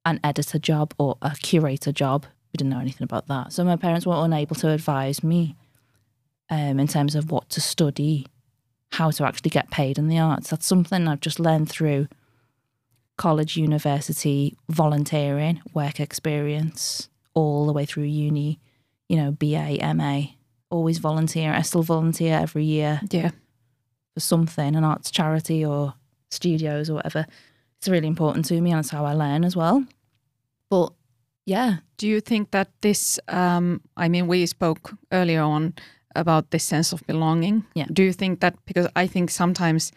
an 0.06 0.20
editor 0.24 0.58
job 0.58 0.94
or 0.98 1.18
a 1.22 1.36
curator 1.36 1.92
job. 1.92 2.26
We 2.52 2.58
didn't 2.58 2.72
know 2.72 2.80
anything 2.80 3.06
about 3.06 3.28
that. 3.28 3.54
So 3.54 3.64
my 3.64 3.76
parents 3.76 4.06
were 4.06 4.26
unable 4.26 4.56
to 4.58 4.70
advise 4.70 5.24
me 5.24 5.56
um, 6.50 6.80
in 6.80 6.88
terms 6.88 7.16
of 7.16 7.32
what 7.32 7.50
to 7.50 7.62
study, 7.62 8.26
how 8.92 9.12
to 9.12 9.26
actually 9.26 9.52
get 9.52 9.70
paid 9.70 9.98
in 10.00 10.08
the 10.08 10.20
arts. 10.20 10.50
That's 10.50 10.66
something 10.66 11.08
I've 11.08 11.22
just 11.22 11.40
learned 11.40 11.70
through 11.70 12.08
college, 13.18 13.56
university, 13.56 14.58
volunteering, 14.68 15.62
work 15.74 16.00
experience, 16.00 17.08
all 17.34 17.66
the 17.66 17.74
way 17.74 17.86
through 17.86 18.04
uni, 18.04 18.60
you 19.10 19.18
know, 19.18 19.32
BA, 19.32 19.78
MA, 19.96 20.22
always 20.70 20.98
volunteer. 21.00 21.54
I 21.54 21.62
still 21.64 21.84
volunteer 21.84 22.36
every 22.38 22.66
year 22.66 23.02
Yeah. 23.12 23.32
for 24.14 24.20
something, 24.20 24.76
an 24.76 24.84
arts 24.84 25.12
charity 25.12 25.66
or 25.66 25.94
studios 26.30 26.90
or 26.90 26.96
whatever. 26.96 27.26
It's 27.78 27.88
really 27.90 28.08
important 28.08 28.46
to 28.46 28.62
me 28.62 28.72
and 28.72 28.80
it's 28.80 28.90
how 28.92 29.06
I 29.06 29.14
learn 29.14 29.44
as 29.44 29.56
well. 29.56 29.86
But 30.70 30.94
yeah, 31.46 31.78
Do 31.98 32.08
you 32.08 32.22
think 32.22 32.50
that 32.52 32.70
this, 32.82 33.20
um, 33.28 33.82
I 33.98 34.10
mean, 34.10 34.28
we 34.28 34.46
spoke 34.48 34.94
earlier 35.12 35.42
on 35.42 35.74
about 36.16 36.50
this 36.52 36.64
sense 36.64 36.92
of 36.94 37.06
belonging. 37.08 37.64
Yeah. 37.76 37.86
Do 37.94 38.04
you 38.04 38.14
think 38.14 38.40
that, 38.40 38.56
because 38.66 38.88
I 38.96 39.08
think 39.08 39.30
sometimes 39.30 39.92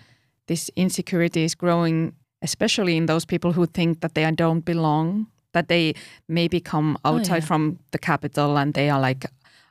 this 0.46 0.70
insecurity 0.76 1.44
is 1.44 1.54
growing, 1.54 2.12
especially 2.42 2.96
in 2.96 3.06
those 3.06 3.24
people 3.24 3.52
who 3.52 3.66
think 3.66 4.00
that 4.00 4.14
they 4.14 4.30
don't 4.32 4.64
belong, 4.64 5.26
that 5.54 5.68
they 5.68 5.94
maybe 6.28 6.60
come 6.60 6.98
outside 7.04 7.42
yeah. 7.42 7.46
from 7.46 7.78
the 7.90 7.98
capital 7.98 8.58
and 8.58 8.74
they 8.74 8.90
are 8.90 9.00
like, 9.00 9.26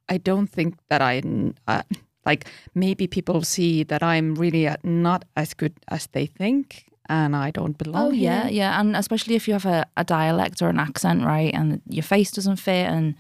I 0.10 0.18
don't 0.18 0.48
think 0.48 0.76
that 0.90 1.02
I, 1.02 1.22
uh, 1.68 1.84
like, 2.26 2.48
maybe 2.74 3.08
people 3.08 3.42
see 3.44 3.84
that 3.84 4.04
I'm 4.04 4.36
really 4.36 4.68
uh, 4.68 4.78
not 4.84 5.24
as 5.38 5.54
good 5.54 5.74
as 5.88 6.08
they 6.08 6.26
think 6.26 6.86
and 7.10 7.36
I 7.36 7.52
don't 7.52 7.78
belong 7.78 8.08
Oh 8.08 8.12
yeah, 8.12 8.44
here. 8.44 8.52
yeah, 8.52 8.80
and 8.80 8.96
especially 8.96 9.36
if 9.36 9.48
you 9.48 9.54
have 9.54 9.66
a, 9.66 9.86
a 9.98 10.04
dialect 10.04 10.62
or 10.62 10.70
an 10.70 10.80
accent, 10.80 11.24
right, 11.24 11.54
and 11.54 11.82
your 11.88 12.04
face 12.04 12.32
doesn't 12.32 12.58
fit, 12.58 12.88
and 12.88 13.16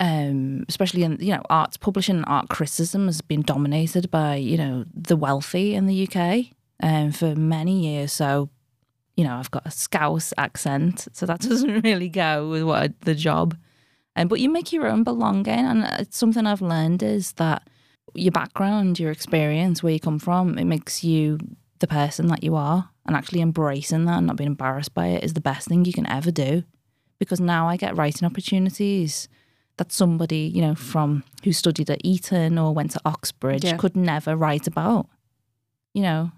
um, 0.00 0.64
especially 0.68 1.02
in 1.02 1.18
you 1.20 1.34
know 1.34 1.42
arts 1.50 1.76
publishing 1.76 2.16
and 2.16 2.24
art 2.26 2.48
criticism 2.48 3.06
has 3.06 3.20
been 3.20 3.42
dominated 3.42 4.10
by 4.10 4.36
you 4.36 4.56
know 4.56 4.84
the 4.94 5.16
wealthy 5.16 5.74
in 5.74 5.86
the 5.86 6.08
UK 6.08 6.46
um, 6.82 7.10
for 7.12 7.34
many 7.34 7.80
years. 7.80 8.12
So 8.12 8.48
you 9.20 9.26
know 9.26 9.36
I've 9.36 9.50
got 9.50 9.66
a 9.66 9.70
Scouse 9.70 10.32
accent, 10.38 11.08
so 11.12 11.26
that 11.26 11.40
doesn't 11.50 11.82
really 11.84 12.08
go 12.08 12.48
with 12.48 12.62
what 12.62 12.82
I, 12.82 12.88
the 13.02 13.14
job. 13.14 13.54
Um, 14.16 14.28
but 14.28 14.40
you 14.40 14.48
make 14.48 14.72
your 14.72 14.86
own 14.86 15.04
belonging, 15.04 15.48
and 15.70 15.84
it's 16.00 16.16
something 16.16 16.46
I've 16.46 16.62
learned 16.62 17.02
is 17.02 17.32
that 17.32 17.68
your 18.14 18.32
background, 18.32 18.98
your 18.98 19.10
experience, 19.10 19.82
where 19.82 19.92
you 19.92 20.00
come 20.00 20.18
from, 20.18 20.56
it 20.56 20.64
makes 20.64 21.04
you 21.04 21.38
the 21.80 21.86
person 21.86 22.28
that 22.28 22.42
you 22.42 22.56
are 22.56 22.88
and 23.06 23.14
actually 23.14 23.42
embracing 23.42 24.06
that 24.06 24.16
and 24.18 24.26
not 24.26 24.36
being 24.36 24.48
embarrassed 24.56 24.94
by 24.94 25.08
it 25.08 25.22
is 25.22 25.34
the 25.34 25.40
best 25.52 25.68
thing 25.68 25.84
you 25.84 25.92
can 25.92 26.06
ever 26.06 26.30
do 26.30 26.62
because 27.18 27.40
now 27.40 27.68
I 27.68 27.76
get 27.76 27.96
writing 27.96 28.26
opportunities 28.26 29.28
that 29.76 29.92
somebody, 29.92 30.50
you 30.54 30.62
know, 30.62 30.74
from 30.74 31.22
who 31.44 31.52
studied 31.52 31.90
at 31.90 32.00
Eton 32.04 32.58
or 32.58 32.72
went 32.74 32.90
to 32.92 33.00
Oxbridge 33.04 33.64
Yeah. 33.64 33.76
could 33.76 33.96
never 33.96 34.34
write 34.36 34.66
about. 34.66 35.06
You 35.94 36.02
know, 36.02 36.32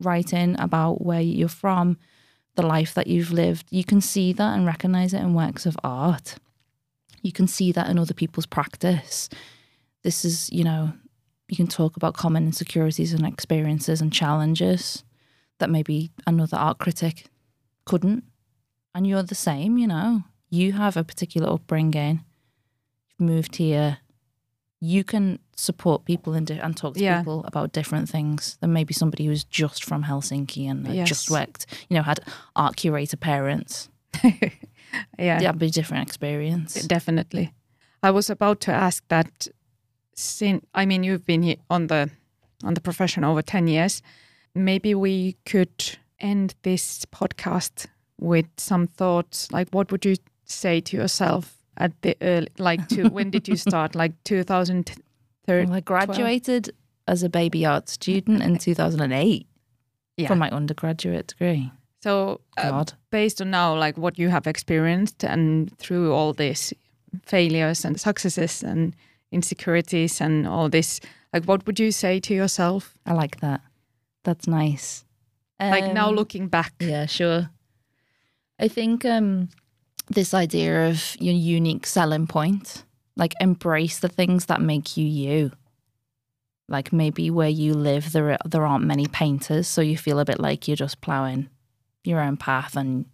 writing 0.00 0.56
about 0.58 1.04
where 1.04 1.20
you're 1.20 1.48
from, 1.48 1.98
the 2.56 2.66
life 2.66 2.94
that 2.94 3.06
you've 3.06 3.32
lived. 3.32 3.66
You 3.70 3.84
can 3.84 4.00
see 4.00 4.32
that 4.32 4.56
and 4.56 4.66
recognize 4.66 5.14
it 5.14 5.20
in 5.22 5.34
works 5.34 5.66
of 5.66 5.76
art. 5.82 6.36
You 7.22 7.32
can 7.32 7.46
see 7.46 7.72
that 7.72 7.88
in 7.88 7.98
other 7.98 8.14
people's 8.14 8.46
practice. 8.46 9.28
This 10.02 10.24
is, 10.24 10.50
you 10.50 10.64
know, 10.64 10.92
you 11.48 11.56
can 11.56 11.66
talk 11.66 11.96
about 11.96 12.14
common 12.14 12.46
insecurities 12.46 13.12
and 13.12 13.26
experiences 13.26 14.00
and 14.00 14.12
challenges 14.12 15.04
that 15.58 15.70
maybe 15.70 16.10
another 16.26 16.56
art 16.56 16.78
critic 16.78 17.26
couldn't. 17.84 18.24
And 18.94 19.06
you're 19.06 19.22
the 19.22 19.34
same, 19.34 19.78
you 19.78 19.86
know. 19.86 20.22
You 20.48 20.72
have 20.72 20.96
a 20.96 21.04
particular 21.04 21.52
upbringing. 21.52 22.24
You've 23.08 23.28
moved 23.28 23.56
here. 23.56 23.98
You 24.80 25.04
can 25.04 25.38
support 25.60 26.04
people 26.04 26.32
and, 26.34 26.50
and 26.50 26.76
talk 26.76 26.94
to 26.94 27.00
yeah. 27.00 27.18
people 27.18 27.44
about 27.46 27.72
different 27.72 28.08
things 28.08 28.56
than 28.60 28.72
maybe 28.72 28.94
somebody 28.94 29.26
who's 29.26 29.44
just 29.44 29.84
from 29.84 30.04
Helsinki 30.04 30.70
and 30.70 30.86
yes. 30.88 31.08
just 31.08 31.30
worked, 31.30 31.66
you 31.88 31.96
know, 31.96 32.02
had 32.02 32.20
art 32.56 32.76
curator 32.76 33.16
parents. 33.16 33.88
yeah. 35.18 35.38
That'd 35.40 35.58
be 35.58 35.66
a 35.66 35.70
different 35.70 36.06
experience. 36.06 36.74
Definitely. 36.86 37.52
I 38.02 38.10
was 38.10 38.30
about 38.30 38.60
to 38.62 38.72
ask 38.72 39.06
that 39.08 39.48
since 40.14 40.64
I 40.74 40.86
mean 40.86 41.04
you've 41.04 41.26
been 41.26 41.56
on 41.68 41.86
the 41.86 42.10
on 42.64 42.74
the 42.74 42.80
profession 42.80 43.24
over 43.24 43.42
10 43.42 43.68
years, 43.68 44.02
maybe 44.54 44.94
we 44.94 45.36
could 45.46 45.98
end 46.18 46.54
this 46.62 47.04
podcast 47.06 47.86
with 48.18 48.46
some 48.58 48.86
thoughts 48.86 49.50
like 49.50 49.68
what 49.70 49.90
would 49.90 50.04
you 50.04 50.16
say 50.44 50.80
to 50.80 50.96
yourself 50.96 51.56
at 51.78 51.92
the 52.02 52.14
early, 52.20 52.48
like 52.58 52.86
to 52.88 53.08
when 53.08 53.30
did 53.30 53.48
you 53.48 53.56
start 53.68 53.94
like 53.94 54.12
2000 54.24 54.92
I 55.58 55.80
graduated 55.80 56.64
12. 56.64 56.76
as 57.08 57.22
a 57.22 57.28
baby 57.28 57.66
art 57.66 57.88
student 57.88 58.42
in 58.42 58.58
2008 58.58 59.46
yeah. 60.16 60.28
for 60.28 60.36
my 60.36 60.50
undergraduate 60.50 61.28
degree. 61.28 61.70
So, 62.02 62.40
uh, 62.56 62.84
based 63.10 63.42
on 63.42 63.50
now, 63.50 63.76
like 63.76 63.98
what 63.98 64.18
you 64.18 64.30
have 64.30 64.46
experienced 64.46 65.22
and 65.22 65.76
through 65.78 66.12
all 66.12 66.32
these 66.32 66.72
failures 67.24 67.84
and 67.84 68.00
successes 68.00 68.62
and 68.62 68.94
insecurities 69.32 70.20
and 70.20 70.46
all 70.46 70.68
this, 70.68 71.00
like 71.32 71.44
what 71.44 71.66
would 71.66 71.78
you 71.78 71.92
say 71.92 72.20
to 72.20 72.34
yourself? 72.34 72.94
I 73.04 73.12
like 73.12 73.40
that. 73.40 73.60
That's 74.24 74.46
nice. 74.46 75.04
Like 75.58 75.84
um, 75.84 75.94
now 75.94 76.10
looking 76.10 76.48
back. 76.48 76.72
Yeah, 76.80 77.04
sure. 77.04 77.50
I 78.58 78.68
think 78.68 79.04
um, 79.04 79.50
this 80.08 80.32
idea 80.32 80.88
of 80.88 81.16
your 81.20 81.34
unique 81.34 81.86
selling 81.86 82.26
point 82.26 82.84
like 83.16 83.34
embrace 83.40 83.98
the 83.98 84.08
things 84.08 84.46
that 84.46 84.60
make 84.60 84.96
you 84.96 85.06
you. 85.06 85.52
Like 86.68 86.92
maybe 86.92 87.30
where 87.30 87.48
you 87.48 87.74
live, 87.74 88.12
there 88.12 88.32
are, 88.32 88.38
there 88.44 88.64
aren't 88.64 88.84
many 88.84 89.06
painters, 89.06 89.66
so 89.66 89.80
you 89.80 89.98
feel 89.98 90.20
a 90.20 90.24
bit 90.24 90.38
like 90.38 90.68
you're 90.68 90.76
just 90.76 91.00
ploughing 91.00 91.48
your 92.04 92.20
own 92.20 92.36
path, 92.36 92.76
and 92.76 93.06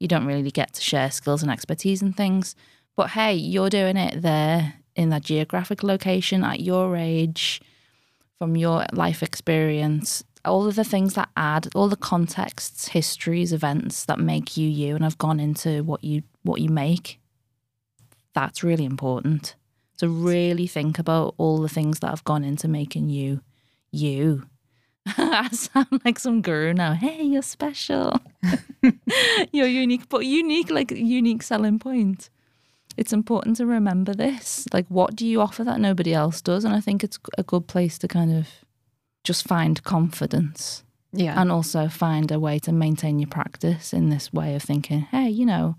you 0.00 0.08
don't 0.08 0.26
really 0.26 0.50
get 0.50 0.72
to 0.74 0.80
share 0.80 1.10
skills 1.10 1.42
and 1.42 1.50
expertise 1.50 2.02
and 2.02 2.16
things. 2.16 2.56
But 2.96 3.10
hey, 3.10 3.34
you're 3.34 3.70
doing 3.70 3.96
it 3.96 4.22
there 4.22 4.74
in 4.96 5.10
that 5.10 5.22
geographic 5.22 5.82
location 5.82 6.44
at 6.44 6.60
your 6.60 6.96
age, 6.96 7.60
from 8.38 8.56
your 8.56 8.86
life 8.92 9.22
experience, 9.22 10.24
all 10.44 10.66
of 10.66 10.76
the 10.76 10.84
things 10.84 11.14
that 11.14 11.28
add, 11.36 11.68
all 11.74 11.88
the 11.88 11.96
contexts, 11.96 12.88
histories, 12.88 13.52
events 13.52 14.04
that 14.06 14.18
make 14.18 14.56
you 14.56 14.68
you, 14.68 14.94
and 14.94 15.04
have 15.04 15.18
gone 15.18 15.40
into 15.40 15.82
what 15.82 16.02
you 16.04 16.22
what 16.42 16.60
you 16.60 16.68
make. 16.68 17.20
That's 18.34 18.62
really 18.62 18.84
important. 18.84 19.54
to 19.98 20.08
really 20.08 20.66
think 20.66 20.98
about 20.98 21.34
all 21.38 21.58
the 21.62 21.68
things 21.68 22.00
that 22.00 22.10
have 22.10 22.24
gone 22.24 22.42
into 22.44 22.66
making 22.68 23.08
you 23.10 23.40
you. 23.92 24.42
I 25.06 25.48
sound 25.50 26.00
like 26.04 26.18
some 26.18 26.42
guru 26.42 26.72
now. 26.74 26.94
Hey, 26.94 27.22
you're 27.22 27.42
special. 27.42 28.20
you're 29.52 29.68
unique, 29.68 30.08
but 30.08 30.26
unique, 30.26 30.70
like 30.70 30.90
unique 30.90 31.42
selling 31.42 31.78
point. 31.78 32.28
It's 32.96 33.12
important 33.12 33.56
to 33.58 33.66
remember 33.66 34.14
this. 34.14 34.66
Like, 34.72 34.86
what 34.88 35.14
do 35.16 35.26
you 35.26 35.40
offer 35.40 35.64
that 35.64 35.80
nobody 35.80 36.12
else 36.14 36.40
does? 36.42 36.64
And 36.64 36.74
I 36.74 36.80
think 36.80 37.02
it's 37.04 37.18
a 37.38 37.42
good 37.42 37.66
place 37.66 37.98
to 37.98 38.08
kind 38.08 38.32
of 38.36 38.48
just 39.24 39.46
find 39.46 39.82
confidence 39.84 40.84
Yeah. 41.12 41.40
and 41.40 41.50
also 41.52 41.88
find 41.88 42.30
a 42.32 42.38
way 42.40 42.58
to 42.60 42.72
maintain 42.72 43.18
your 43.18 43.28
practice 43.28 43.92
in 43.92 44.10
this 44.10 44.32
way 44.32 44.54
of 44.54 44.62
thinking, 44.62 45.00
hey, 45.10 45.28
you 45.28 45.46
know, 45.46 45.76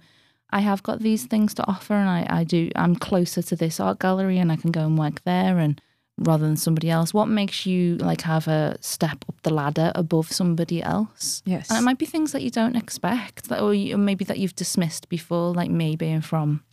I 0.52 0.60
have 0.62 0.84
got 0.84 1.00
these 1.00 1.26
things 1.26 1.54
to 1.56 1.68
offer 1.68 1.94
and 1.94 2.10
I, 2.10 2.26
I 2.30 2.44
do 2.44 2.70
I'm 2.76 2.96
closer 2.96 3.42
to 3.42 3.56
this 3.56 3.80
art 3.80 4.00
gallery 4.00 4.38
and 4.38 4.52
I 4.52 4.56
can 4.56 4.72
go 4.72 4.82
and 4.82 4.98
work 4.98 5.24
there 5.24 5.58
and 5.58 5.82
rather 6.18 6.46
than 6.46 6.56
somebody 6.56 6.90
else. 6.90 7.14
What 7.14 7.28
makes 7.28 7.66
you 7.66 7.98
like 7.98 8.22
have 8.22 8.48
a 8.48 8.78
step 8.80 9.26
up 9.28 9.42
the 9.42 9.54
ladder 9.54 9.92
above 9.96 10.32
somebody 10.32 10.82
else? 10.82 11.42
yes. 11.46 11.70
And 11.70 11.78
it 11.78 11.82
might 11.82 11.98
be 11.98 12.06
things 12.06 12.32
that 12.32 12.42
you 12.42 12.50
don't 12.52 12.78
expect, 12.78 13.50
that, 13.50 13.60
or, 13.62 13.74
you, 13.74 13.96
or 13.96 13.98
maybe 13.98 14.24
that 14.26 14.40
you've 14.40 14.56
dismissed 14.56 15.10
before, 15.10 15.54
like 15.54 15.70
me 15.70 15.98
being 15.98 16.22
from, 16.22 16.64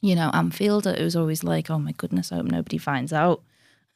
you 0.00 0.16
know, 0.16 0.30
Anfield. 0.34 0.88
It 0.88 1.00
was 1.04 1.14
always 1.14 1.44
like, 1.44 1.70
oh 1.70 1.78
my 1.78 1.92
goodness, 1.92 2.32
I 2.32 2.36
hope 2.36 2.46
nobody 2.46 2.78
finds 2.78 3.12
out. 3.12 3.42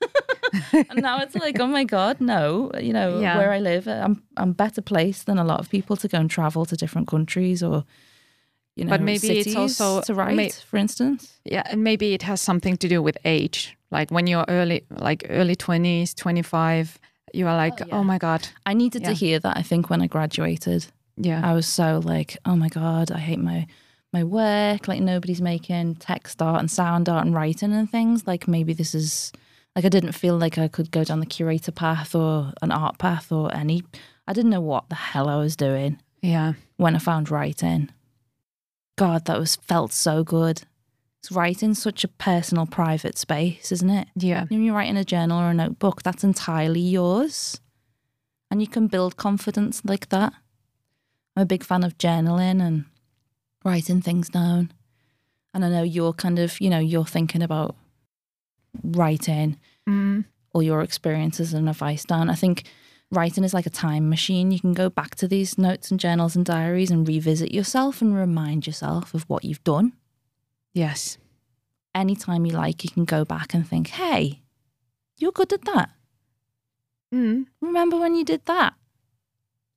and 0.72 1.02
now 1.02 1.18
it's 1.20 1.34
like, 1.34 1.58
oh 1.58 1.66
my 1.66 1.82
god, 1.84 2.20
no, 2.20 2.70
you 2.80 2.92
know, 2.92 3.20
Yeah. 3.20 3.36
where 3.38 3.50
I 3.52 3.58
live, 3.58 3.88
I'm 3.88 4.22
I'm 4.36 4.52
better 4.52 4.82
placed 4.82 5.26
than 5.26 5.38
a 5.38 5.44
lot 5.44 5.58
of 5.60 5.70
people 5.70 5.96
to 5.96 6.08
go 6.08 6.18
and 6.18 6.30
travel 6.30 6.64
to 6.66 6.76
different 6.76 7.08
countries 7.08 7.62
or, 7.62 7.84
you 8.76 8.84
know, 8.84 8.90
But 8.90 9.02
maybe 9.02 9.38
it's 9.38 9.54
also- 9.56 10.00
to 10.02 10.14
write, 10.14 10.36
may- 10.36 10.50
for 10.50 10.76
instance. 10.76 11.32
yeah, 11.44 11.62
and 11.70 11.82
maybe 11.84 12.12
it 12.14 12.22
has 12.22 12.40
something 12.40 12.76
to 12.78 12.88
do 12.88 13.00
with 13.02 13.16
age. 13.24 13.76
Like 13.90 14.10
when 14.10 14.26
you're 14.26 14.44
early, 14.48 14.84
like 14.90 15.24
early 15.30 15.54
twenties, 15.56 16.14
twenty 16.14 16.42
five, 16.42 16.98
you 17.32 17.46
are 17.46 17.54
oh, 17.54 17.56
like, 17.56 17.80
Oh, 17.82 17.86
oh, 17.98 18.04
my 18.04 18.18
god, 18.18 18.48
I 18.66 18.74
needed 18.74 19.02
Yeah. 19.02 19.08
to 19.08 19.14
hear 19.14 19.38
that. 19.40 19.56
I 19.56 19.62
think 19.62 19.90
when 19.90 20.02
I 20.02 20.06
graduated, 20.08 20.86
Yeah. 21.16 21.40
I 21.48 21.54
was 21.54 21.66
so 21.66 22.00
like, 22.04 22.36
oh 22.44 22.56
my 22.56 22.68
god, 22.68 23.10
I 23.12 23.18
hate 23.18 23.38
my 23.40 23.66
my 24.12 24.24
work. 24.24 24.86
Like 24.88 25.00
nobody's 25.02 25.40
making 25.42 25.96
text 25.96 26.40
art 26.42 26.60
and 26.60 26.70
sound 26.70 27.08
art 27.08 27.26
and 27.26 27.34
writing 27.34 27.72
and 27.72 27.90
things. 27.90 28.26
Like 28.26 28.46
maybe 28.48 28.72
this 28.72 28.94
is 28.94 29.32
like 29.76 29.84
I 29.84 29.88
didn't 29.88 30.12
feel 30.12 30.36
like 30.36 30.56
I 30.58 30.68
could 30.68 30.90
go 30.90 31.02
down 31.04 31.20
the 31.20 31.26
curator 31.26 31.72
path 31.72 32.14
or 32.14 32.52
an 32.62 32.70
art 32.72 32.98
path 32.98 33.30
or 33.32 33.54
any. 33.54 33.82
I 34.26 34.32
didn't 34.32 34.50
know 34.50 34.60
what 34.60 34.88
the 34.88 34.94
hell 34.94 35.28
I 35.28 35.36
was 35.36 35.54
doing 35.56 35.98
Yeah. 36.22 36.52
when 36.76 36.94
I 36.96 36.98
found 36.98 37.30
writing. 37.30 37.90
God, 38.96 39.24
that 39.26 39.38
was 39.38 39.56
felt 39.56 39.92
so 39.92 40.22
good. 40.24 40.62
It's 41.20 41.32
writing 41.32 41.74
such 41.74 42.04
a 42.04 42.08
personal, 42.08 42.66
private 42.66 43.16
space, 43.18 43.72
isn't 43.72 43.88
it? 43.90 44.08
Yeah. 44.14 44.44
When 44.48 44.62
you're 44.62 44.74
writing 44.74 44.96
a 44.96 45.04
journal 45.04 45.40
or 45.40 45.50
a 45.50 45.54
notebook, 45.54 46.02
that's 46.02 46.22
entirely 46.22 46.80
yours. 46.80 47.60
And 48.50 48.60
you 48.60 48.68
can 48.68 48.86
build 48.88 49.16
confidence 49.16 49.82
like 49.84 50.10
that. 50.10 50.32
I'm 51.34 51.42
a 51.42 51.46
big 51.46 51.64
fan 51.64 51.82
of 51.82 51.98
journaling 51.98 52.62
and 52.62 52.84
writing 53.64 54.00
things 54.02 54.28
down. 54.28 54.70
And 55.54 55.64
I 55.64 55.70
know 55.70 55.82
you're 55.82 56.12
kind 56.12 56.38
of, 56.38 56.60
you 56.60 56.68
know, 56.70 56.78
you're 56.78 57.04
thinking 57.06 57.42
about 57.42 57.74
writing 58.82 59.58
Mm. 59.88 60.24
all 60.52 60.62
your 60.62 60.80
experiences 60.82 61.52
and 61.52 61.68
advice 61.68 62.04
down. 62.04 62.30
I 62.30 62.34
think 62.34 62.64
writing 63.14 63.44
is 63.44 63.54
like 63.54 63.66
a 63.66 63.70
time 63.70 64.08
machine. 64.08 64.50
You 64.50 64.60
can 64.60 64.72
go 64.74 64.90
back 64.90 65.14
to 65.16 65.28
these 65.28 65.56
notes 65.56 65.90
and 65.90 65.98
journals 66.00 66.36
and 66.36 66.44
diaries 66.44 66.90
and 66.90 67.06
revisit 67.08 67.52
yourself 67.54 68.02
and 68.02 68.14
remind 68.14 68.66
yourself 68.66 69.14
of 69.14 69.22
what 69.28 69.44
you've 69.44 69.64
done. 69.64 69.92
Yes. 70.74 71.16
Anytime 71.94 72.44
you 72.44 72.52
like, 72.52 72.84
you 72.84 72.90
can 72.90 73.04
go 73.04 73.24
back 73.24 73.54
and 73.54 73.66
think, 73.66 73.88
hey, 73.88 74.42
you're 75.16 75.32
good 75.32 75.52
at 75.52 75.64
that. 75.64 75.90
Mm. 77.14 77.46
remember 77.60 77.96
when 77.96 78.16
you 78.16 78.24
did 78.24 78.44
that 78.46 78.74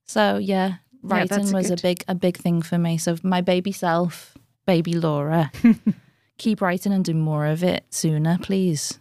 so 0.05 0.37
yeah 0.37 0.67
Yeah, 0.67 0.77
writing 1.03 1.27
that's 1.37 1.53
was 1.53 1.67
good. 1.69 1.79
a 1.79 1.81
big 1.83 2.03
a 2.07 2.15
big 2.15 2.35
thing 2.37 2.63
for 2.63 2.79
me 2.79 2.97
so 2.97 3.15
my 3.21 3.41
baby 3.41 3.71
self 3.71 4.35
baby 4.65 4.93
laura 4.93 5.51
keep 6.39 6.61
writing 6.61 6.91
and 6.93 7.05
do 7.05 7.13
more 7.13 7.45
of 7.45 7.63
it 7.63 7.85
sooner 7.91 8.39
please 8.41 8.99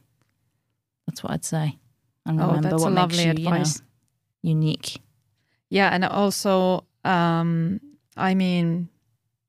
that's 1.07 1.23
what 1.23 1.33
i'd 1.33 1.45
say 1.47 1.79
and 2.27 2.39
Oh, 2.43 2.49
remember 2.49 2.69
that's 2.71 2.83
a 2.83 2.85
what 2.85 2.93
makes 2.93 3.17
lovely 3.17 3.25
you, 3.25 3.33
you 3.45 3.49
know, 3.51 3.57
advice. 3.57 3.83
Unique 4.47 5.01
Yeah, 5.69 5.91
and 5.93 6.05
also, 6.05 6.85
um, 7.05 7.81
I 8.17 8.35
mean, 8.35 8.89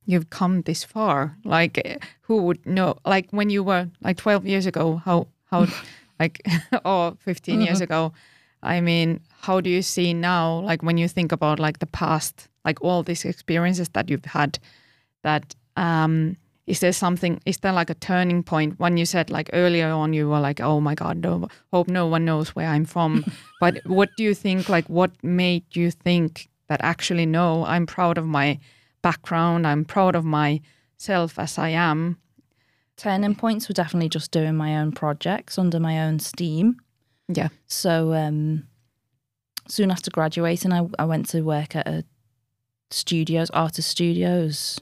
you've 0.06 0.30
come 0.30 0.62
this 0.64 0.84
far. 0.84 1.38
Like, 1.46 2.02
who 2.22 2.42
would 2.44 2.66
know? 2.66 2.96
Like 3.06 3.30
when 3.32 3.50
you 3.50 3.64
were 3.64 3.90
like 4.02 4.18
twelve 4.18 4.46
years 4.48 4.66
ago, 4.66 4.98
how 5.06 5.28
how, 5.46 5.68
like, 6.20 6.42
or 6.86 7.16
15 7.20 7.62
years 7.62 7.82
ago. 7.82 8.14
I 8.64 8.82
mean, 8.82 9.22
how 9.42 9.62
do 9.62 9.70
you 9.70 9.82
see 9.82 10.14
now? 10.14 10.60
Like 10.60 10.82
when 10.82 10.98
you 10.98 11.08
think 11.08 11.32
about 11.32 11.60
like 11.60 11.80
the 11.80 11.86
past, 11.86 12.50
like 12.66 12.82
all 12.82 13.04
these 13.04 13.24
experiences 13.24 13.90
that 13.90 14.10
you've 14.10 14.26
had, 14.26 14.58
that 15.24 15.56
um, 15.76 16.36
is 16.68 16.82
there 16.82 16.92
something? 16.92 17.40
Is 17.46 17.58
there 17.58 17.72
like 17.72 17.90
a 17.90 17.96
turning 17.96 18.44
point 18.44 18.78
when 18.78 18.98
you 18.98 19.06
said 19.06 19.30
like 19.30 19.50
earlier 19.54 19.90
on 19.90 20.14
you 20.14 20.28
were 20.28 20.42
like, 20.42 20.60
oh 20.60 20.82
my 20.82 20.96
god, 20.96 21.18
no, 21.18 21.48
hope 21.72 21.88
no 21.88 22.06
one 22.08 22.26
knows 22.26 22.50
where 22.50 22.68
I'm 22.68 22.86
from. 22.86 23.26
but 23.62 23.80
what 23.86 24.10
do 24.18 24.24
you 24.24 24.34
think? 24.34 24.68
Like, 24.68 24.88
what 24.90 25.12
made 25.24 25.64
you 25.72 25.92
think 25.92 26.50
that 26.68 26.82
actually 26.84 27.26
no, 27.26 27.66
I'm 27.66 27.86
proud 27.86 28.18
of 28.18 28.26
my 28.26 28.60
background. 29.02 29.66
I'm 29.66 29.86
proud 29.86 30.16
of 30.16 30.26
myself 30.26 31.40
as 31.40 31.58
I 31.58 31.70
am. 31.70 32.18
turning 32.98 33.36
points 33.36 33.70
were 33.70 33.74
definitely 33.74 34.10
just 34.10 34.32
doing 34.32 34.56
my 34.56 34.78
own 34.78 34.92
projects 34.92 35.58
under 35.58 35.80
my 35.80 36.02
own 36.02 36.20
steam 36.20 36.78
Yeah. 37.30 37.50
So 37.68 38.14
um, 38.14 38.68
soon 39.70 39.90
after 39.90 40.12
graduating, 40.12 40.74
I, 40.74 40.86
I 41.00 41.06
went 41.06 41.30
to 41.30 41.42
work 41.42 41.76
at 41.78 41.88
a 41.88 42.04
studios, 42.92 43.50
artist 43.52 43.90
studios, 43.90 44.80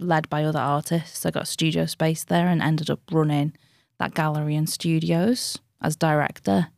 led 0.00 0.28
by 0.28 0.44
other 0.44 0.58
artists. 0.58 1.24
I 1.26 1.30
got 1.30 1.48
studio 1.48 1.86
space 1.86 2.24
there 2.24 2.48
and 2.48 2.62
ended 2.62 2.90
up 2.90 3.00
running 3.10 3.54
that 3.98 4.14
gallery 4.14 4.54
and 4.56 4.68
studios 4.68 5.58
as 5.82 5.96
director. 5.96 6.68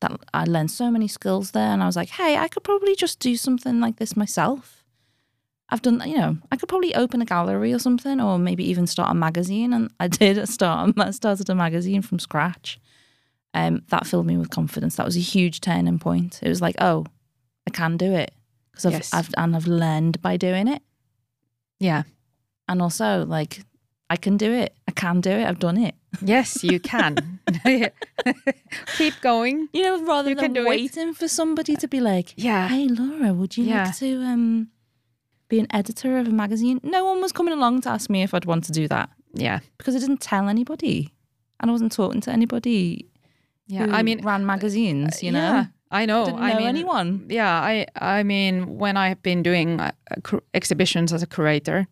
That 0.00 0.12
I 0.32 0.44
learned 0.44 0.70
so 0.70 0.90
many 0.90 1.08
skills 1.08 1.50
there, 1.50 1.68
and 1.72 1.82
I 1.82 1.86
was 1.86 1.96
like, 1.96 2.08
hey, 2.08 2.36
I 2.38 2.48
could 2.48 2.64
probably 2.64 2.94
just 2.94 3.18
do 3.20 3.36
something 3.36 3.80
like 3.80 3.96
this 3.96 4.16
myself. 4.16 4.82
I've 5.68 5.82
done, 5.82 6.02
you 6.06 6.16
know, 6.16 6.38
I 6.50 6.56
could 6.56 6.68
probably 6.70 6.94
open 6.94 7.20
a 7.20 7.26
gallery 7.26 7.72
or 7.72 7.78
something, 7.78 8.18
or 8.20 8.38
maybe 8.38 8.64
even 8.68 8.86
start 8.86 9.10
a 9.10 9.14
magazine. 9.14 9.72
And 9.74 9.92
I 10.00 10.08
did 10.22 10.48
start, 10.48 10.94
I 10.98 11.10
started 11.10 11.50
a 11.50 11.54
magazine 11.54 12.00
from 12.02 12.18
scratch 12.18 12.80
um, 13.52 13.82
that 13.90 14.06
filled 14.06 14.26
me 14.26 14.36
with 14.38 14.50
confidence. 14.50 14.96
That 14.96 15.06
was 15.06 15.16
a 15.16 15.20
huge 15.20 15.60
turning 15.60 15.98
point. 15.98 16.40
It 16.42 16.48
was 16.48 16.62
like, 16.62 16.76
oh, 16.80 17.04
I 17.66 17.70
can 17.70 17.98
do 17.98 18.10
it 18.12 18.32
because 18.72 18.86
I've, 18.86 18.92
Yes. 18.94 19.12
I've 19.12 19.28
and 19.36 19.54
I've 19.54 19.66
learned 19.66 20.20
by 20.22 20.36
doing 20.38 20.66
it, 20.66 20.82
Yeah. 21.78 22.04
And 22.70 22.80
also 22.80 23.26
like 23.26 23.62
I 24.08 24.16
can 24.16 24.36
do 24.36 24.50
it. 24.52 24.70
I 24.88 24.92
can 24.92 25.20
do 25.20 25.30
it. 25.30 25.44
I've 25.46 25.58
done 25.60 25.76
it. 25.78 25.94
Yes, 26.22 26.64
you 26.64 26.80
can. 26.92 27.38
Keep 28.98 29.20
going. 29.20 29.68
You 29.72 29.82
know, 29.82 30.04
rather 30.04 30.30
You 30.30 30.36
than 30.36 30.52
do 30.52 30.62
it. 30.66 30.68
waiting 30.68 31.14
for 31.14 31.28
somebody 31.28 31.76
to 31.76 31.88
be 31.88 32.00
like, 32.00 32.34
Yeah. 32.36 32.68
"Hey, 32.68 32.88
Laura, 32.88 33.32
would 33.32 33.56
you 33.56 33.64
Yeah. 33.64 33.84
like 33.84 33.96
to 33.98 34.22
um, 34.22 34.68
be 35.48 35.58
an 35.60 35.66
editor 35.70 36.18
of 36.18 36.26
a 36.28 36.30
magazine?" 36.32 36.80
No 36.82 37.04
one 37.04 37.20
was 37.20 37.32
coming 37.32 37.54
along 37.54 37.82
to 37.82 37.90
ask 37.90 38.10
me 38.10 38.22
if 38.22 38.34
I'd 38.34 38.44
want 38.46 38.64
to 38.64 38.72
do 38.72 38.88
that 38.88 39.10
Yeah. 39.34 39.60
because 39.78 39.94
I 39.96 39.98
didn't 40.00 40.20
tell 40.20 40.48
anybody, 40.48 41.12
and 41.60 41.70
I 41.70 41.72
wasn't 41.72 41.92
talking 41.92 42.20
to 42.22 42.30
anybody. 42.32 43.06
Yeah. 43.66 43.86
who 43.86 43.92
I 43.92 44.02
mean, 44.02 44.20
ran 44.24 44.44
magazines. 44.44 45.22
You 45.22 45.30
know, 45.30 45.38
yeah, 45.38 45.64
I 45.92 46.04
know. 46.04 46.24
didn't 46.24 46.42
I 46.42 46.50
know 46.52 46.58
mean, 46.58 46.66
anyone. 46.66 47.26
Yeah, 47.28 47.52
I 47.72 47.86
I 47.94 48.24
mean, 48.24 48.78
when 48.82 48.96
I've 48.96 49.22
been 49.22 49.42
doing 49.44 49.78
uh, 49.80 49.92
cur- 50.24 50.42
exhibitions 50.54 51.12
as 51.12 51.22
a 51.22 51.26
curator, 51.26 51.86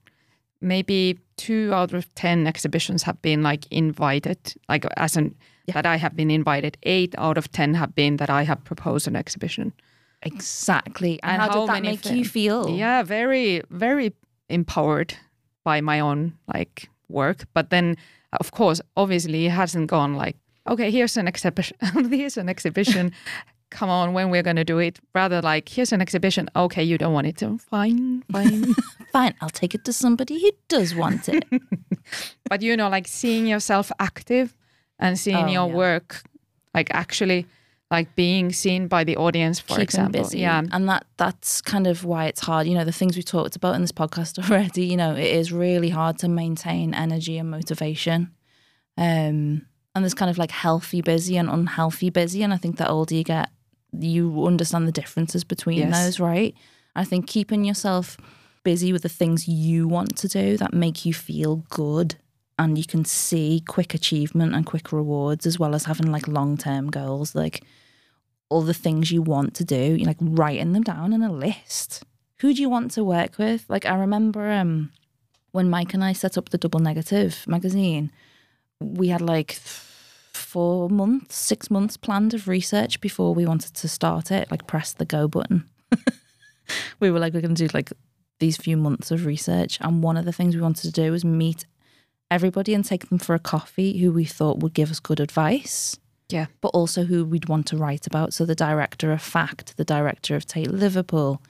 maybe 0.61 1.19
two 1.37 1.71
out 1.73 1.93
of 1.93 2.13
ten 2.15 2.47
exhibitions 2.47 3.03
have 3.05 3.21
been 3.23 3.43
like 3.43 3.67
invited, 3.71 4.39
like 4.69 4.85
as 4.97 5.17
an 5.17 5.35
that 5.75 5.87
I 5.87 5.97
have 5.97 6.17
been 6.17 6.31
invited. 6.31 6.79
Eight 6.83 7.15
out 7.19 7.39
of 7.39 7.51
ten 7.53 7.75
have 7.75 7.95
been 7.95 8.17
that 8.17 8.31
I 8.31 8.43
have 8.43 8.65
proposed 8.65 9.07
an 9.07 9.17
exhibition. 9.17 9.73
Exactly. 10.23 11.21
And, 11.23 11.41
And 11.41 11.43
how, 11.43 11.49
how 11.49 11.67
did 11.67 11.75
that 11.77 11.83
make 11.83 12.11
you 12.11 12.25
feel? 12.25 12.69
Yeah, 12.71 13.03
very 13.03 13.63
very 13.71 14.13
empowered 14.49 15.15
by 15.65 15.81
my 15.81 16.01
own 16.01 16.35
like 16.55 16.89
work. 17.09 17.47
But 17.55 17.71
then, 17.71 17.97
of 18.41 18.51
course, 18.53 18.81
obviously, 18.97 19.47
it 19.47 19.51
hasn't 19.51 19.89
gone 19.89 20.15
like 20.15 20.37
okay, 20.67 20.91
here's 20.91 21.17
an 21.17 21.27
exhibition. 21.29 21.77
here's 22.11 22.37
an 22.37 22.49
exhibition. 22.49 23.13
Come 23.71 23.91
on, 23.91 24.13
when 24.15 24.31
we're 24.31 24.43
gonna 24.43 24.65
do 24.65 24.79
it? 24.79 24.99
Rather 25.15 25.43
like 25.43 25.69
here's 25.69 25.93
an 25.93 26.01
exhibition. 26.01 26.49
Okay, 26.57 26.83
you 26.83 26.97
don't 26.99 27.13
want 27.13 27.27
it. 27.27 27.37
to 27.39 27.59
Fine, 27.59 28.25
fine. 28.33 28.75
Fine, 29.13 29.35
I'll 29.41 29.49
take 29.51 29.75
it 29.75 29.85
to 29.87 29.93
somebody 29.93 30.41
who 30.41 30.51
does 30.69 30.95
want 30.95 31.29
it. 31.31 31.45
but 32.51 32.61
you 32.63 32.77
know, 32.77 32.89
like 32.89 33.07
seeing 33.09 33.47
yourself 33.47 33.91
active 33.99 34.55
and 34.99 35.19
seeing 35.19 35.47
Oh, 35.47 35.53
your 35.53 35.69
yeah. 35.69 35.75
work, 35.75 36.23
like 36.75 36.89
actually, 36.93 37.47
like 37.91 38.15
being 38.17 38.53
seen 38.53 38.87
by 38.87 39.05
the 39.05 39.17
audience, 39.17 39.61
for 39.61 39.69
Keep 39.69 39.79
'em 39.79 39.83
example. 39.83 40.23
busy. 40.23 40.39
Yeah, 40.41 40.63
And 40.73 40.89
that 40.89 41.07
that's 41.17 41.61
kind 41.63 41.87
of 41.87 42.05
why 42.05 42.27
it's 42.27 42.41
hard. 42.41 42.67
You 42.67 42.75
know, 42.75 42.85
the 42.85 42.93
things 42.93 43.17
we 43.17 43.23
talked 43.23 43.57
about 43.57 43.75
in 43.77 43.81
this 43.81 43.93
podcast 43.93 44.39
already, 44.51 44.85
you 44.87 44.97
know, 44.97 45.15
it 45.15 45.25
is 45.41 45.53
really 45.53 45.89
hard 45.91 46.19
to 46.19 46.29
maintain 46.29 46.93
energy 46.95 47.39
and 47.39 47.51
motivation. 47.51 48.31
Um 48.97 49.67
and 49.95 50.05
there's 50.05 50.15
kind 50.15 50.31
of 50.31 50.39
like 50.39 50.51
healthy 50.53 51.01
busy 51.03 51.37
and 51.37 51.49
unhealthy 51.49 52.11
busy. 52.11 52.43
And 52.43 52.53
I 52.53 52.57
think 52.57 52.77
the 52.77 52.89
older 52.89 53.15
you 53.15 53.25
get, 53.25 53.49
you 53.99 54.47
understand 54.47 54.87
the 54.87 54.93
differences 54.93 55.45
between 55.45 55.79
Yes. 55.79 56.05
those, 56.05 56.21
right? 56.21 56.55
I 56.95 57.05
think 57.05 57.27
keeping 57.27 57.65
yourself 57.65 58.17
busy 58.65 58.93
with 58.93 59.03
the 59.03 59.09
things 59.09 59.49
you 59.49 59.87
want 59.89 60.17
to 60.17 60.29
do 60.29 60.57
that 60.59 60.75
make 60.75 61.05
you 61.07 61.15
feel 61.15 61.65
good 61.71 62.17
and 62.59 62.77
you 62.77 62.85
can 62.85 63.05
see 63.05 63.63
quick 63.67 63.95
achievement 63.95 64.55
and 64.55 64.67
quick 64.67 64.93
rewards 64.93 65.47
as 65.47 65.59
well 65.59 65.75
as 65.75 65.85
having 65.85 66.11
like 66.11 66.27
long 66.27 66.57
term 66.57 66.91
goals, 66.91 67.35
like 67.35 67.63
all 68.51 68.63
the 68.63 68.75
things 68.75 69.13
you 69.13 69.23
want 69.23 69.55
to 69.55 69.65
do, 69.65 69.95
you 69.95 70.05
like 70.05 70.17
writing 70.21 70.73
them 70.73 70.83
down 70.83 71.13
in 71.13 71.23
a 71.23 71.33
list. 71.33 72.03
Who 72.41 72.53
do 72.53 72.61
you 72.61 72.69
want 72.69 72.91
to 72.93 73.05
work 73.05 73.39
with? 73.39 73.65
Like 73.69 73.87
I 73.87 73.95
remember 73.95 74.51
um 74.51 74.91
when 75.53 75.71
Mike 75.71 75.95
and 75.95 76.05
I 76.05 76.13
set 76.13 76.37
up 76.37 76.51
the 76.51 76.59
Double 76.59 76.81
Negative 76.81 77.45
magazine, 77.47 78.11
we 78.81 79.09
had 79.09 79.21
like 79.23 79.59
four 80.39 80.89
months, 80.89 81.37
six 81.37 81.71
months 81.71 81.97
planned 81.97 82.35
of 82.35 82.49
research 82.49 83.01
before 83.01 83.35
we 83.35 83.45
wanted 83.47 83.75
to 83.75 83.89
start 83.89 84.31
it, 84.31 84.51
like 84.51 84.67
press 84.67 84.93
the 84.93 85.05
go 85.05 85.29
button. 85.29 85.69
we 87.01 87.11
were 87.11 87.19
like, 87.19 87.35
we're 87.35 87.41
going 87.41 87.55
to 87.55 87.67
do 87.69 87.73
like 87.75 87.93
these 88.39 88.57
few 88.57 88.77
months 88.77 89.11
of 89.11 89.27
research. 89.27 89.79
And 89.81 90.03
one 90.03 90.17
of 90.17 90.25
the 90.25 90.33
things 90.33 90.55
we 90.55 90.63
wanted 90.63 90.83
to 90.83 90.93
do 90.93 91.13
was 91.13 91.25
meet 91.25 91.67
everybody 92.31 92.75
and 92.75 92.85
take 92.85 93.09
them 93.09 93.19
for 93.19 93.35
a 93.35 93.39
coffee 93.39 93.99
who 93.99 94.13
we 94.13 94.25
thought 94.25 94.59
would 94.61 94.75
give 94.75 94.91
us 94.91 95.01
good 95.01 95.19
advice, 95.21 95.99
yeah, 96.29 96.47
but 96.61 96.69
also 96.69 97.05
who 97.05 97.25
we'd 97.25 97.49
want 97.49 97.67
to 97.69 97.77
write 97.77 98.07
about. 98.07 98.35
So 98.35 98.45
the 98.45 98.55
director 98.55 99.13
of 99.13 99.23
Fact, 99.23 99.77
the 99.77 99.85
director 99.85 100.37
of 100.37 100.45
Tate 100.47 100.71
Liverpool. 100.71 101.43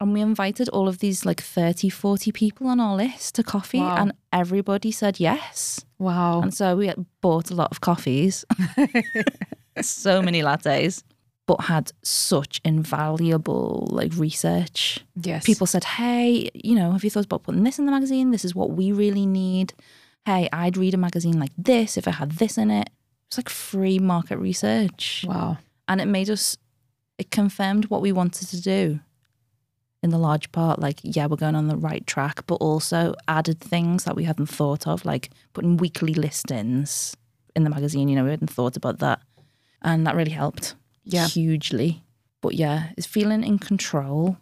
And 0.00 0.12
we 0.12 0.20
invited 0.20 0.68
all 0.68 0.86
of 0.88 1.00
these 1.00 1.26
like 1.26 1.42
30, 1.42 1.88
40 1.90 2.30
people 2.32 2.68
on 2.68 2.78
our 2.80 2.94
list 2.96 3.34
to 3.34 3.42
coffee, 3.42 3.80
Wow. 3.80 3.96
and 3.96 4.12
everybody 4.32 4.90
said 4.92 5.18
yes. 5.20 5.84
Wow. 5.98 6.40
And 6.42 6.52
so 6.54 6.76
we 6.76 6.92
bought 7.20 7.50
a 7.50 7.54
lot 7.54 7.70
of 7.70 7.80
coffees, 7.80 8.44
so 9.80 10.22
many 10.22 10.42
lattes. 10.42 11.02
but 11.46 11.62
had 11.62 11.90
such 12.02 12.60
invaluable 12.64 13.88
like 13.90 14.12
research. 14.16 15.00
Yes. 15.16 15.44
People 15.44 15.66
said, 15.66 15.84
"Hey, 15.84 16.50
you 16.54 16.74
know, 16.74 16.92
have 16.92 17.04
you 17.04 17.10
thought 17.10 17.24
about 17.24 17.42
putting 17.44 17.64
this 17.64 17.78
in 17.78 17.86
the 17.86 17.92
magazine? 17.92 18.30
This 18.30 18.44
is 18.44 18.54
what 18.54 18.70
we 18.70 18.92
really 18.92 19.26
need." 19.26 19.72
Hey, 20.26 20.48
I'd 20.52 20.76
read 20.76 20.92
a 20.94 20.98
magazine 20.98 21.38
like 21.40 21.52
this 21.56 21.96
if 21.96 22.06
it 22.06 22.12
had 22.12 22.32
this 22.32 22.58
in 22.58 22.70
it. 22.70 22.90
It's 23.28 23.38
like 23.38 23.48
free 23.48 23.98
market 23.98 24.38
research, 24.38 25.24
Wow. 25.26 25.58
and 25.86 26.00
it 26.00 26.06
made 26.06 26.28
us. 26.30 26.56
It 27.18 27.30
confirmed 27.30 27.86
what 27.86 28.00
we 28.02 28.12
wanted 28.12 28.48
to 28.48 28.60
do. 28.60 29.00
In 30.08 30.12
the 30.12 30.16
large 30.18 30.50
part, 30.52 30.78
like 30.80 31.00
yeah, 31.02 31.26
we're 31.26 31.36
going 31.36 31.54
on 31.54 31.68
the 31.68 31.76
right 31.76 32.06
track, 32.06 32.46
but 32.46 32.54
also 32.54 33.14
added 33.28 33.60
things 33.60 34.04
that 34.04 34.16
we 34.16 34.24
hadn't 34.24 34.46
thought 34.46 34.86
of, 34.86 35.04
like 35.04 35.28
putting 35.52 35.76
weekly 35.76 36.14
listings 36.14 37.14
in 37.54 37.62
the 37.62 37.68
magazine. 37.68 38.08
You 38.08 38.16
know, 38.16 38.24
we 38.24 38.30
hadn't 38.30 38.48
thought 38.50 38.74
about 38.74 39.00
that, 39.00 39.20
and 39.82 40.06
that 40.06 40.16
really 40.16 40.30
helped 40.30 40.76
Yeah. 41.04 41.26
hugely. 41.26 42.02
But 42.40 42.54
yeah, 42.54 42.88
it's 42.96 43.06
feeling 43.06 43.44
in 43.44 43.58
control 43.58 44.38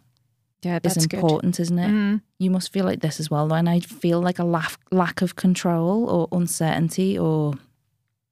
Yeah, 0.63 0.77
is 0.77 0.93
that's 0.93 1.05
good. 1.05 1.17
important, 1.17 1.59
isn't 1.59 1.77
it? 1.79 1.89
Mm. 1.91 2.21
You 2.39 2.49
must 2.49 2.71
feel 2.71 2.85
like 2.85 3.01
this 3.01 3.19
as 3.19 3.29
well. 3.29 3.49
When 3.49 3.67
I 3.67 3.81
feel 3.81 4.21
like 4.21 4.39
a 4.39 4.45
lack, 4.45 4.79
lack 4.89 5.21
of 5.21 5.35
control 5.35 6.09
or 6.09 6.29
uncertainty, 6.31 7.19
or 7.19 7.55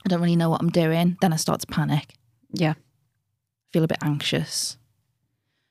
I 0.05 0.07
don't 0.07 0.21
really 0.21 0.37
know 0.37 0.49
what 0.49 0.61
I'm 0.61 0.69
doing, 0.71 1.17
then 1.19 1.33
I 1.33 1.35
start 1.35 1.59
to 1.59 1.67
panic, 1.67 2.13
Yeah. 2.53 2.75
feel 3.73 3.83
a 3.83 3.87
bit 3.89 3.97
anxious. 4.01 4.77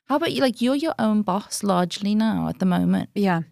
How 0.07 0.16
about 0.16 0.32
you? 0.32 0.40
Like, 0.40 0.61
you're 0.61 0.74
your 0.74 0.94
own 0.98 1.22
boss 1.22 1.62
largely 1.62 2.14
now 2.14 2.48
at 2.48 2.59
the 2.59 2.66
moment. 2.66 3.11
Yeah. 3.14 3.42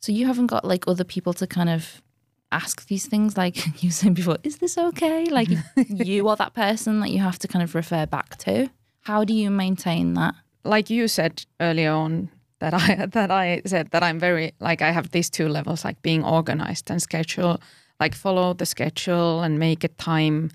So 0.00 0.12
you 0.12 0.26
haven't 0.26 0.48
got 0.48 0.64
like 0.64 0.84
other 0.86 1.04
people 1.04 1.32
to 1.34 1.46
kind 1.46 1.70
of 1.70 2.02
ask 2.50 2.86
these 2.86 3.06
things, 3.06 3.36
like 3.36 3.82
you 3.82 3.90
saying 3.90 4.14
before, 4.14 4.38
is 4.42 4.58
this 4.58 4.76
okay? 4.76 5.24
Like, 5.26 5.48
you 5.76 6.28
are 6.28 6.36
that 6.36 6.54
person 6.54 7.00
that 7.00 7.10
you 7.10 7.18
have 7.20 7.38
to 7.40 7.48
kind 7.48 7.62
of 7.62 7.74
refer 7.74 8.06
back 8.06 8.36
to. 8.38 8.70
How 9.00 9.24
do 9.24 9.32
you 9.32 9.50
maintain 9.50 10.14
that? 10.14 10.34
Like 10.64 10.90
you 10.90 11.08
said 11.08 11.44
earlier 11.60 11.90
on 11.90 12.30
that 12.60 12.74
I 12.74 13.06
that 13.12 13.30
I 13.30 13.62
said 13.66 13.90
that 13.90 14.02
I'm 14.02 14.18
very 14.18 14.52
like 14.60 14.82
I 14.82 14.92
have 14.92 15.10
these 15.10 15.28
two 15.28 15.48
levels, 15.48 15.84
like 15.84 16.00
being 16.02 16.24
organized 16.24 16.90
and 16.90 17.02
schedule, 17.02 17.60
like 17.98 18.14
follow 18.14 18.54
the 18.54 18.66
schedule 18.66 19.42
and 19.42 19.58
make 19.58 19.82
a 19.84 19.88
time, 19.88 20.50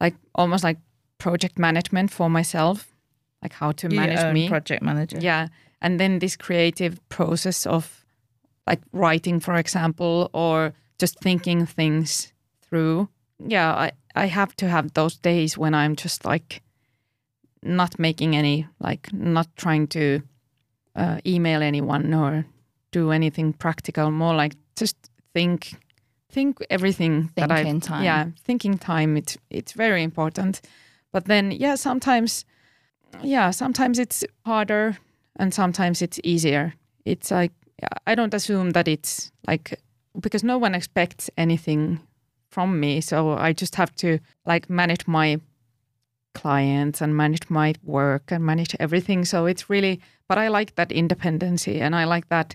like 0.00 0.14
almost 0.34 0.64
like 0.64 0.78
project 1.18 1.58
management 1.58 2.10
for 2.10 2.28
myself, 2.28 2.92
like 3.42 3.52
how 3.52 3.72
to 3.72 3.88
manage 3.88 4.32
me. 4.34 4.48
project 4.48 4.82
manager. 4.82 5.18
Yeah. 5.20 5.48
And 5.80 6.00
then 6.00 6.18
this 6.18 6.36
creative 6.36 7.06
process 7.08 7.66
of 7.66 8.04
like 8.66 8.80
writing, 8.92 9.40
for 9.40 9.54
example, 9.54 10.30
or 10.32 10.72
just 10.98 11.20
thinking 11.20 11.66
things 11.66 12.32
through. 12.62 13.08
Yeah, 13.38 13.72
I, 13.72 13.92
I 14.14 14.26
have 14.26 14.56
to 14.56 14.68
have 14.68 14.94
those 14.94 15.16
days 15.16 15.58
when 15.58 15.74
I'm 15.74 15.94
just 15.94 16.24
like 16.24 16.62
not 17.62 17.98
making 17.98 18.34
any, 18.34 18.66
like 18.80 19.12
not 19.12 19.48
trying 19.56 19.86
to 19.88 20.22
uh, 20.96 21.18
email 21.26 21.62
anyone 21.62 22.14
or 22.14 22.46
do 22.90 23.10
anything 23.10 23.52
practical, 23.52 24.10
more 24.10 24.34
like 24.34 24.54
just 24.74 24.96
think 25.34 25.74
think 26.30 26.58
everything 26.70 27.30
that 27.36 27.50
I 27.50 27.62
Thinking 27.62 27.80
time. 27.80 28.04
yeah 28.04 28.26
thinking 28.44 28.78
time 28.78 29.16
it's 29.16 29.38
it's 29.48 29.72
very 29.72 30.02
important 30.02 30.60
but 31.12 31.24
then 31.26 31.50
yeah 31.50 31.76
sometimes 31.76 32.44
yeah 33.22 33.50
sometimes 33.50 33.98
it's 33.98 34.24
harder 34.44 34.96
and 35.38 35.52
sometimes 35.54 36.02
it's 36.02 36.20
easier. 36.24 36.74
It's 37.04 37.30
like 37.30 37.52
i 38.06 38.14
don't 38.14 38.34
assume 38.34 38.70
that 38.70 38.88
it's 38.88 39.30
like 39.46 39.78
because 40.18 40.42
no 40.42 40.56
one 40.58 40.74
expects 40.74 41.30
anything 41.36 42.00
from 42.50 42.80
me. 42.80 43.00
So 43.00 43.32
i 43.32 43.52
just 43.52 43.74
have 43.76 43.94
to 43.96 44.18
like 44.46 44.70
manage 44.70 45.06
my 45.06 45.40
clients 46.34 47.02
and 47.02 47.16
manage 47.16 47.48
my 47.50 47.74
work 47.82 48.32
and 48.32 48.44
manage 48.44 48.76
everything. 48.80 49.24
So 49.24 49.46
it's 49.46 49.70
really 49.70 50.00
but 50.28 50.38
i 50.38 50.48
like 50.48 50.74
that 50.74 50.92
independency 50.92 51.80
and 51.80 51.94
i 51.94 52.04
like 52.04 52.28
that 52.28 52.54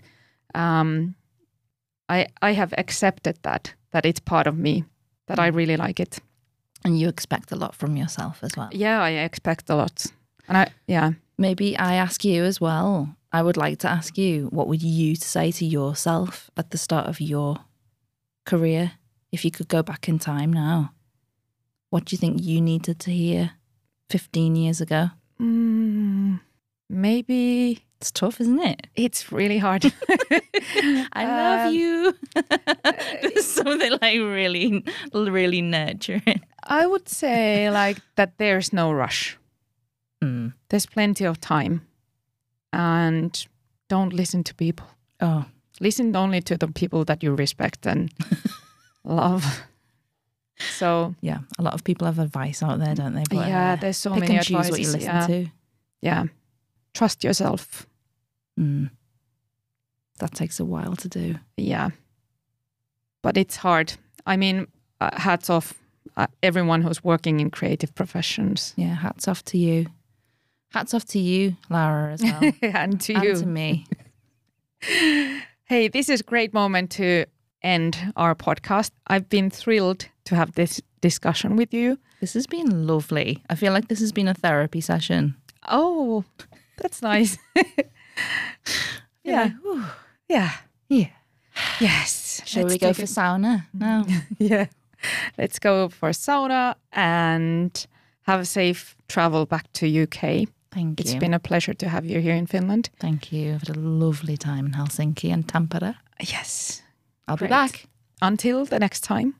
um 0.54 1.14
i 2.08 2.26
i 2.42 2.52
have 2.52 2.74
accepted 2.78 3.36
that 3.42 3.74
that 3.92 4.04
it's 4.04 4.20
part 4.20 4.46
of 4.46 4.56
me 4.56 4.84
that 5.26 5.38
i 5.38 5.46
really 5.46 5.76
like 5.76 6.00
it. 6.02 6.18
And 6.84 6.98
you 6.98 7.08
expect 7.08 7.52
a 7.52 7.56
lot 7.56 7.74
from 7.76 7.96
yourself 7.96 8.42
as 8.42 8.56
well. 8.56 8.68
yeah 8.72 9.00
i 9.02 9.10
expect 9.10 9.70
a 9.70 9.74
lot 9.76 10.06
and 10.48 10.56
i 10.58 10.66
yeah 10.86 11.12
Maybe 11.38 11.76
I 11.76 11.94
ask 11.94 12.24
you 12.24 12.44
as 12.44 12.60
well. 12.60 13.16
I 13.32 13.42
would 13.42 13.56
like 13.56 13.78
to 13.80 13.88
ask 13.90 14.16
you, 14.16 14.46
what 14.52 14.68
would 14.68 14.82
you 14.82 15.16
say 15.16 15.50
to 15.52 15.64
yourself 15.64 16.50
at 16.56 16.70
the 16.70 16.78
start 16.78 17.08
of 17.08 17.20
your 17.20 17.56
career 18.46 18.92
if 19.32 19.44
you 19.44 19.50
could 19.50 19.66
go 19.66 19.82
back 19.82 20.08
in 20.08 20.18
time 20.20 20.52
now? 20.52 20.92
What 21.90 22.04
do 22.04 22.14
you 22.14 22.18
think 22.18 22.42
you 22.44 22.60
needed 22.60 23.00
to 23.00 23.10
hear 23.10 23.52
15 24.10 24.54
years 24.54 24.80
ago? 24.80 25.10
mm, 25.40 26.38
maybe 26.88 27.84
It's 28.00 28.12
tough, 28.12 28.40
isn't 28.40 28.60
it? 28.60 28.86
it's 28.94 29.32
really 29.32 29.58
hard 29.58 29.82
I 31.12 31.24
love 31.24 31.66
Um, 31.68 31.74
you. 31.74 32.14
There's 33.22 33.46
something 33.46 33.92
like 34.00 34.18
really, 34.20 34.84
really 35.12 35.62
nurturing. 35.62 36.42
i 36.64 36.86
would 36.86 37.08
say 37.08 37.68
like 37.70 37.98
that 38.14 38.38
there's 38.38 38.72
no 38.72 38.92
rush 38.92 39.36
Mm. 40.22 40.52
there's 40.68 40.86
plenty 40.86 41.24
of 41.26 41.40
time 41.40 41.80
and 42.72 43.46
don't 43.88 44.12
listen 44.12 44.44
to 44.44 44.54
people 44.54 44.86
Oh, 45.20 45.44
listen 45.80 46.14
only 46.16 46.40
to 46.42 46.56
the 46.56 46.68
people 46.68 47.04
that 47.04 47.22
you 47.22 47.34
respect 47.34 47.86
and 47.86 48.10
love 49.04 49.44
so 50.78 51.14
yeah. 51.20 51.38
A 51.58 51.62
lot 51.62 51.74
of 51.74 51.82
people 51.82 52.06
have 52.06 52.18
advice 52.20 52.62
out 52.62 52.78
there, 52.78 52.94
don't 52.94 53.14
they? 53.14 53.24
But, 53.30 53.48
yeah 53.48 53.72
uh, 53.72 53.76
there's 53.80 53.96
so 53.96 54.10
many 54.14 54.36
and 54.36 54.44
choose 54.46 54.70
what 54.70 54.80
you 54.80 54.86
listen 54.86 55.00
yeah. 55.02 55.26
to. 55.26 55.46
yeah 56.00 56.24
trust 56.94 57.24
yourself 57.24 57.86
Mm. 58.60 58.90
That 60.18 60.34
takes 60.34 60.60
a 60.60 60.64
while 60.64 60.94
to 60.96 61.08
do. 61.08 61.34
yeah 61.56 61.90
but 63.22 63.36
it's 63.36 63.56
hard 63.56 63.94
i 64.26 64.36
mean 64.36 64.66
uh, 65.00 65.10
hats 65.20 65.48
off 65.50 65.74
uh, 66.16 66.26
everyone 66.42 66.82
who's 66.82 67.02
working 67.02 67.40
in 67.40 67.50
creative 67.50 67.94
professions 67.94 68.74
Yeah, 68.76 68.94
hats 68.94 69.26
off 69.28 69.42
to 69.44 69.58
you. 69.58 69.86
Hats 70.72 70.94
off 70.94 71.04
to 71.06 71.18
you, 71.18 71.56
Lara, 71.70 72.12
as 72.14 72.22
well. 72.22 72.52
and 72.62 73.00
to 73.02 73.14
and 73.14 73.24
you 73.24 73.34
to 73.36 73.46
me. 73.46 73.86
hey 75.64 75.86
this 75.88 76.08
is 76.08 76.20
a 76.20 76.24
great 76.24 76.52
moment 76.52 76.90
to 76.90 77.24
end 77.62 77.96
our 78.16 78.34
podcast 78.34 78.90
i've 79.06 79.28
been 79.28 79.48
thrilled 79.48 80.08
to 80.24 80.34
have 80.34 80.52
this 80.56 80.80
discussion 81.00 81.54
with 81.54 81.72
you 81.72 81.96
This 82.20 82.34
has 82.34 82.48
been 82.48 82.84
lovely. 82.86 83.42
I 83.48 83.54
feel 83.54 83.72
like 83.72 83.86
this 83.86 84.00
has 84.00 84.10
been 84.10 84.26
a 84.26 84.34
therapy 84.34 84.80
session. 84.80 85.36
oh 85.68 86.24
that's 86.78 87.00
nice 87.00 87.38
yeah 89.24 89.50
Whew. 89.62 89.84
yeah 90.28 90.50
Yeah. 90.88 91.08
yes 91.80 92.42
Shall 92.46 92.64
Let's 92.64 92.74
we 92.74 92.78
go 92.78 92.92
for 92.92 93.02
a- 93.02 93.04
sauna 93.04 93.66
now? 93.72 94.04
yeah. 94.38 94.66
Let's 95.38 95.58
go 95.60 95.88
for 95.90 96.10
sauna 96.10 96.74
and 96.92 97.86
have 98.22 98.40
a 98.40 98.44
safe 98.44 98.96
travel 99.08 99.46
back 99.46 99.72
to 99.74 99.86
UK. 100.02 100.48
Thank 100.72 101.00
It's 101.00 101.12
you. 101.14 101.20
been 101.20 101.34
a 101.34 101.38
pleasure 101.38 101.74
to 101.74 101.88
have 101.88 102.04
you 102.06 102.20
here 102.20 102.34
in 102.34 102.46
Finland. 102.46 102.88
Thank 102.98 103.30
you. 103.32 103.54
I've 103.54 103.66
had 103.66 103.76
a 103.76 103.80
lovely 103.80 104.36
time 104.36 104.66
in 104.66 104.72
Helsinki 104.72 105.32
and 105.32 105.46
Tampere. 105.46 105.96
Yes. 106.20 106.82
I'll 107.28 107.36
Great. 107.36 107.48
be 107.48 107.50
back. 107.50 107.86
Until 108.20 108.64
the 108.64 108.78
next 108.78 109.00
time. 109.04 109.34